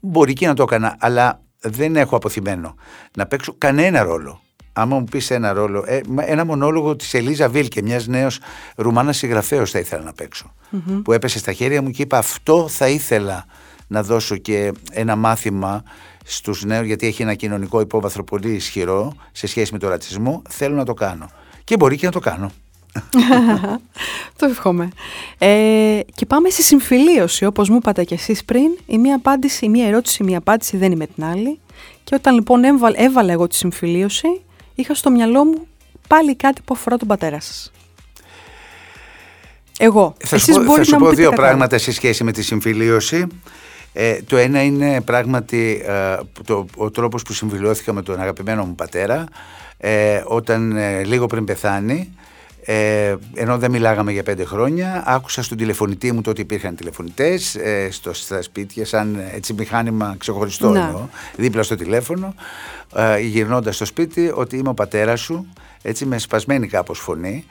Μπορεί 0.00 0.32
και 0.32 0.46
να 0.46 0.54
το 0.54 0.62
έκανα, 0.62 0.96
αλλά 0.98 1.40
δεν 1.60 1.96
έχω 1.96 2.16
αποθυμένο 2.16 2.74
να 3.16 3.26
παίξω 3.26 3.54
κανένα 3.58 4.02
ρόλο 4.02 4.40
άμα 4.80 4.98
μου 4.98 5.04
πεις 5.04 5.30
ένα 5.30 5.52
ρόλο, 5.52 5.84
ε, 5.86 6.00
ένα 6.18 6.44
μονόλογο 6.44 6.96
της 6.96 7.14
Ελίζα 7.14 7.48
Βίλκε, 7.48 7.82
μιας 7.82 8.06
νέος 8.06 8.38
Ρουμάνας 8.76 9.16
συγγραφέα, 9.16 9.64
θα 9.64 9.78
ήθελα 9.78 10.02
να 10.02 10.12
παιξω 10.12 10.54
Που 11.04 11.12
έπεσε 11.12 11.38
στα 11.38 11.52
χέρια 11.52 11.82
μου 11.82 11.90
και 11.90 12.02
είπα 12.02 12.18
αυτό 12.18 12.68
θα 12.68 12.88
ήθελα 12.88 13.46
να 13.86 14.02
δώσω 14.02 14.36
και 14.36 14.72
ένα 14.92 15.16
μάθημα 15.16 15.82
στους 16.24 16.64
νέους 16.64 16.86
γιατί 16.86 17.06
έχει 17.06 17.22
ένα 17.22 17.34
κοινωνικό 17.34 17.80
υπόβαθρο 17.80 18.24
πολύ 18.24 18.50
ισχυρό 18.50 19.14
σε 19.32 19.46
σχέση 19.46 19.72
με 19.72 19.78
τον 19.78 19.88
ρατσισμό 19.88 20.42
θέλω 20.48 20.74
να 20.74 20.84
το 20.84 20.94
κάνω 20.94 21.30
και 21.64 21.76
μπορεί 21.76 21.96
και 21.96 22.06
να 22.06 22.12
το 22.12 22.18
κάνω 22.18 22.50
το 24.38 24.46
εύχομαι. 24.46 24.88
Ε, 25.38 26.00
και 26.14 26.26
πάμε 26.26 26.50
στη 26.50 26.62
συμφιλίωση, 26.62 27.44
όπως 27.44 27.68
μου 27.68 27.76
είπατε 27.76 28.04
και 28.04 28.14
εσείς 28.14 28.44
πριν. 28.44 28.78
Η 28.86 28.98
μία 28.98 29.14
απάντηση, 29.14 29.64
η 29.64 29.68
μία 29.68 29.86
ερώτηση, 29.86 30.22
η 30.22 30.26
μία 30.26 30.38
απάντηση 30.38 30.76
δεν 30.76 30.86
είναι 30.86 30.96
με 30.96 31.06
την 31.06 31.24
άλλη. 31.24 31.58
Και 32.04 32.14
όταν 32.14 32.34
λοιπόν 32.34 32.62
έβαλα 32.94 33.32
εγώ 33.32 33.46
τη 33.46 33.54
συμφιλίωση, 33.54 34.40
είχα 34.80 34.94
στο 34.94 35.10
μυαλό 35.10 35.44
μου 35.44 35.66
πάλι 36.08 36.36
κάτι 36.36 36.60
που 36.64 36.74
αφορά 36.74 36.96
τον 36.96 37.08
πατέρα 37.08 37.40
σας. 37.40 37.72
Εγώ. 39.78 40.14
Θα 40.18 40.36
Εσείς 40.36 40.54
σου 40.54 40.64
πω, 40.64 40.76
θα 40.76 40.84
σου 40.84 40.96
πω 40.96 41.10
δύο 41.10 41.30
πράγματα 41.30 41.78
σε 41.78 41.92
σχέση 41.92 42.24
με 42.24 42.32
τη 42.32 42.42
συμφιλίωση. 42.42 43.26
Ε, 43.92 44.22
το 44.22 44.36
ένα 44.36 44.62
είναι 44.62 45.00
πράγματι 45.00 45.82
ε, 45.86 46.16
το, 46.44 46.66
ο 46.76 46.90
τρόπος 46.90 47.22
που 47.22 47.32
συμφιλιώθηκα 47.32 47.92
με 47.92 48.02
τον 48.02 48.20
αγαπημένο 48.20 48.64
μου 48.64 48.74
πατέρα 48.74 49.24
ε, 49.78 50.22
όταν 50.24 50.76
ε, 50.76 51.04
λίγο 51.04 51.26
πριν 51.26 51.44
πεθάνει 51.44 52.12
ε, 52.70 53.16
ενώ 53.34 53.58
δεν 53.58 53.70
μιλάγαμε 53.70 54.12
για 54.12 54.22
πέντε 54.22 54.44
χρόνια, 54.44 55.02
άκουσα 55.06 55.42
στον 55.42 55.58
τηλεφωνητή 55.58 56.12
μου 56.12 56.20
τότε 56.20 56.40
υπήρχαν 56.40 56.76
τηλεφωνητές 56.76 57.54
ε, 57.54 57.88
στο, 57.90 58.12
στα 58.12 58.42
σπίτια, 58.42 58.86
σαν 58.86 59.20
έτσι 59.34 59.52
μηχάνημα 59.52 60.14
ξεχωριστό 60.18 60.66
εννοώ, 60.66 61.08
δίπλα 61.36 61.62
στο 61.62 61.74
τηλέφωνο, 61.74 62.34
ε, 62.94 63.18
γυρνώντας 63.18 63.74
στο 63.74 63.84
σπίτι, 63.84 64.32
ότι 64.34 64.56
είμαι 64.56 64.68
ο 64.68 64.74
πατέρας 64.74 65.20
σου, 65.20 65.52
έτσι 65.82 66.06
με 66.06 66.18
σπασμένη 66.18 66.66
κάπως 66.66 66.98
φωνή 66.98 67.44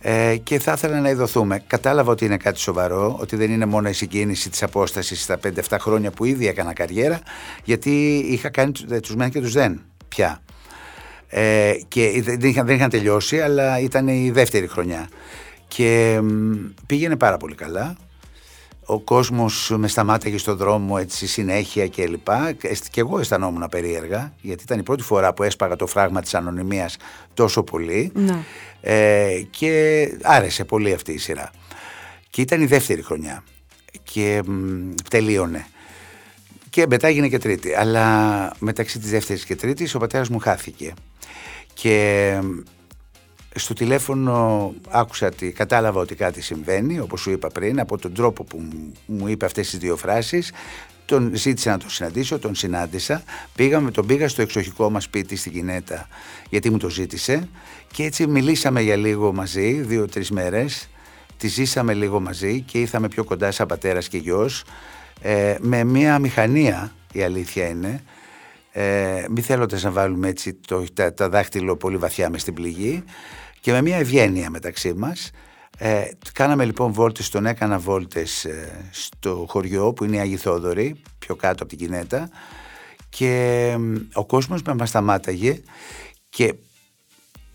ε, 0.00 0.36
και 0.36 0.58
θα 0.58 0.72
ήθελα 0.72 1.00
να 1.00 1.08
ειδωθούμε. 1.08 1.62
Κατάλαβα 1.66 2.10
ότι 2.10 2.24
είναι 2.24 2.36
κάτι 2.36 2.58
σοβαρό, 2.58 3.16
ότι 3.20 3.36
δεν 3.36 3.50
είναι 3.50 3.66
μόνο 3.66 3.88
η 3.88 3.92
συγκίνηση 3.92 4.50
της 4.50 4.62
απόστασης 4.62 5.22
στα 5.22 5.38
5-7 5.68 5.76
χρόνια 5.80 6.10
που 6.10 6.24
ήδη 6.24 6.48
έκανα 6.48 6.72
καριέρα, 6.72 7.20
γιατί 7.64 8.16
είχα 8.16 8.48
κάνει 8.48 8.72
τους 9.02 9.14
μεν 9.16 9.30
και 9.30 9.40
τους 9.40 9.52
δεν 9.52 9.80
πια. 10.08 10.42
Ε, 11.36 11.78
και 11.88 12.22
δεν 12.22 12.40
είχαν, 12.40 12.66
δεν 12.66 12.76
είχαν 12.76 12.90
τελειώσει, 12.90 13.40
αλλά 13.40 13.80
ήταν 13.80 14.08
η 14.08 14.30
δεύτερη 14.30 14.66
χρονιά. 14.66 15.08
Και 15.68 16.20
πήγαινε 16.86 17.16
πάρα 17.16 17.36
πολύ 17.36 17.54
καλά. 17.54 17.96
Ο 18.84 19.00
κόσμος 19.00 19.72
με 19.76 19.88
σταμάταγε 19.88 20.38
στον 20.38 20.56
δρόμο 20.56 20.96
έτσι 21.00 21.26
συνέχεια 21.26 21.86
και 21.86 22.06
λοιπά. 22.06 22.52
Και 22.90 23.00
εγώ 23.00 23.18
αισθανόμουν 23.18 23.66
περίεργα, 23.70 24.32
γιατί 24.40 24.62
ήταν 24.62 24.78
η 24.78 24.82
πρώτη 24.82 25.02
φορά 25.02 25.34
που 25.34 25.42
έσπαγα 25.42 25.76
το 25.76 25.86
φράγμα 25.86 26.20
της 26.20 26.34
ανωνυμίας 26.34 26.96
τόσο 27.34 27.62
πολύ. 27.62 28.12
Ναι. 28.14 28.44
Ε, 28.80 29.42
και 29.50 30.08
άρεσε 30.22 30.64
πολύ 30.64 30.92
αυτή 30.92 31.12
η 31.12 31.18
σειρά. 31.18 31.50
Και 32.30 32.40
ήταν 32.40 32.60
η 32.60 32.66
δεύτερη 32.66 33.02
χρονιά. 33.02 33.44
Και 34.02 34.42
τελείωνε. 35.10 35.66
Και 36.70 36.86
μετά 36.88 37.06
έγινε 37.08 37.28
και 37.28 37.38
τρίτη. 37.38 37.74
Αλλά 37.74 38.52
μεταξύ 38.58 38.98
της 38.98 39.10
δεύτερης 39.10 39.44
και 39.44 39.56
τρίτης 39.56 39.94
ο 39.94 39.98
πατέρας 39.98 40.28
μου 40.28 40.38
χάθηκε. 40.38 40.94
Και 41.74 42.38
στο 43.54 43.74
τηλέφωνο 43.74 44.74
άκουσα 44.88 45.26
ότι 45.26 45.52
κατάλαβα 45.52 46.00
ότι 46.00 46.14
κάτι 46.14 46.42
συμβαίνει, 46.42 46.98
όπως 46.98 47.20
σου 47.20 47.30
είπα 47.30 47.48
πριν, 47.48 47.80
από 47.80 47.98
τον 47.98 48.14
τρόπο 48.14 48.44
που 48.44 48.68
μου 49.06 49.28
είπε 49.28 49.44
αυτές 49.44 49.70
τις 49.70 49.78
δύο 49.78 49.96
φράσεις. 49.96 50.52
Τον 51.06 51.30
ζήτησα 51.34 51.70
να 51.70 51.78
τον 51.78 51.90
συναντήσω, 51.90 52.38
τον 52.38 52.54
συνάντησα. 52.54 53.22
Πήγαμε, 53.54 53.90
τον 53.90 54.06
πήγα 54.06 54.28
στο 54.28 54.42
εξοχικό 54.42 54.90
μας 54.90 55.04
σπίτι 55.04 55.36
στην 55.36 55.52
Κινέτα, 55.52 56.08
γιατί 56.50 56.70
μου 56.70 56.78
το 56.78 56.88
ζήτησε. 56.88 57.48
Και 57.92 58.04
έτσι 58.04 58.26
μιλήσαμε 58.26 58.80
για 58.80 58.96
λίγο 58.96 59.32
μαζί, 59.32 59.72
δύο-τρεις 59.72 60.30
μέρες. 60.30 60.88
Τη 61.36 61.48
ζήσαμε 61.48 61.94
λίγο 61.94 62.20
μαζί 62.20 62.60
και 62.60 62.78
ήρθαμε 62.78 63.08
πιο 63.08 63.24
κοντά 63.24 63.50
σαν 63.50 63.66
πατέρας 63.66 64.08
και 64.08 64.18
γιος. 64.18 64.64
Ε, 65.20 65.56
με 65.60 65.84
μια 65.84 66.18
μηχανία, 66.18 66.92
η 67.12 67.22
αλήθεια 67.22 67.68
είναι, 67.68 68.02
ε, 68.76 69.24
μη 69.30 69.40
θέλοντας 69.40 69.82
να 69.82 69.90
βάλουμε 69.90 70.28
έτσι 70.28 70.54
το, 70.54 70.84
τα, 70.92 71.14
τα 71.14 71.28
δάχτυλο 71.28 71.76
πολύ 71.76 71.96
βαθιά 71.96 72.30
μες 72.30 72.40
στην 72.40 72.54
πληγή 72.54 73.04
και 73.60 73.72
με 73.72 73.82
μια 73.82 73.96
ευγένεια 73.96 74.50
μεταξύ 74.50 74.94
μας. 74.94 75.30
Ε, 75.78 76.04
κάναμε 76.32 76.64
λοιπόν 76.64 76.92
βόλτες, 76.92 77.28
τον 77.30 77.46
έκανα 77.46 77.78
βόλτες 77.78 78.44
ε, 78.44 78.88
στο 78.90 79.44
χωριό 79.48 79.92
που 79.92 80.04
είναι 80.04 80.16
η 80.16 80.18
Αγή 80.18 80.36
Θόδωρη, 80.36 81.02
πιο 81.18 81.36
κάτω 81.36 81.62
από 81.62 81.76
την 81.76 81.78
Κινέτα. 81.78 82.28
Και 83.08 83.76
ο 84.12 84.26
κόσμος 84.26 84.62
με 84.62 84.74
μας 84.74 84.88
σταμάταγε 84.88 85.60
και 86.28 86.54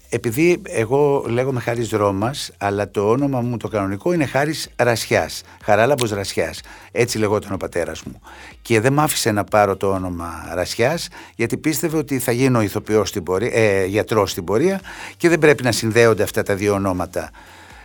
επειδή 0.10 0.62
εγώ 0.64 1.26
λέγομαι 1.28 1.60
Χάρης 1.60 1.90
Ρώμας, 1.90 2.52
αλλά 2.58 2.92
το 2.92 3.10
όνομα 3.10 3.42
μου 3.42 3.58
το 3.58 3.68
κανονικό 3.68 4.14
είναι 4.14 4.26
Χάρης 4.26 4.70
Ρασιάς, 4.76 5.42
Χαράλαμπος 5.64 6.12
Ρασιάς. 6.12 6.62
Έτσι 6.92 7.18
λεγόταν 7.18 7.54
ο 7.54 7.58
πατέρας 7.58 8.04
μου. 8.04 8.22
Και 8.62 8.80
δεν 8.80 8.94
μ' 8.94 9.00
άφησε 9.00 9.32
να 9.32 9.44
πάρω 9.44 9.78
το 9.78 9.92
όνομα 9.92 10.50
Ρασιάς, 10.54 11.08
γιατί 11.36 11.58
πίστευε 11.58 11.98
ότι 11.98 12.20
θα 12.20 12.32
γίνω 12.32 12.62
ηθοποιός 12.62 13.10
στην 13.10 13.24
πορεία, 13.24 13.52
ε, 13.54 13.86
γιατρός 13.86 14.32
στην 14.32 14.44
πορεία 14.44 14.82
και 15.18 15.30
δεν 15.30 15.40
πρέπει 15.40 15.64
να 15.64 15.72
συνδέονται 15.72 16.24
αυτά 16.24 16.44
τα 16.44 16.56
δύο 16.56 16.74
ονόματα. 16.74 17.30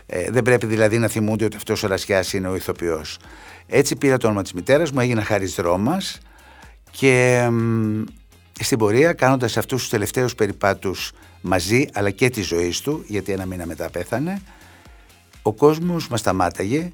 Ε, 0.07 0.31
δεν 0.31 0.43
πρέπει 0.43 0.67
δηλαδή 0.67 0.99
να 0.99 1.09
θυμούνται 1.09 1.45
ότι 1.45 1.57
αυτός 1.57 1.83
ο 1.83 1.87
Ρασιάς 1.87 2.33
είναι 2.33 2.49
ο 2.49 2.55
ηθοποιός. 2.55 3.19
Έτσι 3.67 3.97
πήρα 3.97 4.17
το 4.17 4.27
όνομα 4.27 4.43
της 4.43 4.53
μητέρας 4.53 4.91
μου, 4.91 5.01
έγινα 5.01 5.25
Χάρης 5.25 5.57
Ρώμας 5.57 6.19
και 6.91 7.49
στην 8.61 8.79
πορεία 8.79 9.13
κάνοντας 9.13 9.57
αυτούς 9.57 9.81
τους 9.81 9.91
τελευταίους 9.91 10.35
περιπάτους 10.35 11.13
μαζί 11.47 11.87
αλλά 11.93 12.11
και 12.11 12.31
της 12.31 12.47
ζωής 12.47 12.81
του 12.81 13.05
γιατί 13.07 13.33
ένα 13.33 13.47
μήνα 13.47 13.67
μετά 13.67 13.91
πέθανε. 13.91 14.41
Ο 15.43 15.53
κόσμος 15.53 16.09
μας 16.09 16.21
σταμάταγε 16.21 16.93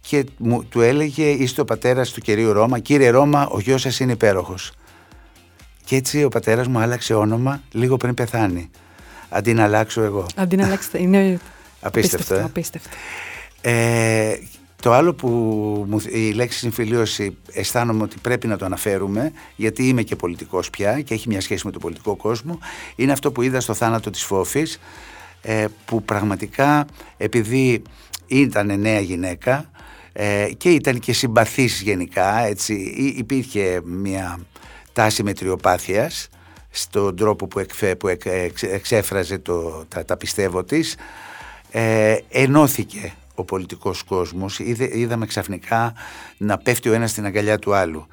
και 0.00 0.24
μου, 0.36 0.64
του 0.64 0.80
έλεγε 0.80 1.30
είστε 1.30 1.60
ο 1.60 1.64
πατέρας 1.64 2.10
του 2.10 2.20
κυρίου 2.20 2.52
Ρώμα. 2.52 2.78
Κύριε 2.78 3.08
Ρώμα 3.08 3.46
ο 3.46 3.60
γιος 3.60 3.80
σας 3.80 4.00
είναι 4.00 4.12
υπέροχος 4.12 4.72
και 5.84 5.96
έτσι 5.96 6.24
ο 6.24 6.28
πατέρας 6.28 6.66
μου 6.66 6.78
άλλαξε 6.78 7.14
όνομα 7.14 7.62
λίγο 7.72 7.96
πριν 7.96 8.14
πεθάνει. 8.14 8.70
Αντί 9.28 9.54
να 9.54 9.64
αλλάξω 9.64 10.02
εγώ. 10.02 10.26
Αντί 10.36 10.56
να 10.56 10.66
αλλάξετε 10.66 11.02
είναι 11.02 11.18
απίστευτο, 11.80 12.34
απίστευτο, 12.34 12.34
ε; 12.34 12.42
απίστευτο. 12.42 12.96
Ε, 13.60 14.38
το 14.82 14.92
άλλο 14.92 15.14
που 15.14 15.28
μου, 15.88 16.00
η 16.08 16.32
λέξη 16.32 16.58
συμφιλίωση 16.58 17.36
αισθάνομαι 17.52 18.02
ότι 18.02 18.16
πρέπει 18.22 18.46
να 18.46 18.56
το 18.56 18.64
αναφέρουμε 18.64 19.32
γιατί 19.56 19.88
είμαι 19.88 20.02
και 20.02 20.16
πολιτικός 20.16 20.70
πια 20.70 21.00
και 21.00 21.14
έχει 21.14 21.28
μια 21.28 21.40
σχέση 21.40 21.66
με 21.66 21.72
τον 21.72 21.80
πολιτικό 21.80 22.16
κόσμο 22.16 22.58
είναι 22.96 23.12
αυτό 23.12 23.32
που 23.32 23.42
είδα 23.42 23.60
στο 23.60 23.74
θάνατο 23.74 24.10
της 24.10 24.22
Φόφης 24.22 24.78
ε, 25.42 25.64
που 25.84 26.02
πραγματικά 26.02 26.86
επειδή 27.16 27.82
ήταν 28.26 28.80
νέα 28.80 29.00
γυναίκα 29.00 29.70
ε, 30.12 30.48
και 30.56 30.70
ήταν 30.70 30.98
και 30.98 31.12
συμπαθής 31.12 31.80
γενικά 31.80 32.38
έτσι, 32.38 32.74
υπήρχε 33.16 33.80
μια 33.84 34.38
τάση 34.92 35.22
μετριοπάθειας 35.22 36.28
στον 36.70 37.16
τρόπο 37.16 37.46
που, 37.46 37.58
εκφέ, 37.58 37.94
που 37.94 38.08
εξέφραζε 38.60 39.38
το, 39.38 39.84
τα, 39.88 40.04
τα 40.04 40.16
πιστεύω 40.16 40.64
της 40.64 40.96
ε, 41.70 42.16
ενώθηκε 42.28 43.12
ο 43.38 43.44
πολιτικός 43.44 44.02
κόσμος 44.02 44.58
είδαμε 44.92 45.26
ξαφνικά 45.26 45.92
να 46.36 46.58
πέφτει 46.58 46.88
ο 46.88 46.92
ένας 46.92 47.10
στην 47.10 47.24
αγκαλιά 47.24 47.58
του 47.58 47.74
άλλου 47.74 48.06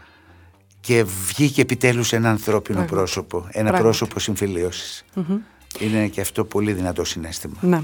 και 0.80 1.06
βγήκε 1.28 1.62
επιτέλους 1.62 2.14
ένα 2.14 2.30
ανθρώπινο 2.30 2.86
πρόσωπο 2.86 3.48
ένα 3.52 3.72
πρόσωπο 3.72 4.16
είναι 5.80 6.08
και 6.08 6.22
αυτό 6.22 6.46
πολύ 6.46 6.74
δυνατό 6.74 7.04
συνέστημα 7.04 7.56
ναι. 7.62 7.82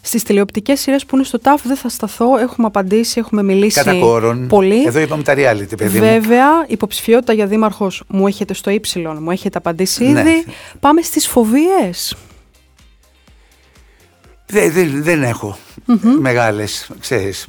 Στις 0.00 0.22
τηλεοπτικές 0.22 0.80
σειρές 0.80 1.06
που 1.06 1.16
είναι 1.16 1.24
στο 1.24 1.38
ΤΑΦ 1.38 1.62
δεν 1.66 1.76
θα 1.76 1.88
σταθώ, 1.88 2.38
έχουμε 2.38 2.66
απαντήσει, 2.66 3.18
έχουμε 3.18 3.42
μιλήσει 3.42 3.82
Κατά 3.82 3.98
κόρον, 3.98 4.46
πολύ. 4.46 4.84
Εδώ 4.84 5.00
είπαμε 5.00 5.22
τα 5.22 5.34
reality, 5.34 5.76
παιδί 5.76 5.98
Βέβαια, 5.98 6.56
μου. 6.56 6.64
υποψηφιότητα 6.68 7.32
για 7.32 7.46
δήμαρχος 7.46 8.02
μου 8.08 8.26
έχετε 8.26 8.54
στο 8.54 8.70
ύψιλον, 8.70 9.22
μου 9.22 9.30
έχετε 9.30 9.58
απαντήσει 9.58 10.04
ναι. 10.04 10.20
ήδη. 10.20 10.44
Πάμε 10.80 11.02
στις 11.02 11.26
φοβίες. 11.26 12.16
Δεν, 14.50 14.72
δεν, 14.72 15.02
δεν 15.02 15.22
έχω 15.22 15.58
μεγάλες, 16.20 16.90
ξέρεις. 17.00 17.48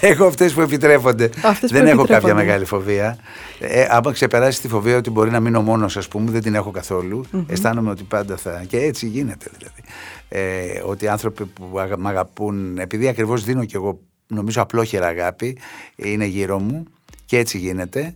έχω 0.00 0.24
αυτές 0.24 0.52
που 0.52 0.60
επιτρέπονται. 0.60 1.30
δεν 1.62 1.86
έχω 1.86 2.04
κάποια 2.04 2.34
μεγάλη 2.34 2.64
φοβία. 2.64 3.18
Ε, 3.60 3.86
άμα 3.90 4.12
ξεπεράσει 4.12 4.60
τη 4.60 4.68
φοβία 4.68 4.96
ότι 4.96 5.10
μπορεί 5.10 5.30
να 5.30 5.40
μείνω 5.40 5.62
μόνος 5.62 5.96
ας 5.96 6.08
πούμε, 6.08 6.30
δεν 6.30 6.42
την 6.42 6.54
έχω 6.54 6.70
καθόλου. 6.70 7.24
Αισθάνομαι 7.46 7.90
ότι 7.90 8.02
πάντα 8.02 8.36
θα... 8.36 8.64
Και 8.68 8.76
έτσι 8.76 9.06
γίνεται 9.06 9.50
δηλαδή. 9.58 9.82
Ε, 10.28 10.82
ότι 10.84 11.08
άνθρωποι 11.08 11.44
που 11.44 11.70
με 11.96 12.08
αγαπούν, 12.08 12.78
επειδή 12.78 13.08
ακριβώς 13.08 13.44
δίνω 13.44 13.64
κι 13.64 13.76
εγώ 13.76 14.00
νομίζω 14.26 14.62
απλόχερα 14.62 15.06
αγάπη, 15.06 15.58
είναι 15.96 16.24
γύρω 16.24 16.58
μου 16.58 16.84
και 17.24 17.38
έτσι 17.38 17.58
γίνεται. 17.58 18.14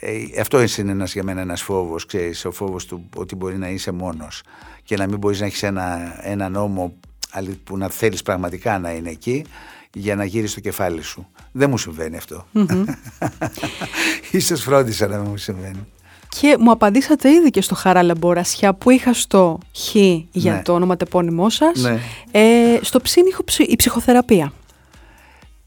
Ε, 0.00 0.40
αυτό 0.40 0.60
είναι 0.78 0.90
ένας, 0.90 1.12
για 1.12 1.22
μένα 1.22 1.40
ένας 1.40 1.62
φόβος, 1.62 2.06
ξέρεις, 2.06 2.44
ο 2.44 2.50
φόβος 2.50 2.86
του 2.86 3.08
ότι 3.16 3.34
μπορεί 3.34 3.56
να 3.58 3.68
είσαι 3.68 3.92
μόνος 3.92 4.42
και 4.86 4.96
να 4.96 5.06
μην 5.06 5.18
μπορείς 5.18 5.40
να 5.40 5.46
έχεις 5.46 5.62
ένα, 5.62 6.16
ένα 6.22 6.48
νόμο 6.48 6.94
που 7.64 7.76
να 7.76 7.88
θέλεις 7.88 8.22
πραγματικά 8.22 8.78
να 8.78 8.90
είναι 8.90 9.10
εκεί 9.10 9.44
για 9.92 10.16
να 10.16 10.24
γύρεις 10.24 10.54
το 10.54 10.60
κεφάλι 10.60 11.02
σου. 11.02 11.26
Δεν 11.52 11.70
μου 11.70 11.78
συμβαίνει 11.78 12.16
αυτό. 12.16 12.46
Mm-hmm. 12.54 12.84
Ίσως 14.30 14.62
φρόντισα 14.62 15.06
να 15.06 15.16
μην 15.16 15.30
μου 15.30 15.36
συμβαίνει. 15.36 15.86
Και 16.28 16.56
μου 16.60 16.70
απαντήσατε 16.70 17.30
ήδη 17.30 17.50
και 17.50 17.60
στο 17.60 17.74
Χαρά 17.74 18.02
Λαμπορασιά 18.02 18.74
που 18.74 18.90
είχα 18.90 19.14
στο 19.14 19.58
Χ 19.76 19.94
για 20.30 20.52
ναι. 20.52 20.62
το 20.62 20.72
όνομα 20.72 20.96
τεπώνυμό 20.96 21.50
σας. 21.50 21.82
Ναι. 21.82 21.98
Ε, 22.30 22.78
στο 22.82 23.00
ψήν 23.00 23.22
η 23.66 23.76
ψυχοθεραπεία. 23.76 24.52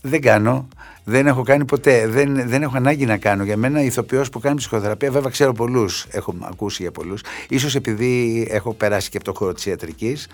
Δεν 0.01 0.21
κάνω. 0.21 0.67
Δεν 1.09 1.27
έχω 1.27 1.43
κάνει 1.43 1.65
ποτέ. 1.65 2.07
Δεν, 2.07 2.49
δεν 2.49 2.61
έχω 2.61 2.77
ανάγκη 2.77 3.05
να 3.05 3.17
κάνω. 3.17 3.43
Για 3.43 3.57
μένα, 3.57 3.81
ηθοποιός 3.81 4.29
που 4.29 4.39
κάνει 4.39 4.55
ψυχοθεραπεία, 4.55 5.11
βέβαια 5.11 5.31
ξέρω 5.31 5.51
πολλούς. 5.51 6.05
Έχω 6.11 6.35
ακούσει 6.41 6.81
για 6.81 6.91
πολλούς. 6.91 7.21
σω 7.57 7.69
επειδή 7.73 8.47
έχω 8.49 8.73
περάσει 8.73 9.09
και 9.09 9.17
από 9.17 9.25
το 9.25 9.33
χώρο 9.33 9.53
της 9.53 9.65
ιατρικής 9.65 10.27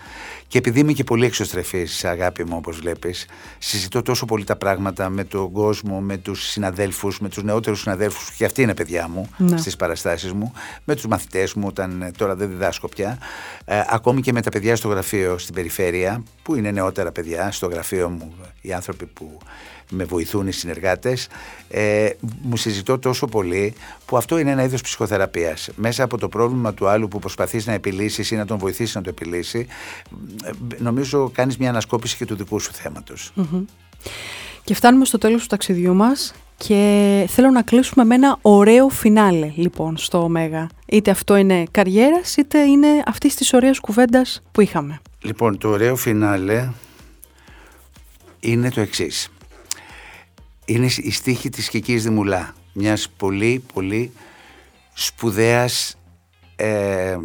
και 0.47 0.57
επειδή 0.57 0.79
είμαι 0.79 0.93
και 0.93 1.03
πολύ 1.03 1.25
εξωστρεφής, 1.25 2.05
αγάπη 2.05 2.43
μου, 2.43 2.55
όπως 2.57 2.79
βλέπεις. 2.79 3.25
Συζητώ 3.57 4.01
τόσο 4.01 4.25
πολύ 4.25 4.43
τα 4.43 4.55
πράγματα 4.55 5.09
με 5.09 5.23
τον 5.23 5.51
κόσμο, 5.51 5.99
με 5.99 6.17
τους 6.17 6.49
συναδέλφους, 6.49 7.19
με 7.19 7.29
τους 7.29 7.43
νεότερους 7.43 7.79
συναδέλφους, 7.79 8.31
και 8.31 8.45
αυτοί 8.45 8.61
είναι 8.61 8.73
παιδιά 8.73 9.07
μου 9.07 9.29
ναι. 9.37 9.57
στις 9.57 9.75
παραστάσεις 9.75 10.33
μου, 10.33 10.53
με 10.83 10.95
τους 10.95 11.07
μαθητές 11.07 11.53
μου, 11.53 11.65
όταν 11.67 12.11
τώρα 12.17 12.35
δεν 12.35 12.49
διδάσκω 12.49 12.87
πια. 12.87 13.17
Ε, 13.65 13.81
ακόμη 13.89 14.21
και 14.21 14.31
με 14.31 14.41
τα 14.41 14.49
παιδιά 14.49 14.75
στο 14.75 14.87
γραφείο 14.87 15.37
στην 15.37 15.53
περιφέρεια, 15.53 16.23
που 16.43 16.55
είναι 16.55 16.71
νεότερα 16.71 17.11
παιδιά, 17.11 17.51
στο 17.51 17.67
γραφείο 17.67 18.09
μου, 18.09 18.35
οι 18.61 18.73
άνθρωποι 18.73 19.05
που 19.05 19.37
με 19.89 20.03
βοηθούν 20.03 20.47
οι 20.47 20.51
συνεργάτες. 20.51 21.27
Ε, 21.69 22.09
μου 22.41 22.57
συζητώ 22.57 22.99
τόσο 22.99 23.27
πολύ 23.27 23.73
που 24.05 24.17
αυτό 24.17 24.37
είναι 24.37 24.51
ένα 24.51 24.63
είδος 24.63 24.81
ψυχοθεραπείας. 24.81 25.69
Μέσα 25.75 26.03
από 26.03 26.17
το 26.17 26.29
πρόβλημα 26.29 26.73
του 26.73 26.87
άλλου 26.87 27.07
που 27.07 27.19
προσπαθείς 27.19 27.65
να 27.65 27.73
επιλύσεις 27.73 28.31
ή 28.31 28.35
να 28.35 28.45
τον 28.45 28.57
βοηθήσεις 28.57 28.95
να 28.95 29.01
το 29.01 29.09
επιλύσει 29.09 29.67
ε, 30.43 30.49
νομίζω 30.77 31.29
κάνεις 31.33 31.57
μια 31.57 31.69
ανασκόπηση 31.69 32.17
και 32.17 32.25
του 32.25 32.35
δικού 32.35 32.59
σου 32.59 32.71
θεματος 32.73 33.33
Και 34.63 34.73
φτάνουμε 34.73 35.05
στο 35.05 35.17
τέλος 35.17 35.41
του 35.41 35.47
ταξιδιού 35.47 35.93
μας 35.93 36.33
και 36.57 37.25
θέλω 37.29 37.49
να 37.49 37.61
κλείσουμε 37.61 38.03
με 38.05 38.15
ένα 38.15 38.37
ωραίο 38.41 38.89
φινάλε 38.89 39.51
λοιπόν 39.55 39.97
στο 39.97 40.23
Ωμέγα. 40.23 40.67
Είτε 40.85 41.11
αυτό 41.11 41.35
είναι 41.35 41.63
καριέρας 41.71 42.35
είτε 42.35 42.59
είναι 42.59 42.87
αυτής 43.05 43.35
της 43.35 43.53
ωραίας 43.53 43.79
κουβέντας 43.79 44.41
που 44.51 44.61
είχαμε. 44.61 44.99
Λοιπόν 45.19 45.57
το 45.57 45.69
ωραίο 45.69 45.95
φινάλε 45.95 46.69
είναι 48.39 48.69
το 48.69 48.81
εξής 48.81 49.29
είναι 50.65 50.89
η 50.97 51.11
στίχη 51.11 51.49
της 51.49 51.69
Κικής 51.69 52.03
Δημουλά. 52.03 52.53
Μιας 52.73 53.09
πολύ 53.17 53.63
πολύ 53.73 54.11
σπουδαίας 54.93 55.97
ε, 56.55 57.17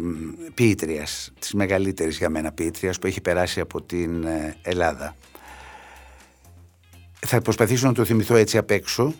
ποιήτριας. 0.53 1.31
Της 1.39 1.53
μεγαλύτερης 1.53 2.17
για 2.17 2.29
μένα 2.29 2.51
ποιήτριας 2.51 2.99
που 2.99 3.07
έχει 3.07 3.21
περάσει 3.21 3.59
από 3.59 3.81
την 3.81 4.23
ε, 4.23 4.55
Ελλάδα. 4.61 5.15
Θα 7.19 7.41
προσπαθήσω 7.41 7.87
να 7.87 7.93
το 7.93 8.05
θυμηθώ 8.05 8.35
έτσι 8.35 8.57
απ' 8.57 8.71
έξω 8.71 9.13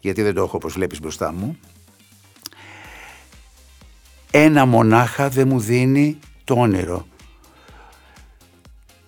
γιατί 0.00 0.22
δεν 0.22 0.34
το 0.34 0.42
έχω 0.42 0.56
όπως 0.56 0.72
βλέπεις 0.72 1.00
μπροστά 1.00 1.32
μου. 1.32 1.58
Ένα 4.30 4.66
μονάχα 4.66 5.28
δεν 5.28 5.48
μου 5.48 5.60
δίνει 5.60 6.18
το 6.44 6.54
όνειρο. 6.54 7.06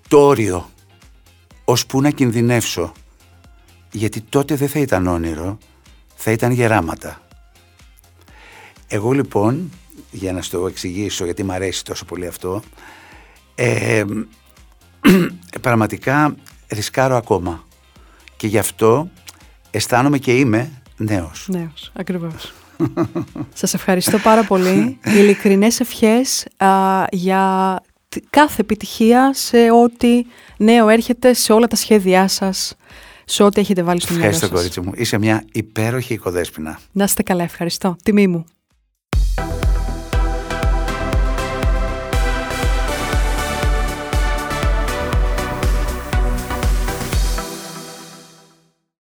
Το 0.08 0.26
όριο. 0.26 0.70
Ώσπου 1.64 2.00
να 2.00 2.10
κινδυνεύσω 2.10 2.92
γιατί 3.90 4.20
τότε 4.20 4.54
δεν 4.54 4.68
θα 4.68 4.78
ήταν 4.78 5.06
όνειρο, 5.06 5.58
θα 6.14 6.30
ήταν 6.30 6.52
γεράματα. 6.52 7.20
Εγώ 8.88 9.12
λοιπόν, 9.12 9.70
για 10.10 10.32
να 10.32 10.42
στο 10.42 10.66
εξηγήσω 10.66 11.24
γιατί 11.24 11.42
μου 11.42 11.52
αρέσει 11.52 11.84
τόσο 11.84 12.04
πολύ 12.04 12.26
αυτό, 12.26 12.62
ε, 13.54 14.04
πραγματικά 15.60 16.34
ρισκάρω 16.68 17.16
ακόμα 17.16 17.64
και 18.36 18.46
γι' 18.46 18.58
αυτό 18.58 19.10
αισθάνομαι 19.70 20.18
και 20.18 20.38
είμαι 20.38 20.70
νέος. 20.96 21.46
Νέος, 21.48 21.92
ακριβώς. 21.94 22.52
Σας 23.54 23.74
ευχαριστώ 23.74 24.18
πάρα 24.18 24.44
πολύ. 24.44 24.98
Ειλικρινές 25.04 25.80
ευχές 25.80 26.46
για 27.10 27.76
κάθε 28.30 28.60
επιτυχία 28.60 29.32
σε 29.34 29.70
ό,τι 29.70 30.24
νέο 30.56 30.88
έρχεται, 30.88 31.32
σε 31.32 31.52
όλα 31.52 31.66
τα 31.66 31.76
σχέδιά 31.76 32.28
σας 32.28 32.76
σε 33.28 33.42
ό,τι 33.42 33.60
έχετε 33.60 33.82
βάλει 33.82 34.00
στο 34.00 34.14
μυαλό 34.14 34.32
σας. 34.32 34.42
Ευχαριστώ 34.42 34.56
κορίτσι 34.56 34.80
μου. 34.80 35.02
Είσαι 35.02 35.18
μια 35.18 35.44
υπέροχη 35.52 36.14
οικοδέσποινα. 36.14 36.78
Να 36.92 37.04
είστε 37.04 37.22
καλά, 37.22 37.42
ευχαριστώ. 37.42 37.96
Τιμή 38.02 38.26
μου. 38.26 38.44